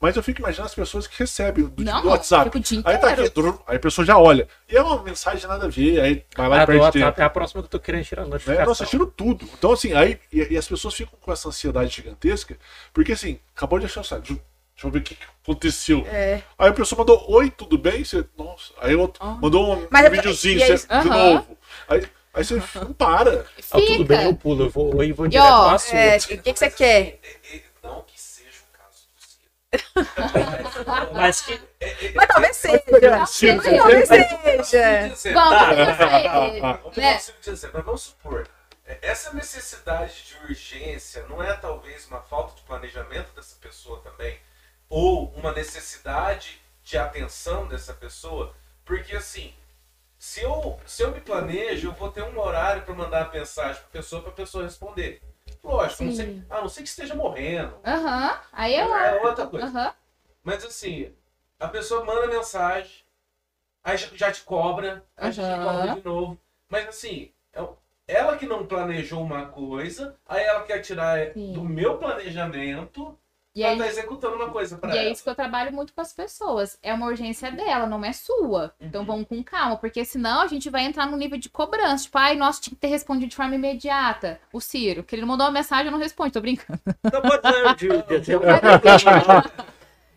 [0.00, 2.44] Mas eu fico imaginando as pessoas que recebem do, Não, do WhatsApp.
[2.44, 4.46] fica o dia Aí tá aqui, drum, aí a pessoa já olha.
[4.68, 7.20] E é uma mensagem nada a ver, aí vai lá Ah, e perde WhatsApp tempo.
[7.20, 8.30] é a próxima que eu tô querendo tirar a Né?
[8.32, 8.66] notificação.
[8.66, 9.48] Nossa, eu tiro tudo.
[9.58, 12.56] Então, assim, aí e, e as pessoas ficam com essa ansiedade gigantesca,
[12.92, 14.28] porque assim, acabou de achar o site.
[14.74, 16.06] Deixa eu ver o que, aconteceu.
[16.06, 16.40] É.
[16.56, 18.04] Aí a pessoa mandou, oi, tudo bem?
[18.04, 18.72] Você, nossa.
[18.78, 19.38] Aí outro Ah.
[19.40, 20.86] mandou um, Mas um é- videozinho é você- isso.
[20.86, 21.06] de Aham.
[21.34, 21.58] novo.
[21.88, 23.40] Aí, aí você não para.
[23.70, 24.04] Ah, tudo Fica.
[24.04, 24.64] bem, eu pulo.
[24.66, 25.94] Eu vou, eu vou E, direto ó, ao assunto.
[25.96, 27.18] É, o que, que você quer?
[27.50, 29.50] É, é, Não que seja o caso do Ciro.
[31.12, 31.60] Mas que
[32.14, 32.80] Mas talvez seja.
[33.18, 33.38] Mas
[33.76, 35.34] Talvez Vamos seja.
[35.34, 35.96] tá, vamos
[36.60, 37.38] Vamos fazer, né?
[37.42, 38.48] dizer, mas vamos supor,
[38.86, 44.38] é, essa necessidade de urgência não é talvez uma falta de planejamento dessa pessoa também?
[44.88, 48.54] Ou uma necessidade de atenção dessa pessoa?
[48.84, 49.54] Porque assim,
[50.18, 53.76] se eu, se eu me planejo, eu vou ter um horário para mandar a mensagem
[53.76, 55.20] para a pessoa para a pessoa responder.
[55.64, 56.44] Lógico, a não sei, Sim.
[56.50, 57.74] a não ser que esteja morrendo.
[57.84, 58.38] Aham.
[58.52, 58.94] Aí eu.
[58.94, 59.66] É outra coisa.
[59.66, 59.94] Aham.
[60.42, 61.10] Mas assim,
[61.58, 63.02] a pessoa manda mensagem,
[63.82, 66.38] aí já- te cobra, aí já te cobra de novo.
[66.68, 67.64] Mas assim, é
[68.06, 71.54] ela que não planejou uma coisa, aí ela quer tirar Sim.
[71.54, 73.18] do meu planejamento
[73.54, 75.10] E ela aí, tá executando uma coisa pra E é ela.
[75.12, 76.76] isso que eu trabalho muito com as pessoas.
[76.82, 78.74] É uma urgência dela, não é sua.
[78.80, 79.06] Então Uhum.
[79.06, 82.04] vamos com calma, porque senão a gente vai entrar no nível de cobrança.
[82.04, 84.40] Tipo, ai, nossa, tinha que ter respondido de forma imediata.
[84.52, 86.80] O Ciro, que ele mandou uma mensagem, eu não respondo, tô brincando.
[87.12, 88.32] não pode ser de, de, de,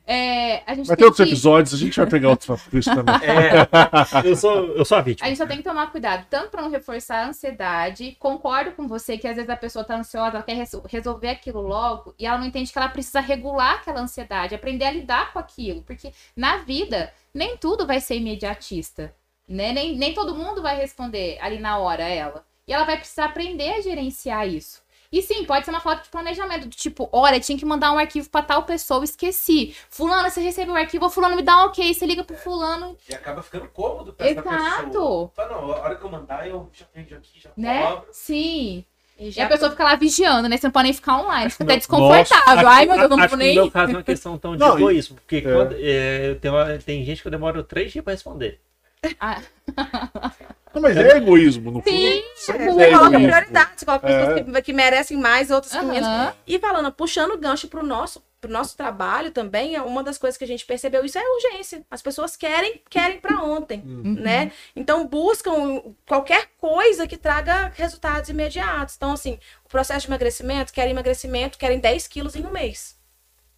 [0.10, 1.30] É, a gente Vai ter outros que...
[1.34, 3.16] episódios, a gente vai pegar outros papo por isso também.
[3.28, 5.26] É, eu sou, eu sou a vítima.
[5.26, 8.16] A gente só tem que tomar cuidado, tanto para não reforçar a ansiedade.
[8.18, 11.60] Concordo com você que às vezes a pessoa tá ansiosa, ela quer res- resolver aquilo
[11.60, 15.40] logo e ela não entende que ela precisa regular aquela ansiedade, aprender a lidar com
[15.40, 15.82] aquilo.
[15.84, 19.14] Porque na vida, nem tudo vai ser imediatista.
[19.48, 19.74] Né?
[19.74, 22.46] Nem, nem todo mundo vai responder ali na hora ela.
[22.66, 24.82] E ela vai precisar aprender a gerenciar isso.
[25.12, 27.98] E sim, pode ser uma falta de planejamento, do tipo, olha, tinha que mandar um
[27.98, 29.74] arquivo pra tal pessoa, esqueci.
[29.90, 33.16] Fulano, você recebeu o arquivo, fulano me dá um ok, você liga pro fulano, E
[33.16, 34.86] acaba ficando cômodo pra essa Exato.
[34.88, 35.32] pessoa.
[35.36, 37.84] Fala, não, a hora que eu mandar, eu já perdi aqui, já né?
[37.88, 38.08] cobro.
[38.12, 38.84] Sim.
[39.20, 40.58] E E já a pessoa fica lá vigiando, né?
[40.58, 42.68] Você não pode nem ficar online, fica até desconfortável.
[42.68, 43.56] Ai, meu Deus, não vou que no nem.
[43.56, 45.42] meu caso é uma questão tão de Não, e- egoísmo, porque É.
[45.42, 48.60] quando, é, tem, uma- tem gente que eu demoro três dias pra responder.
[49.20, 49.42] Ah,
[50.74, 51.90] Não, mas é egoísmo, no fundo.
[51.96, 53.28] Sim, Sempre Você é coloca egoísmo.
[53.28, 54.44] prioridade, você coloca pessoas É.
[54.44, 56.08] que, que merecem mais, outras que menos.
[56.46, 60.38] E falando, puxando o gancho pro nosso, pro nosso trabalho também, é uma das coisas
[60.38, 61.84] que a gente percebeu, isso é urgência.
[61.90, 64.16] As pessoas querem, querem para ontem, Uhum.
[64.20, 64.52] né?
[64.76, 68.96] Então buscam qualquer coisa que traga resultados imediatos.
[68.98, 72.97] Então, assim, o processo de emagrecimento, querem emagrecimento, querem 10 quilos em um mês.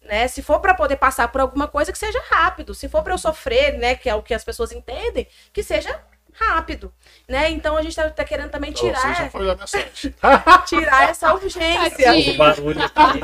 [0.02, 0.26] Né?
[0.28, 2.74] Se for para poder passar por alguma coisa, que seja rápido.
[2.74, 6.00] Se for para eu sofrer, né, que é o que as pessoas entendem, que seja
[6.32, 6.92] rápido,
[7.28, 7.50] né?
[7.50, 10.14] Então a gente tá, tá querendo também Ô, Você já tirar, foi da mensagem.
[10.66, 12.04] tirar essa urgência.
[12.04, 12.34] Tadinho.
[12.34, 13.20] O barulho aqui.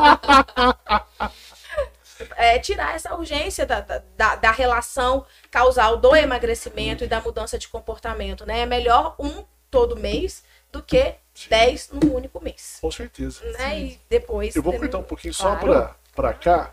[2.37, 7.69] é, tirar essa urgência da, da, da- relação causal do emagrecimento e da mudança de
[7.69, 8.61] comportamento, né?
[8.61, 10.43] É melhor um todo mês
[10.73, 11.15] do que
[11.49, 13.45] dez num único mês, Com certeza.
[13.53, 13.79] né?
[13.81, 14.57] E depois...
[14.57, 15.95] Eu vou cortar um pouquinho só Claro.
[16.17, 16.73] Pra, cá.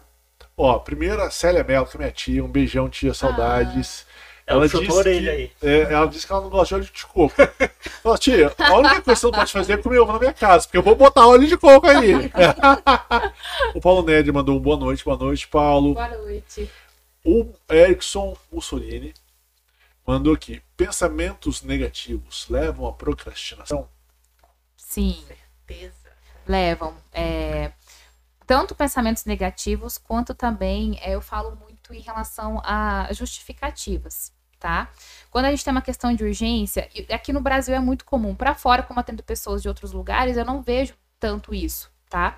[0.56, 2.44] Ó, primeiro a Célia Mello, que é minha tia.
[2.44, 4.06] Um beijão, tia, saudades.
[4.46, 5.52] Ela disse que- aí.
[5.62, 7.34] É, ela disse que ela não gosta de óleo de coco.
[8.02, 10.34] Falou, tia, a única coisa que você não pode fazer é comer ovo na minha
[10.34, 12.14] casa, porque eu vou botar óleo de coco aí.
[13.74, 15.94] o Paulo Ned mandou um boa noite, boa noite, Paulo.
[15.94, 16.70] Boa noite.
[17.26, 19.14] O Erickson Mussolini
[20.06, 23.88] mandou aqui: pensamentos negativos levam à procrastinação?
[24.76, 25.24] Sim,
[25.66, 25.94] Certeza.
[26.46, 26.94] levam.
[27.14, 27.72] é,
[28.46, 34.90] tanto pensamentos negativos, quanto também é, eu falo muito em relação a justificativas, tá?
[35.30, 38.54] Quando a gente tem uma questão de urgência, aqui no Brasil é muito comum, para
[38.56, 42.36] fora, como atendo pessoas de outros lugares, eu não vejo tanto isso, tá?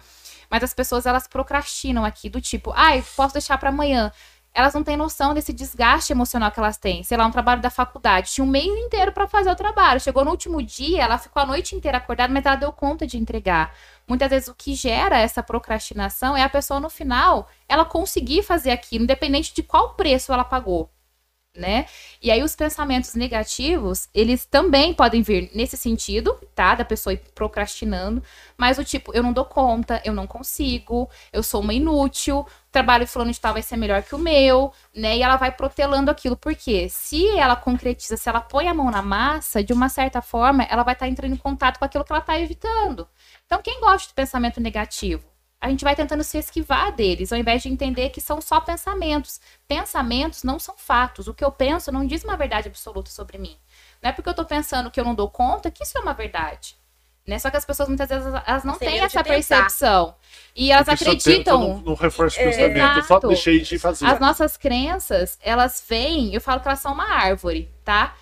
[0.49, 4.11] Mas as pessoas elas procrastinam aqui do tipo, ai, posso deixar para amanhã.
[4.53, 7.03] Elas não têm noção desse desgaste emocional que elas têm.
[7.03, 8.31] Sei lá, um trabalho da faculdade.
[8.31, 9.99] Tinha um mês inteiro para fazer o trabalho.
[9.99, 13.17] Chegou no último dia, ela ficou a noite inteira acordada, mas ela deu conta de
[13.17, 13.75] entregar.
[14.07, 18.71] Muitas vezes o que gera essa procrastinação é a pessoa no final, ela conseguir fazer
[18.71, 20.91] aquilo, independente de qual preço ela pagou.
[21.57, 21.85] né?
[22.21, 26.75] E aí os pensamentos negativos, eles também podem vir nesse sentido, tá?
[26.75, 28.21] Da pessoa ir procrastinando,
[28.57, 32.47] mas o tipo, eu não dou conta, eu não consigo, eu sou uma inútil, o
[32.71, 35.15] trabalho fulano de tal vai ser melhor que o meu, né?
[35.17, 39.01] E ela vai protelando aquilo, porque se ela concretiza, se ela põe a mão na
[39.01, 42.19] massa, de uma certa forma, ela vai estar entrando em contato com aquilo que ela
[42.19, 43.07] está evitando.
[43.45, 45.23] Então, quem gosta de pensamento negativo?
[45.65, 49.39] a gente vai tentando se esquivar deles, ao invés de entender que são só pensamentos.
[49.67, 51.27] Pensamentos não são fatos.
[51.27, 53.57] O que eu penso não diz uma verdade absoluta sobre mim.
[53.99, 56.13] Não é porque eu estou pensando que eu não dou conta que isso é uma
[56.13, 56.77] verdade.
[57.25, 57.39] Né?
[57.39, 60.15] Só que as pessoas muitas vezes elas não têm essa percepção.
[60.55, 61.59] E elas Porque acreditam.
[61.59, 63.27] Não, não reforça o É, pensamento, eu só exato.
[63.29, 64.05] deixei de fazer.
[64.05, 68.13] As nossas crenças, elas vêm, eu falo que elas são uma árvore, tá?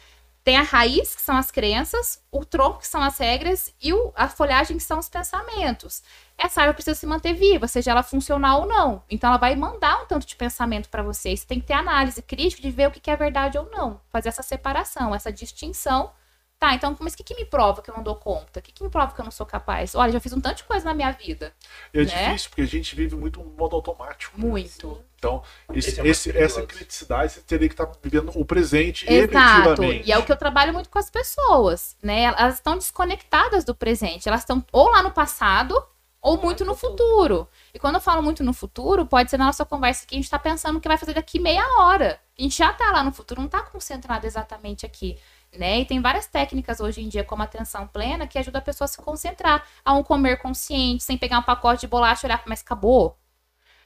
[0.43, 4.11] Tem a raiz, que são as crenças, o tronco, que são as regras, e o-
[4.15, 6.03] a folhagem, que são os pensamentos.
[6.37, 9.03] Essa árvore precisa se manter viva, seja ela funcional ou não.
[9.09, 11.35] Então, ela vai mandar um tanto de pensamento para você.
[11.35, 14.01] Você tem que ter análise crítica de ver o que é verdade ou não.
[14.09, 16.11] Fazer essa separação, essa distinção.
[16.59, 18.59] Tá, então, mas o que, que me prova que eu não dou conta?
[18.59, 19.95] O que, que me prova que eu não sou capaz?
[19.95, 21.53] Olha, já fiz um tanto de coisa na minha vida.
[21.93, 22.05] É né?
[22.05, 24.39] difícil, porque a gente vive muito um modo automático.
[24.39, 25.03] Muito.
[25.23, 25.43] Então,
[25.73, 29.33] esse, Esse é esse- essa criticidade, você teria que estar vivendo o presente Exato.
[29.35, 30.07] efetivamente.
[30.07, 32.23] E é o que eu trabalho muito com as pessoas, né?
[32.23, 34.27] Elas estão desconectadas do presente.
[34.27, 35.81] Elas estão ou lá no passado
[36.21, 37.47] ou muito no futuro.
[37.73, 40.25] E quando eu falo muito no futuro, pode ser na nossa conversa que a gente
[40.25, 42.19] está pensando o que vai fazer daqui meia hora.
[42.37, 45.17] A gente já tá lá no futuro, não tá concentrado exatamente aqui.
[45.55, 45.81] Né?
[45.81, 48.85] E tem várias técnicas hoje em dia, como a atenção plena, que ajuda a pessoa
[48.85, 52.41] a se concentrar, a um comer consciente, sem pegar um pacote de bolacha e olhar,
[52.47, 53.17] mas acabou.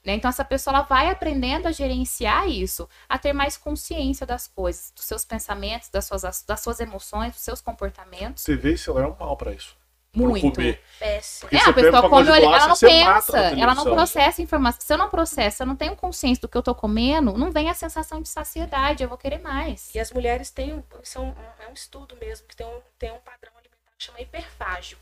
[0.06, 0.14] Né?
[0.14, 4.92] Então, essa pessoa ela vai aprendendo a gerenciar isso, a ter mais consciência das coisas,
[4.96, 8.44] dos seus pensamentos, das suas, das suas emoções, dos seus comportamentos.
[8.44, 9.76] Você vê esse celular é um mal pra isso.
[10.16, 10.52] Muito.
[10.56, 10.82] comer.
[10.98, 11.50] Péssimo.
[11.54, 14.82] É, a pessoa um come, bolacha, ela não pensa, ela não processa informação.
[14.82, 17.70] Se eu não processo, eu não tenho consciência do que eu tô comendo, não vem
[17.70, 19.94] a sensação de saciedade, eu vou querer mais.
[19.94, 23.12] E as mulheres têm, um- é um, é um estudo mesmo, que tem um, tem
[23.12, 25.02] um padrão alimentar que chama hiperfágico,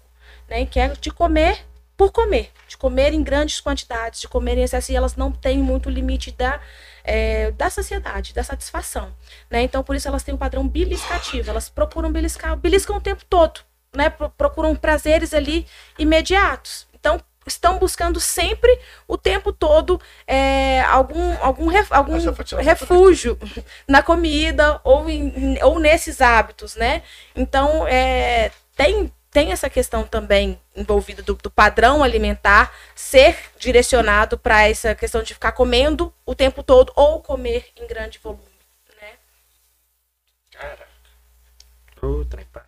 [0.49, 0.65] né?
[0.65, 1.65] Que é de comer
[1.97, 5.57] por comer, de comer em grandes quantidades, de comer em excesso, e elas não têm
[5.59, 6.59] muito limite da,
[7.03, 9.13] é, da saciedade, da satisfação,
[9.49, 9.61] né?
[9.61, 13.61] Então, por isso elas têm um padrão beliscativo, elas procuram beliscar, beliscam o tempo todo,
[13.95, 14.09] né?
[14.09, 15.65] Pro- Procuram prazeres ali
[15.97, 16.87] imediatos.
[16.93, 18.75] Então, estão buscando sempre,
[19.07, 23.37] o tempo todo, é, algum, algum, ref- algum tirada refúgio
[23.87, 27.03] na comida ou, em- ou nesses hábitos, né?
[27.35, 34.65] Então, é, tem, tem essa questão também envolvida do, do padrão alimentar ser direcionado para
[34.69, 38.45] essa questão de ficar comendo o tempo todo ou comer em grande volume,
[39.01, 39.11] né?
[40.53, 40.87] Caraca.
[42.01, 42.63] Ô, trem, para.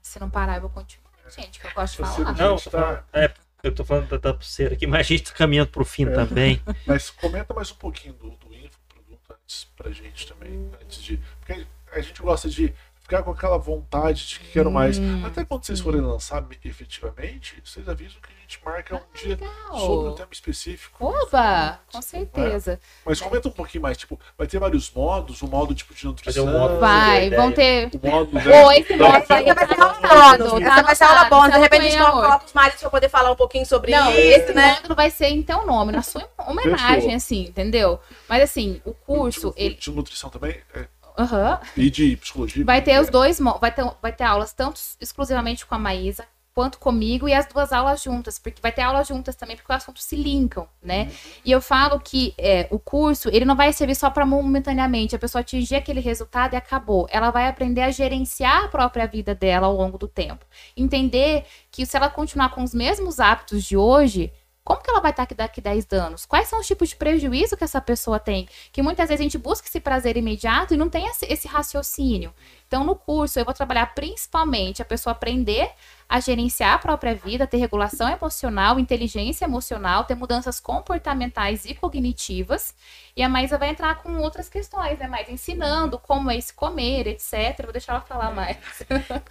[0.00, 2.32] Se não parar, eu vou continuar, gente, que eu gosto de falar.
[2.32, 3.30] não- tá- é,
[3.62, 6.10] eu tô falando da, da pulseira aqui, mas a gente tá caminhando pro fim É.
[6.10, 6.62] também.
[6.86, 10.70] Mas comenta mais um pouquinho do, do infoproduto antes pra gente também.
[10.80, 11.18] Antes de.
[11.40, 12.72] Porque a gente gosta de
[13.06, 14.98] ficar com aquela vontade de que quero mais.
[14.98, 15.24] Hum.
[15.24, 19.78] Até quando vocês forem lançar efetivamente, vocês avisam que a gente marca um dia legal.
[19.78, 21.04] sobre um tema específico.
[21.06, 22.80] Oba, com certeza.
[23.04, 26.46] Mas comenta um pouquinho mais, tipo, vai ter vários modos, o modo tipo de nutrição.
[26.46, 27.90] um modo- Vai, vão ter.
[27.94, 30.64] O modo né, Ou esse modo vai ser aula Anotado, bônus.
[30.68, 31.52] tá Essa vai ser aula bônus.
[31.54, 33.92] De repente a é gente o coloca os maridos para poder falar um pouquinho sobre
[33.92, 34.74] Não, isso, esse né?
[34.74, 37.14] módulo vai ser em teu nome, na sua homenagem, Fechou.
[37.16, 38.00] assim, entendeu?
[38.28, 39.74] Mas assim, o curso, de, ele.
[39.76, 40.86] de nutrição também é,
[41.16, 41.60] Aham.
[41.76, 42.64] e de psicologia.
[42.64, 43.00] Vai ter é.
[43.00, 46.24] os dois, vai ter, vai ter aulas tanto exclusivamente com a Maísa
[46.56, 49.76] quanto comigo e as duas aulas juntas, porque vai ter aulas juntas também, porque os
[49.76, 51.12] assuntos se linkam, né?
[51.44, 55.18] E eu falo que é, o curso, ele não vai servir só para momentaneamente a
[55.18, 57.06] pessoa atingir aquele resultado e acabou.
[57.10, 60.46] Ela vai aprender a gerenciar a própria vida dela ao longo do tempo.
[60.74, 64.32] Entender que se ela continuar com os mesmos hábitos de hoje,
[64.66, 66.26] como que ela vai estar aqui daqui 10 anos?
[66.26, 68.48] Quais são os tipos de prejuízo que essa pessoa tem?
[68.72, 72.34] Que muitas vezes a gente busca esse prazer imediato e não tem esse, raciocínio.
[72.66, 75.70] Então, no curso, eu vou trabalhar principalmente a pessoa aprender
[76.08, 82.74] a gerenciar a própria vida, ter regulação emocional, inteligência emocional, ter mudanças comportamentais e cognitivas.
[83.16, 85.06] E a Maísa vai entrar com outras questões, né?
[85.06, 87.62] Mais ensinando como é esse comer, etc.
[87.62, 88.56] Vou deixar ela falar mais.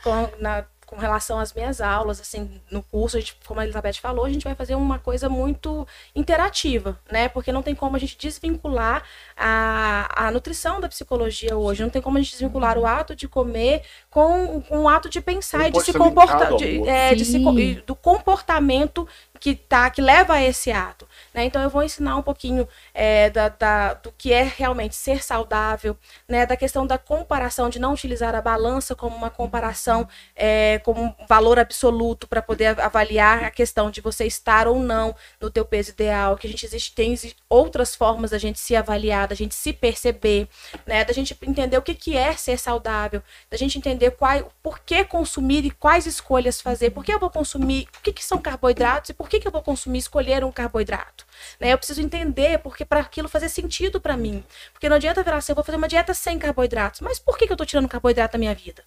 [0.01, 3.93] com, na- com relação às minhas aulas, assim, no curso, a gente, como a Elizabeth
[3.93, 7.27] falou, a gente vai fazer uma coisa muito interativa, né?
[7.27, 9.03] Porque não tem como a gente desvincular
[9.35, 13.27] a, a nutrição da psicologia hoje, não tem como a gente desvincular o ato de
[13.27, 17.37] comer com, com o ato de pensar e de se comportar, de, é, de se
[17.37, 19.07] e do comportamento
[19.45, 21.07] que tá, que leva a esse ato.
[21.31, 21.45] Né?
[21.45, 25.95] Então eu vou ensinar um pouquinho é, da, da, do que é realmente ser saudável,
[26.27, 26.47] né?
[26.47, 31.13] da questão da comparação, de não utilizar a balança como uma comparação, é, como um
[31.27, 35.91] valor absoluto para poder avaliar a questão de você estar ou não no teu peso
[35.91, 37.15] ideal, que a gente existe, tem
[37.47, 40.47] outras formas da gente se avaliar, da gente se perceber,
[40.87, 41.05] né?
[41.05, 45.03] da gente entender o que, que é ser saudável, da gente entender qual, por que
[45.05, 49.11] consumir e quais escolhas fazer, por que eu vou consumir, o que, que são carboidratos
[49.11, 51.25] e por que, que eu vou consumir, escolher um carboidrato.
[51.59, 51.73] Né?
[51.73, 54.43] Eu preciso entender porque para aquilo fazer sentido para mim.
[54.71, 57.01] Porque não adianta virar assim, eu vou fazer uma dieta sem carboidratos.
[57.01, 58.83] Mas por que, que eu estou tirando carboidrato da minha vida?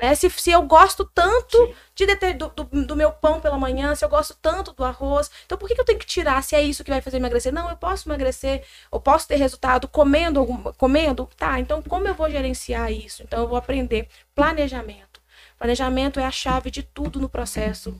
[0.00, 0.14] Né?
[0.14, 4.08] Se, se eu gosto tanto de do, do, do, meu pão pela manhã, se eu
[4.08, 6.82] gosto tanto do arroz, então por que, que eu tenho que tirar se é isso
[6.82, 7.52] que vai fazer emagrecer?
[7.52, 12.14] Não, eu posso emagrecer, eu posso ter resultado comendo, algum, comendo, tá, então como eu
[12.14, 13.22] vou gerenciar isso?
[13.22, 15.20] Então eu vou aprender planejamento.
[15.58, 17.94] Planejamento é a chave de tudo no processo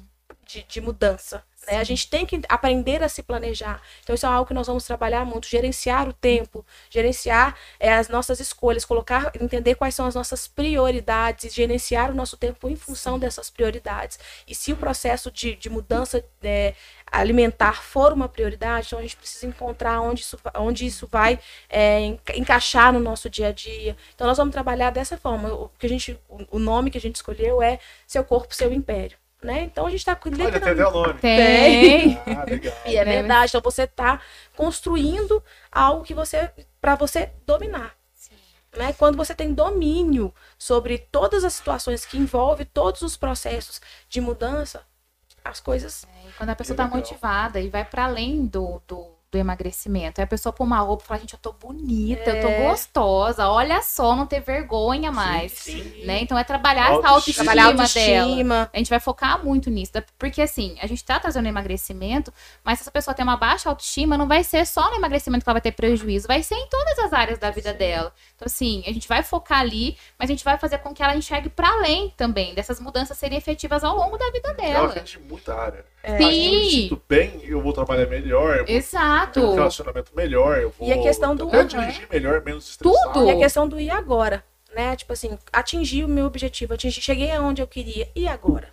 [0.51, 1.45] de, de mudança.
[1.67, 1.79] Né?
[1.79, 3.81] A gente tem que aprender a se planejar.
[4.03, 8.09] Então, isso é algo que nós vamos trabalhar muito: gerenciar o tempo, gerenciar é, as
[8.09, 13.19] nossas escolhas, colocar, entender quais são as nossas prioridades, gerenciar o nosso tempo em função
[13.19, 14.19] dessas prioridades.
[14.47, 16.75] E se o processo de, de mudança é,
[17.07, 22.01] alimentar for uma prioridade, então a gente precisa encontrar onde isso, onde isso vai é,
[22.35, 23.97] encaixar no nosso dia a dia.
[24.15, 25.53] Então, nós vamos trabalhar dessa forma.
[25.53, 26.19] O, que a gente,
[26.51, 29.19] o nome que a gente escolheu é Seu Corpo, Seu Império.
[29.43, 29.62] Né?
[29.62, 31.15] Então a gente está Olha, tem o nome.
[31.15, 32.21] Tem.
[32.27, 32.75] Ah, legal.
[32.85, 33.51] E é verdade.
[33.51, 34.21] Então você está
[34.55, 35.43] construindo
[35.73, 36.51] algo que você
[36.81, 37.95] para você dominar.
[38.77, 38.93] Né?
[38.93, 44.83] Quando você tem domínio sobre todas as situações que envolvem todos os processos de mudança,
[45.45, 46.05] as coisas.
[46.05, 50.20] É, quando a pessoa está motivada e vai para além do, do do emagrecimento.
[50.20, 52.39] Aí a pessoa põe uma roupa e fala, gente, eu tô bonita, é.
[52.39, 52.69] eu tô é.
[52.69, 55.52] gostosa, olha só, não ter vergonha mais.
[55.52, 56.05] Sim, sim.
[56.05, 56.20] Né?
[56.20, 58.70] Então é trabalhar autoestima, essa autoestima, trabalhar autoestima dela.
[58.73, 59.93] A gente vai focar muito nisso.
[60.19, 62.32] Porque assim, a gente tá trazendo emagrecimento,
[62.65, 65.48] mas se essa pessoa tem uma baixa autoestima, não vai ser só no emagrecimento que
[65.48, 67.78] ela vai ter prejuízo, vai ser em todas as áreas da vida sim.
[67.78, 68.12] dela.
[68.35, 71.15] Então, assim, a gente vai focar ali, mas a gente vai fazer com que ela
[71.15, 74.93] enxergue para além também, dessas mudanças serem efetivas ao longo da vida dela.
[74.93, 75.85] Ela muita área.
[76.03, 76.17] É.
[76.17, 76.25] Sim.
[76.25, 78.59] eu me sinto bem, eu vou trabalhar melhor.
[78.59, 79.41] Eu vou Exato.
[79.41, 80.59] Ter um relacionamento melhor.
[80.59, 81.49] Eu vou e a questão do.
[81.49, 83.13] Até dirigir melhor, menos estressado.
[83.13, 83.27] Tudo.
[83.27, 84.45] E a questão do e agora.
[84.75, 84.95] Né?
[84.97, 88.09] Tipo assim, atingir o meu objetivo, atingir, cheguei aonde eu queria.
[88.15, 88.69] E agora?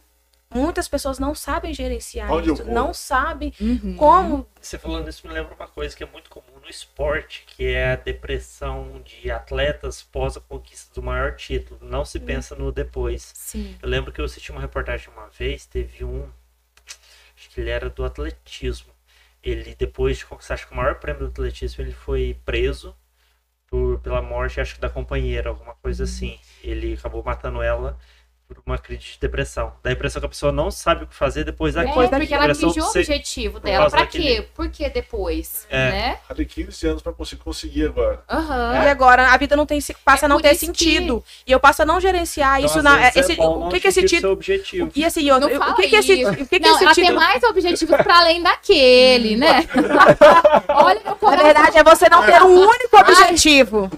[0.49, 3.95] Muitas pessoas não sabem gerenciar Onde isso, não sabem uhum.
[3.97, 4.47] como.
[4.61, 7.91] Você falando isso me lembra uma coisa que é muito comum no esporte, que é
[7.91, 11.79] a depressão de atletas pós a conquista do maior título.
[11.83, 12.25] Não se uhum.
[12.25, 13.31] pensa no depois.
[13.35, 13.75] Sim.
[13.81, 16.29] Eu lembro que eu assisti uma reportagem uma vez, teve um
[17.57, 18.93] que ele era do atletismo.
[19.41, 22.95] Ele, depois de conquistar acho que o maior prêmio do atletismo, ele foi preso
[23.65, 26.09] por, pela morte, acho que da companheira, alguma coisa uhum.
[26.09, 26.39] assim.
[26.63, 27.97] Ele acabou matando ela
[28.47, 29.73] por uma crise de depressão.
[29.83, 32.03] Da impressão que a pessoa não sabe o que fazer depois é, daquilo.
[32.03, 33.89] É, porque ela atingiu o objetivo dela.
[33.89, 34.23] Pra daquele...
[34.23, 34.47] quê?
[34.55, 35.67] Por que depois?
[35.69, 35.91] É.
[35.91, 36.17] Né?
[36.27, 38.23] Falei 15 anos pra conseguir agora.
[38.31, 38.83] Uhum.
[38.83, 41.21] E agora a vida não tem passa é a não ter sentido.
[41.21, 41.43] Que...
[41.47, 43.07] E eu passo a não gerenciar então, isso na.
[43.09, 44.33] Esse, é o que, que esse título.
[44.33, 44.91] objetivo.
[44.95, 46.25] E assim, eu, o que, que esse.
[46.25, 47.19] O que, que não, esse ela título...
[47.19, 49.67] tem mais objetivos pra além daquele, né?
[50.69, 51.37] Olha meu coração.
[51.37, 53.91] Na verdade, é você não ter um único objetivo.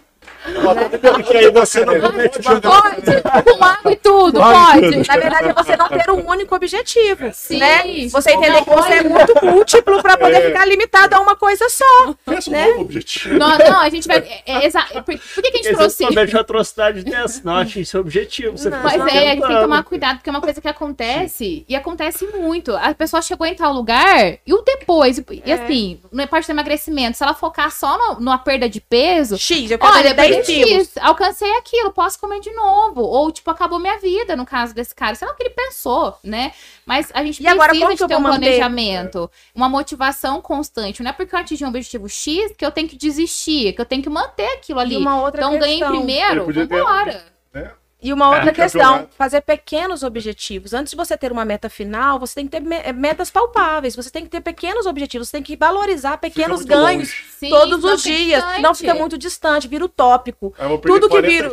[1.13, 3.21] Porque aí você não comete Pode,
[3.57, 5.07] com água e tudo, pode.
[5.07, 7.29] Na verdade, é você não ter um único objetivo.
[7.33, 7.59] Sim.
[7.59, 8.07] Né?
[8.09, 10.47] Você entender que você é muito múltiplo para poder é.
[10.47, 12.15] ficar limitado a uma coisa só.
[12.25, 12.65] Pensa né?
[12.65, 13.37] um novo objetivo.
[13.37, 14.17] Não, não, a gente vai.
[14.17, 14.81] É, é, exa...
[14.81, 15.97] por, por que, que a gente trouxe.
[15.97, 18.57] Você comete atrocidade dessa, não atinge seu objetivo.
[18.57, 18.81] Você não.
[18.81, 21.75] Mas é, a gente tem que tomar cuidado, porque é uma coisa que acontece, e
[21.75, 22.75] acontece muito.
[22.75, 25.53] A pessoa chegou em tal lugar, e o depois, e, é.
[25.53, 29.37] assim, na parte do emagrecimento, se ela focar só no, numa perda de peso.
[29.37, 30.97] X, eu quero olha, 10 quilos.
[30.97, 33.01] alcancei aquilo, posso comer de novo.
[33.01, 35.15] Ou, tipo, acabou minha vida, no caso desse cara.
[35.15, 36.51] Sei lá o que ele pensou, né?
[36.85, 41.01] Mas a gente e precisa agora, de ter um planejamento, uma motivação constante.
[41.01, 43.85] Não é porque eu atingi um objetivo X que eu tenho que desistir, que eu
[43.85, 44.95] tenho que manter aquilo ali.
[44.95, 45.67] E uma outra então, questão.
[45.67, 47.25] ganhei primeiro, vambora.
[47.53, 47.71] Né?
[48.01, 50.73] E uma outra é, questão, fazer pequenos objetivos.
[50.73, 53.93] Antes de você ter uma meta final, você tem que ter eh, metas palpáveis.
[53.93, 55.27] Você tem que ter pequenos objetivos.
[55.27, 58.41] Você tem que valorizar pequenos ganhos Sim, todos os dias.
[58.41, 58.61] Distante.
[58.61, 60.53] Não fica muito distante, vira utópico.
[60.81, 61.51] Tudo que vira.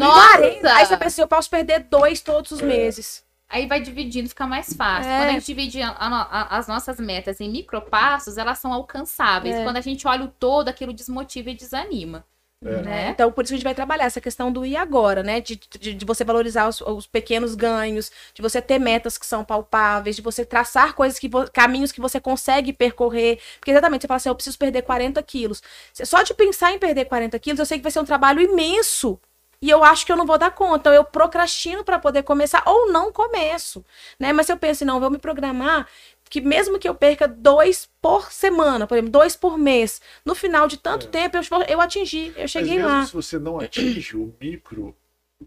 [0.00, 0.74] Nossa!
[0.74, 2.64] Aí você pensa, eu posso perder dois todos os é.
[2.64, 3.24] meses.
[3.48, 5.10] Aí vai dividindo, fica mais fácil.
[5.10, 5.18] É.
[5.18, 9.54] Quando a gente divide a, a, as nossas metas em micropassos, elas são alcançáveis.
[9.54, 9.64] É.
[9.64, 12.26] Quando a gente olha o todo, aquilo desmotiva e desanima.
[12.64, 12.82] É.
[12.82, 13.10] Né?
[13.10, 15.40] Então, por isso que a gente vai trabalhar essa questão do e agora, né?
[15.40, 19.44] De, de, de você valorizar os, os, pequenos ganhos, de você ter metas que são
[19.44, 23.40] palpáveis, de você traçar coisas que caminhos que você consegue percorrer.
[23.60, 25.62] Porque exatamente, você fala assim, eu preciso perder 40 quilos.
[26.04, 29.20] Só de pensar em perder 40 quilos, eu sei que vai ser um trabalho imenso.
[29.60, 30.78] E eu acho que eu não vou dar conta.
[30.78, 33.84] Então, eu procrastino para poder começar ou não começo,
[34.18, 34.32] né?
[34.32, 35.86] Mas se eu penso, não, vou me programar,
[36.28, 40.66] que mesmo que eu perca dois por semana, por exemplo, dois por mês, no final
[40.68, 41.10] de tanto É.
[41.10, 43.06] tempo eu, eu atingi, eu cheguei Mas mesmo lá.
[43.06, 44.94] se você não atinge o micro,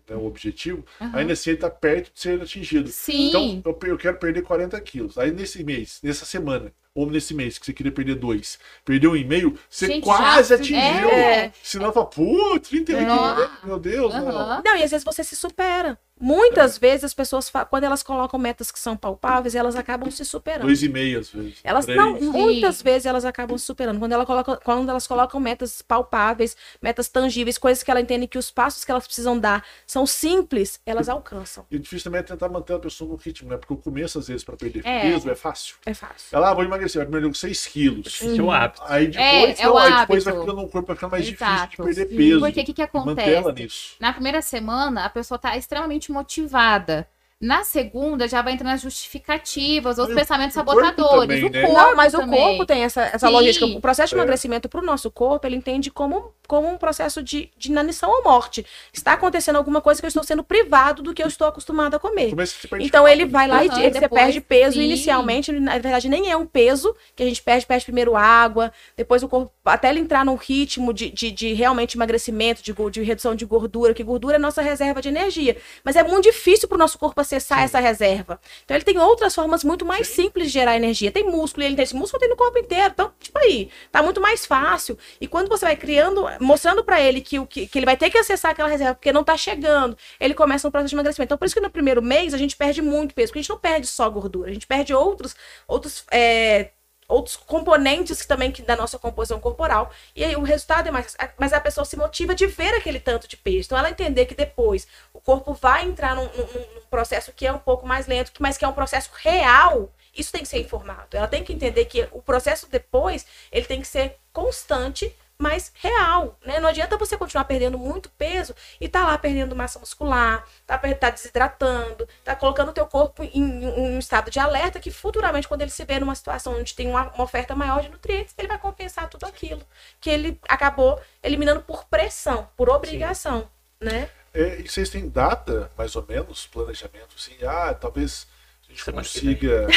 [0.10, 1.12] né, o objetivo, Aham.
[1.18, 2.90] ainda assim ele está perto de ser atingido.
[2.90, 3.30] Sim.
[3.30, 5.18] Então, eu, eu quero perder 40 quilos.
[5.18, 9.16] Aí nesse mês, nessa semana, ou nesse mês que você queria perder dois, perdeu um
[9.16, 11.10] e meio, você Gente, quase já- atingiu.
[11.10, 11.52] é.
[11.64, 13.36] Senão fala, pô, 31 Nossa.
[13.48, 14.28] quilos, meu Deus, não.
[14.30, 14.62] Aham.
[14.66, 15.98] Não, e às vezes você se supera.
[16.22, 20.62] Muitas vezes as pessoas, quando elas colocam metas que são palpáveis, elas acabam se superando.
[20.68, 21.56] Dois e meio às vezes.
[21.64, 21.98] Elas três.
[21.98, 24.00] não, muitas vezes elas acabam se superando.
[24.00, 28.38] Quando, ela coloca, quando elas colocam metas palpáveis, metas tangíveis, coisas que ela entende que
[28.38, 31.66] os passos que elas precisam dar são simples, elas alcançam.
[31.72, 33.58] E o difícil também é tentar manter a pessoa no ritmo, né?
[33.58, 35.02] Porque o começo, às vezes, para perder É.
[35.02, 35.76] peso é fácil.
[35.86, 36.28] É fácil.
[36.32, 38.22] Ela, ah, vou emagrecer, vai perder 6 quilos.
[38.22, 38.82] Esse é o hábito.
[38.86, 41.48] Aí depois, É, é não, aí depois vai ficando, o corpo vai ficando mais difícil
[41.48, 41.84] de Exato.
[41.84, 42.40] perder peso.
[42.40, 43.52] Porque o que, que acontece?
[43.54, 43.96] nisso.
[44.00, 47.08] Na primeira semana, a pessoa tá extremamente motivada.
[47.42, 51.42] Na segunda, já vai entrando as justificativas, os o- pensamentos o corpo sabotadores.
[51.42, 51.62] também, o né?
[51.62, 52.40] corpo Não, mas o também.
[52.40, 53.34] corpo tem essa, essa Sim.
[53.34, 53.66] logística.
[53.66, 54.18] O processo de É.
[54.20, 58.24] emagrecimento para o nosso corpo, ele entende como, como um processo de, de inanição ou
[58.24, 58.64] morte.
[58.94, 62.00] Está acontecendo alguma coisa que eu estou sendo privado do que eu estou acostumado a
[62.00, 62.36] comer.
[62.36, 64.84] Perder Então ele vai lá e Aham, ele, você depois, perde peso sim.
[64.84, 69.24] inicialmente, na verdade nem é um peso que a gente perde, perde primeiro água, depois
[69.24, 73.34] o corpo, até ele entrar num ritmo de, de, de realmente emagrecimento, de, de redução
[73.34, 75.58] de gordura, que gordura é nossa reserva de energia.
[75.84, 78.40] Mas é muito difícil para o nosso corpo acessar essa reserva.
[78.64, 81.12] Então ele tem outras formas muito mais simples de gerar energia.
[81.12, 82.92] Tem músculo, e ele tem esse músculo tem no corpo inteiro.
[82.94, 84.98] Então, tipo aí, tá muito mais fácil.
[85.20, 88.10] E quando você vai criando, mostrando para ele que, o que, que ele vai ter
[88.10, 91.28] que acessar aquela reserva porque não tá chegando, ele começa um processo de emagrecimento.
[91.28, 93.50] Então, por isso que no primeiro mês a gente perde muito peso, porque a gente
[93.50, 95.36] não perde só gordura, a gente perde outros,
[95.68, 96.72] outros, é,
[97.12, 99.92] outros componentes que também que da nossa composição corporal.
[100.16, 101.16] E aí o resultado é mais.
[101.38, 103.68] Mas a pessoa se motiva de ver aquele tanto de peso.
[103.68, 107.52] Então, ela entender que depois o corpo vai entrar num, num- num processo que é
[107.54, 109.92] um pouco mais lento, mas que é um processo real.
[110.16, 111.16] Isso tem que ser informado.
[111.16, 116.38] Ela tem que entender que o processo depois ele tem que ser constante, mas real,
[116.46, 116.60] né?
[116.60, 121.10] Não adianta você continuar perdendo muito peso e tá lá perdendo massa muscular, tá, tá
[121.10, 125.62] desidratando, tá colocando o teu corpo em, em um estado de alerta que futuramente, quando
[125.62, 128.60] ele se vê numa situação onde tem uma, uma oferta maior de nutrientes, ele vai
[128.60, 129.64] compensar tudo aquilo
[130.00, 133.50] que ele acabou eliminando por pressão, por obrigação,
[133.80, 134.10] né?
[134.34, 138.28] É, e vocês têm data, mais ou menos, planejamento, assim, ah, talvez
[138.66, 139.68] a gente Semana consiga.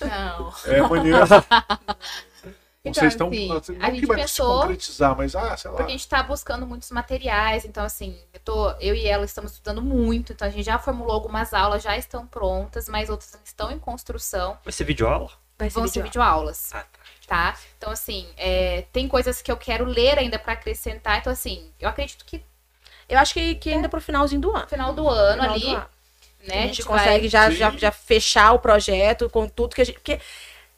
[0.00, 0.54] Não.
[0.64, 1.24] É, amanhã.
[2.90, 3.28] Então, vocês estão.
[3.28, 5.76] assim, não a que gente vai se pensou- concretizar, mas, ah, sei lá.
[5.76, 9.52] Porque a gente tá buscando muitos materiais, então assim, eu, tô, eu e ela estamos
[9.52, 13.70] estudando muito, então a gente já formulou algumas aulas, já estão prontas, mas outras estão
[13.72, 14.58] em construção.
[14.64, 15.30] Vai ser videoaula?
[15.58, 16.52] Vai ser Vão ser videoaula.
[16.52, 16.84] videoaulas, Ah,
[17.26, 17.52] tá.
[17.52, 17.58] tá?
[17.76, 21.88] Então assim, é, tem coisas que eu quero ler ainda pra acrescentar, então assim, eu
[21.88, 22.42] acredito que
[23.08, 24.62] Eu acho que, que ainda pro finalzinho do ano.
[24.62, 25.86] no final do ano Final ali, do ano.
[26.46, 27.50] né, a gente consegue vai...
[27.50, 29.94] já, já, já fechar o projeto com tudo que a gente.
[29.96, 30.20] Porque,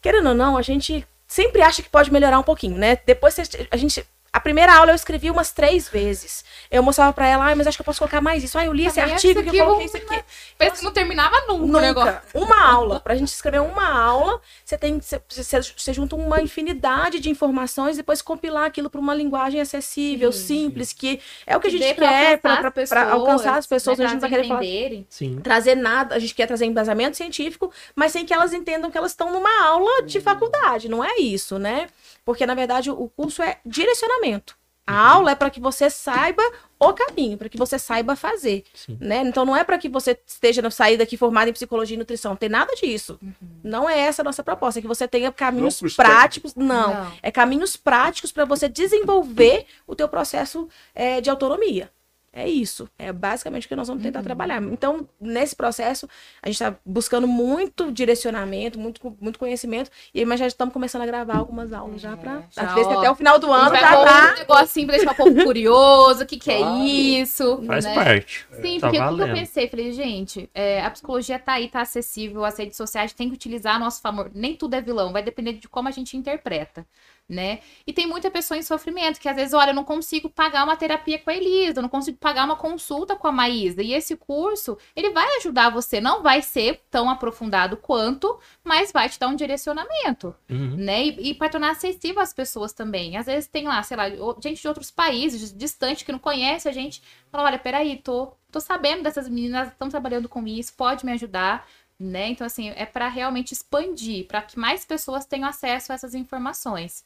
[0.01, 2.99] querendo ou não, a gente sempre acha que pode melhorar um pouquinho, né?
[3.07, 3.37] Depois
[3.71, 4.05] a gente.
[4.33, 6.45] A primeira aula eu escrevi umas três vezes.
[6.71, 8.57] Eu mostrava pra ela, ah, mas acho que eu posso colocar mais isso.
[8.57, 10.25] Ah, eu li esse Também artigo que eu coloquei isso aqui.
[10.57, 12.13] Parece que não terminava nunca, o negócio.
[12.13, 12.23] Nunca.
[12.35, 13.01] Uma aula.
[13.01, 17.95] Pra gente escrever uma aula, você tem você, você, você junta uma infinidade de informações
[17.95, 20.45] e depois compilar aquilo para uma linguagem acessível, Sim.
[20.47, 23.67] simples, que é o que a gente pra quer alcançar para as pessoas, alcançar as
[23.67, 23.99] pessoas.
[23.99, 25.07] né, a gente pra não querer falar entenderem.
[25.11, 25.41] Sim.
[25.41, 29.11] trazer nada, a gente quer trazer embasamento científico, mas sem que elas entendam que elas
[29.11, 31.89] estão numa aula de faculdade, não é isso, né?
[32.31, 34.57] Porque na verdade o curso é direcionamento.
[34.87, 36.43] A aula é para que você saiba
[36.79, 38.97] o caminho, para que você saiba fazer, Sim.
[39.01, 39.23] né?
[39.25, 42.33] Então não é para que você esteja na saída aqui formado em psicologia e nutrição,
[42.33, 43.19] não tem nada disso.
[43.63, 47.13] Não é essa a nossa proposta, é que você tenha caminhos curso práticos, não, Não.
[47.23, 51.91] é caminhos práticos para você desenvolver o teu processo é, de autonomia.
[52.33, 52.89] É isso.
[52.97, 54.63] É basicamente o que nós vamos tentar trabalhar.
[54.63, 56.09] Então, nesse processo,
[56.41, 59.91] a gente está buscando muito direcionamento, muito, muito conhecimento.
[60.15, 62.45] E aí, mas já estamos começando a gravar algumas aulas já para.
[62.57, 62.99] Às vezes ó.
[62.99, 64.33] até o final do ano já tá.
[64.33, 67.95] um negocinho pra deixar o povo curioso, o que que é isso, Faz né?
[67.95, 68.47] parte.
[68.63, 69.69] Sim, Tá porque o que eu pensei?
[69.69, 73.75] Falei, gente, é, a psicologia tá aí, tá acessível, as redes sociais tem que utilizar
[73.75, 74.31] a nosso favor.
[74.33, 76.87] Nem tudo é vilão, vai depender de como a gente interpreta,
[77.29, 77.61] né?
[77.87, 80.77] E tem muita pessoa em sofrimento que às vezes, olha, eu não consigo pagar uma
[80.77, 83.83] terapia com a Elisa, eu não consigo pagar uma consulta com a Maísa.
[83.83, 89.09] E esse curso, ele vai ajudar você, não vai ser tão aprofundado quanto, mas vai
[89.09, 90.77] te dar um direcionamento Uhum.
[90.77, 91.05] né?
[91.07, 93.17] E, e para tornar acessível às pessoas também.
[93.17, 94.05] Às vezes tem lá, sei lá,
[94.43, 98.61] gente de outros países, distante, que não conhece a gente, fala, olha, peraí, tô, tô
[98.61, 101.67] sabendo dessas meninas, estão trabalhando com isso, pode me ajudar,
[102.01, 102.29] né?
[102.29, 107.05] Então, assim, é para realmente expandir, para que mais pessoas tenham acesso a essas informações.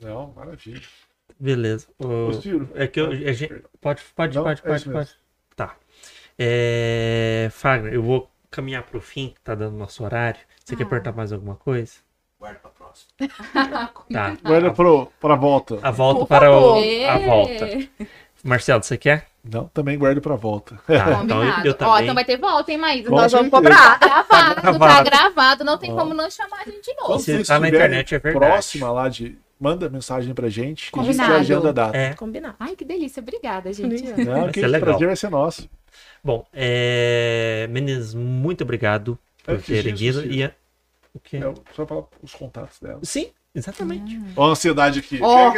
[0.00, 0.82] Não, maravilha.
[1.40, 1.88] Beleza.
[1.98, 2.30] O-
[2.74, 5.10] É que eu, a gente, pode, pode, Não, pode, é pode, pode.
[5.56, 5.74] Tá.
[6.38, 10.40] É, Fagner, eu vou caminhar pro fim, que tá dando nosso horário.
[10.64, 10.86] Você quer Ah.
[10.86, 11.94] apertar mais alguma coisa?
[12.38, 13.10] Guarda pra próxima.
[14.12, 14.36] Tá.
[14.42, 15.78] Guarda pro, pra volta.
[15.82, 17.08] A volta Por para o, favor.
[17.08, 17.66] a volta.
[18.44, 19.26] Marcelo, você quer?
[19.50, 20.78] Não, também guarda pra volta.
[20.86, 21.68] Tá, então eu, Combinado.
[21.68, 22.02] eu Ó, também.
[22.02, 23.10] então vai ter volta, hein, Maísa?
[23.10, 23.98] Nós vamos cobrar.
[23.98, 25.04] Tá gravado, tá gravado.
[25.10, 25.96] gravado, não tem Ó.
[25.96, 27.06] como não chamar a gente de novo.
[27.06, 28.46] Quando vocês tá na internet, é verdade.
[28.52, 29.38] próxima lá de.
[29.58, 31.40] Manda mensagem pra gente que a gente Combinado.
[31.40, 31.96] agenda a data.
[31.96, 32.12] É.
[32.14, 32.56] Combinar.
[32.60, 33.22] Ai, que delícia.
[33.22, 34.02] Obrigada, gente.
[34.22, 34.88] Não, Vai que esse legal.
[34.90, 35.70] prazer vai ser nosso.
[36.22, 37.66] Bom, é...
[37.70, 40.26] meninas, muito obrigado por terem vindo.
[40.30, 40.44] E...
[40.44, 40.52] a-
[41.14, 41.38] O quê?
[41.38, 42.98] É, só falar os contatos dela.
[43.02, 44.20] Sim, exatamente.
[44.36, 45.18] Ó, a ansiedade aqui.
[45.22, 45.52] Ó, ó,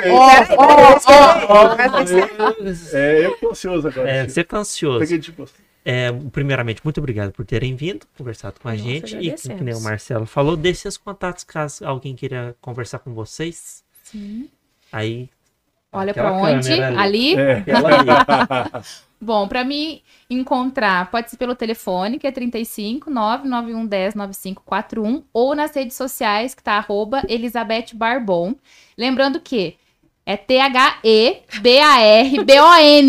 [1.07, 1.77] ó.
[2.93, 4.11] É, eu tô ansioso agora.
[4.11, 5.01] É, você tá ansioso.
[5.01, 5.55] Peguei de você.
[5.85, 9.17] É, primeiramente, muito obrigado por terem vindo, conversado com a Nós gente.
[9.17, 9.81] E que nem o.
[9.81, 13.83] Marcelo falou, deixe seus contatos caso alguém queira conversar com vocês.
[14.03, 14.49] Sim.
[14.93, 15.31] Aí.
[15.91, 16.69] Olha pra onde?
[16.69, 17.35] câmera Ali.
[17.37, 17.65] É.
[19.21, 25.75] Bom, pra me encontrar, pode ser pelo telefone, que é 35 99110 9541, ou nas
[25.75, 28.55] redes sociais, que tá arroba Elizabeth Barbon.
[28.97, 29.77] Lembrando que
[30.25, 31.47] é T-H-E-B-A-R-B-O-N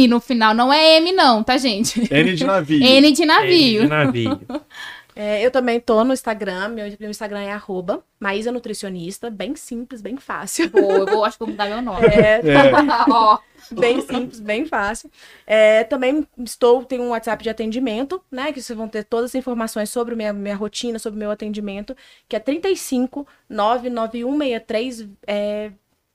[0.07, 2.01] no final, não é M não, tá, gente?
[2.11, 2.83] N de navio.
[2.83, 3.81] N de navio.
[3.81, 4.39] De navio.
[5.21, 6.69] É, eu também tô no Instagram.
[6.69, 9.29] Meu, meu Instagram é arroba Maísa Nutricionista.
[9.29, 10.69] Bem simples, bem fácil.
[10.71, 12.07] Vou, eu vou, acho que vou mudar meu nome.
[12.07, 12.71] É, É.
[13.11, 13.37] Ó,
[13.69, 15.11] bem simples, bem fácil.
[15.45, 18.53] É, também estou, tenho um WhatsApp de atendimento, né?
[18.53, 21.97] Que vocês vão ter todas as informações sobre minha, minha rotina, sobre o meu atendimento,
[22.25, 25.71] que é 35 99163 é,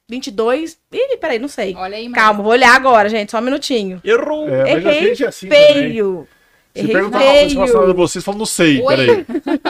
[0.09, 0.79] 22.
[0.91, 1.75] Ih, peraí, não sei.
[1.77, 4.01] olha aí, Calma, vou olhar agora, gente, só um minutinho.
[4.03, 4.49] Errou!
[4.49, 6.25] É, Errei é assim também.
[6.77, 8.97] Se perguntar uma coisa relacionada a vocês, falam, não sei, Oi?
[8.97, 9.27] peraí.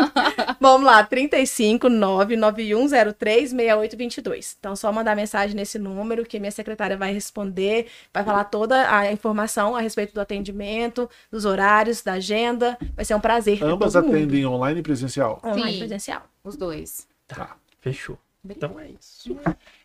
[0.58, 4.56] Vamos lá, 35 99103 6822.
[4.58, 9.12] Então, só mandar mensagem nesse número que minha secretária vai responder, vai falar toda a
[9.12, 12.78] informação a respeito do atendimento, dos horários, da agenda.
[12.96, 13.62] Vai ser um prazer.
[13.62, 14.16] Ambas todo mundo.
[14.16, 15.40] atendem online e presencial.
[15.44, 15.78] Online Sim.
[15.80, 16.22] presencial.
[16.42, 17.06] os dois.
[17.28, 17.56] Tá.
[17.80, 18.18] Fechou.
[18.48, 19.36] Então é isso.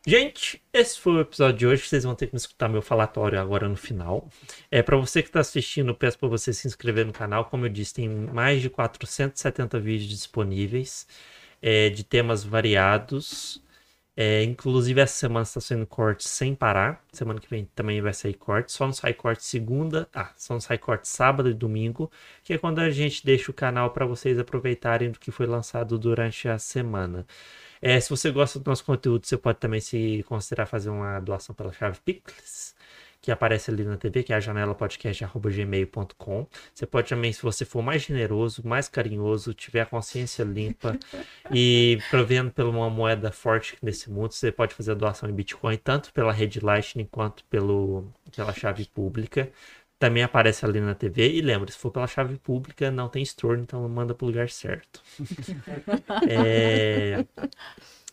[0.06, 1.84] Gente, esse foi o episódio de hoje.
[1.84, 4.27] Vocês vão ter que me escutar meu falatório agora no final.
[4.69, 7.45] É para você que está assistindo, peço para você se inscrever no canal.
[7.45, 11.07] Como eu disse, tem mais de 470 vídeos disponíveis
[11.61, 13.61] é, de temas variados.
[14.22, 17.02] É, inclusive, essa semana está sendo corte sem parar.
[17.14, 18.73] Semana que vem também vai sair corte.
[18.73, 20.10] Só não sai corte segunda.
[20.14, 22.11] Ah, só não sai corte sábado e domingo.
[22.44, 25.98] Que é quando a gente deixa o canal para vocês aproveitarem do que foi lançado
[25.98, 27.26] durante a semana.
[27.81, 31.56] É, se você gosta do nosso conteúdo, você pode também se considerar fazer uma doação
[31.56, 32.76] pela chave Pix,
[33.22, 36.47] que aparece ali na TV, que é a janelapodcast.gmail.com.
[36.73, 40.97] Você pode também, se você for mais generoso, mais carinhoso, tiver a consciência limpa
[41.51, 45.77] e provendo pela uma moeda forte nesse mundo, você pode fazer a doação em Bitcoin,
[45.77, 49.51] tanto pela rede Lightning quanto pelo, pela chave pública.
[49.99, 51.34] Também aparece ali na TV.
[51.34, 55.01] E lembra, se for pela chave pública, não tem store, então manda pro lugar certo.
[56.30, 57.26] É,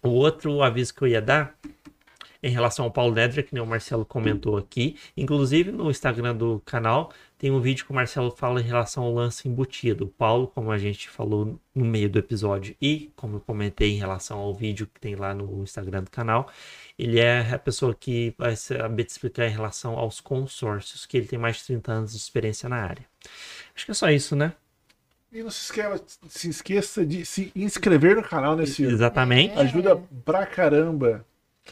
[0.02, 1.58] O outro aviso que eu ia dar
[2.42, 4.96] em relação ao Paulo Nedra, que nem o Marcelo comentou aqui.
[5.16, 7.12] Inclusive no Instagram do canal
[7.47, 10.06] tem um vídeo que o Marcelo fala em relação ao lance embutido.
[10.06, 13.98] O Paulo, como a gente falou no meio do episódio e como eu comentei em
[13.98, 16.51] relação ao vídeo que tem lá no Instagram do canal,
[16.98, 21.28] ele é a pessoa que vai saber te explicar em relação aos consórcios, que ele
[21.28, 23.06] tem mais de 30 anos de experiência na área.
[23.73, 24.52] Acho que é só isso, né?
[25.31, 28.93] E não se esqueça, se esqueça de se inscrever no canal nesse ano.
[28.93, 29.56] Exatamente.
[29.56, 31.24] Ajuda pra caramba.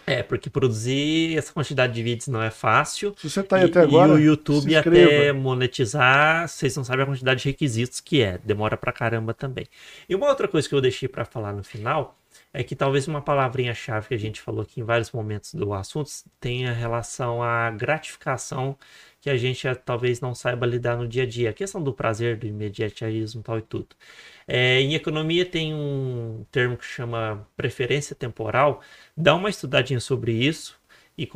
[0.06, 3.14] É, porque produzir essa quantidade de vídeos não é fácil.
[3.18, 7.02] Se você tá aí E- até agora, e o YouTube até monetizar, vocês não sabem
[7.04, 8.38] a quantidade de requisitos que é.
[8.44, 9.66] Demora pra caramba também.
[10.08, 12.18] E uma outra coisa que eu deixei pra falar no final
[12.54, 16.10] é que talvez uma palavrinha-chave que a gente falou aqui em vários momentos do assunto
[16.40, 18.78] tenha relação à gratificação
[19.20, 21.50] que a gente eh, talvez não saiba lidar no dia a dia.
[21.50, 23.88] A questão do prazer, do imediatismo tal e tudo.
[24.46, 28.80] É, em economia tem um termo que chama preferência temporal.
[29.16, 30.78] Dá uma estudadinha sobre isso
[31.16, 31.26] e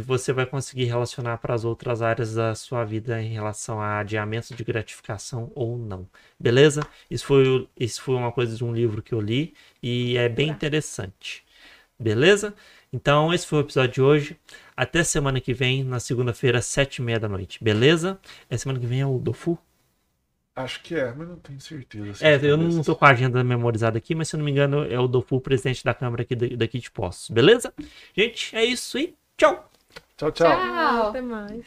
[0.00, 4.54] você vai conseguir relacionar para as outras áreas da sua vida em relação a adiamento
[4.54, 6.08] de gratificação ou não.
[6.38, 6.86] Beleza?
[7.10, 10.48] Isso foi, isso foi uma coisa de um livro que eu li e é bem
[10.50, 11.44] interessante.
[11.98, 12.54] Beleza?
[12.92, 14.36] Então, esse foi o episódio de hoje.
[14.76, 17.62] Até semana que vem, na segunda-feira, sete e meia da noite.
[17.62, 18.18] Beleza?
[18.50, 19.58] É semana que vem é o Dofu?
[20.56, 22.24] Acho que é, mas não tenho certeza.
[22.24, 24.52] É, de eu não tô com a agenda memorizada aqui, mas se eu não me
[24.52, 27.28] engano é o Dofu, presidente da Câmara aqui da- daqui de Poços.
[27.30, 27.74] Beleza?
[28.16, 29.64] Gente, é isso e tchau!
[30.16, 30.46] Tchau, tchau.
[30.46, 31.08] Tchau.
[31.08, 31.64] Até mais.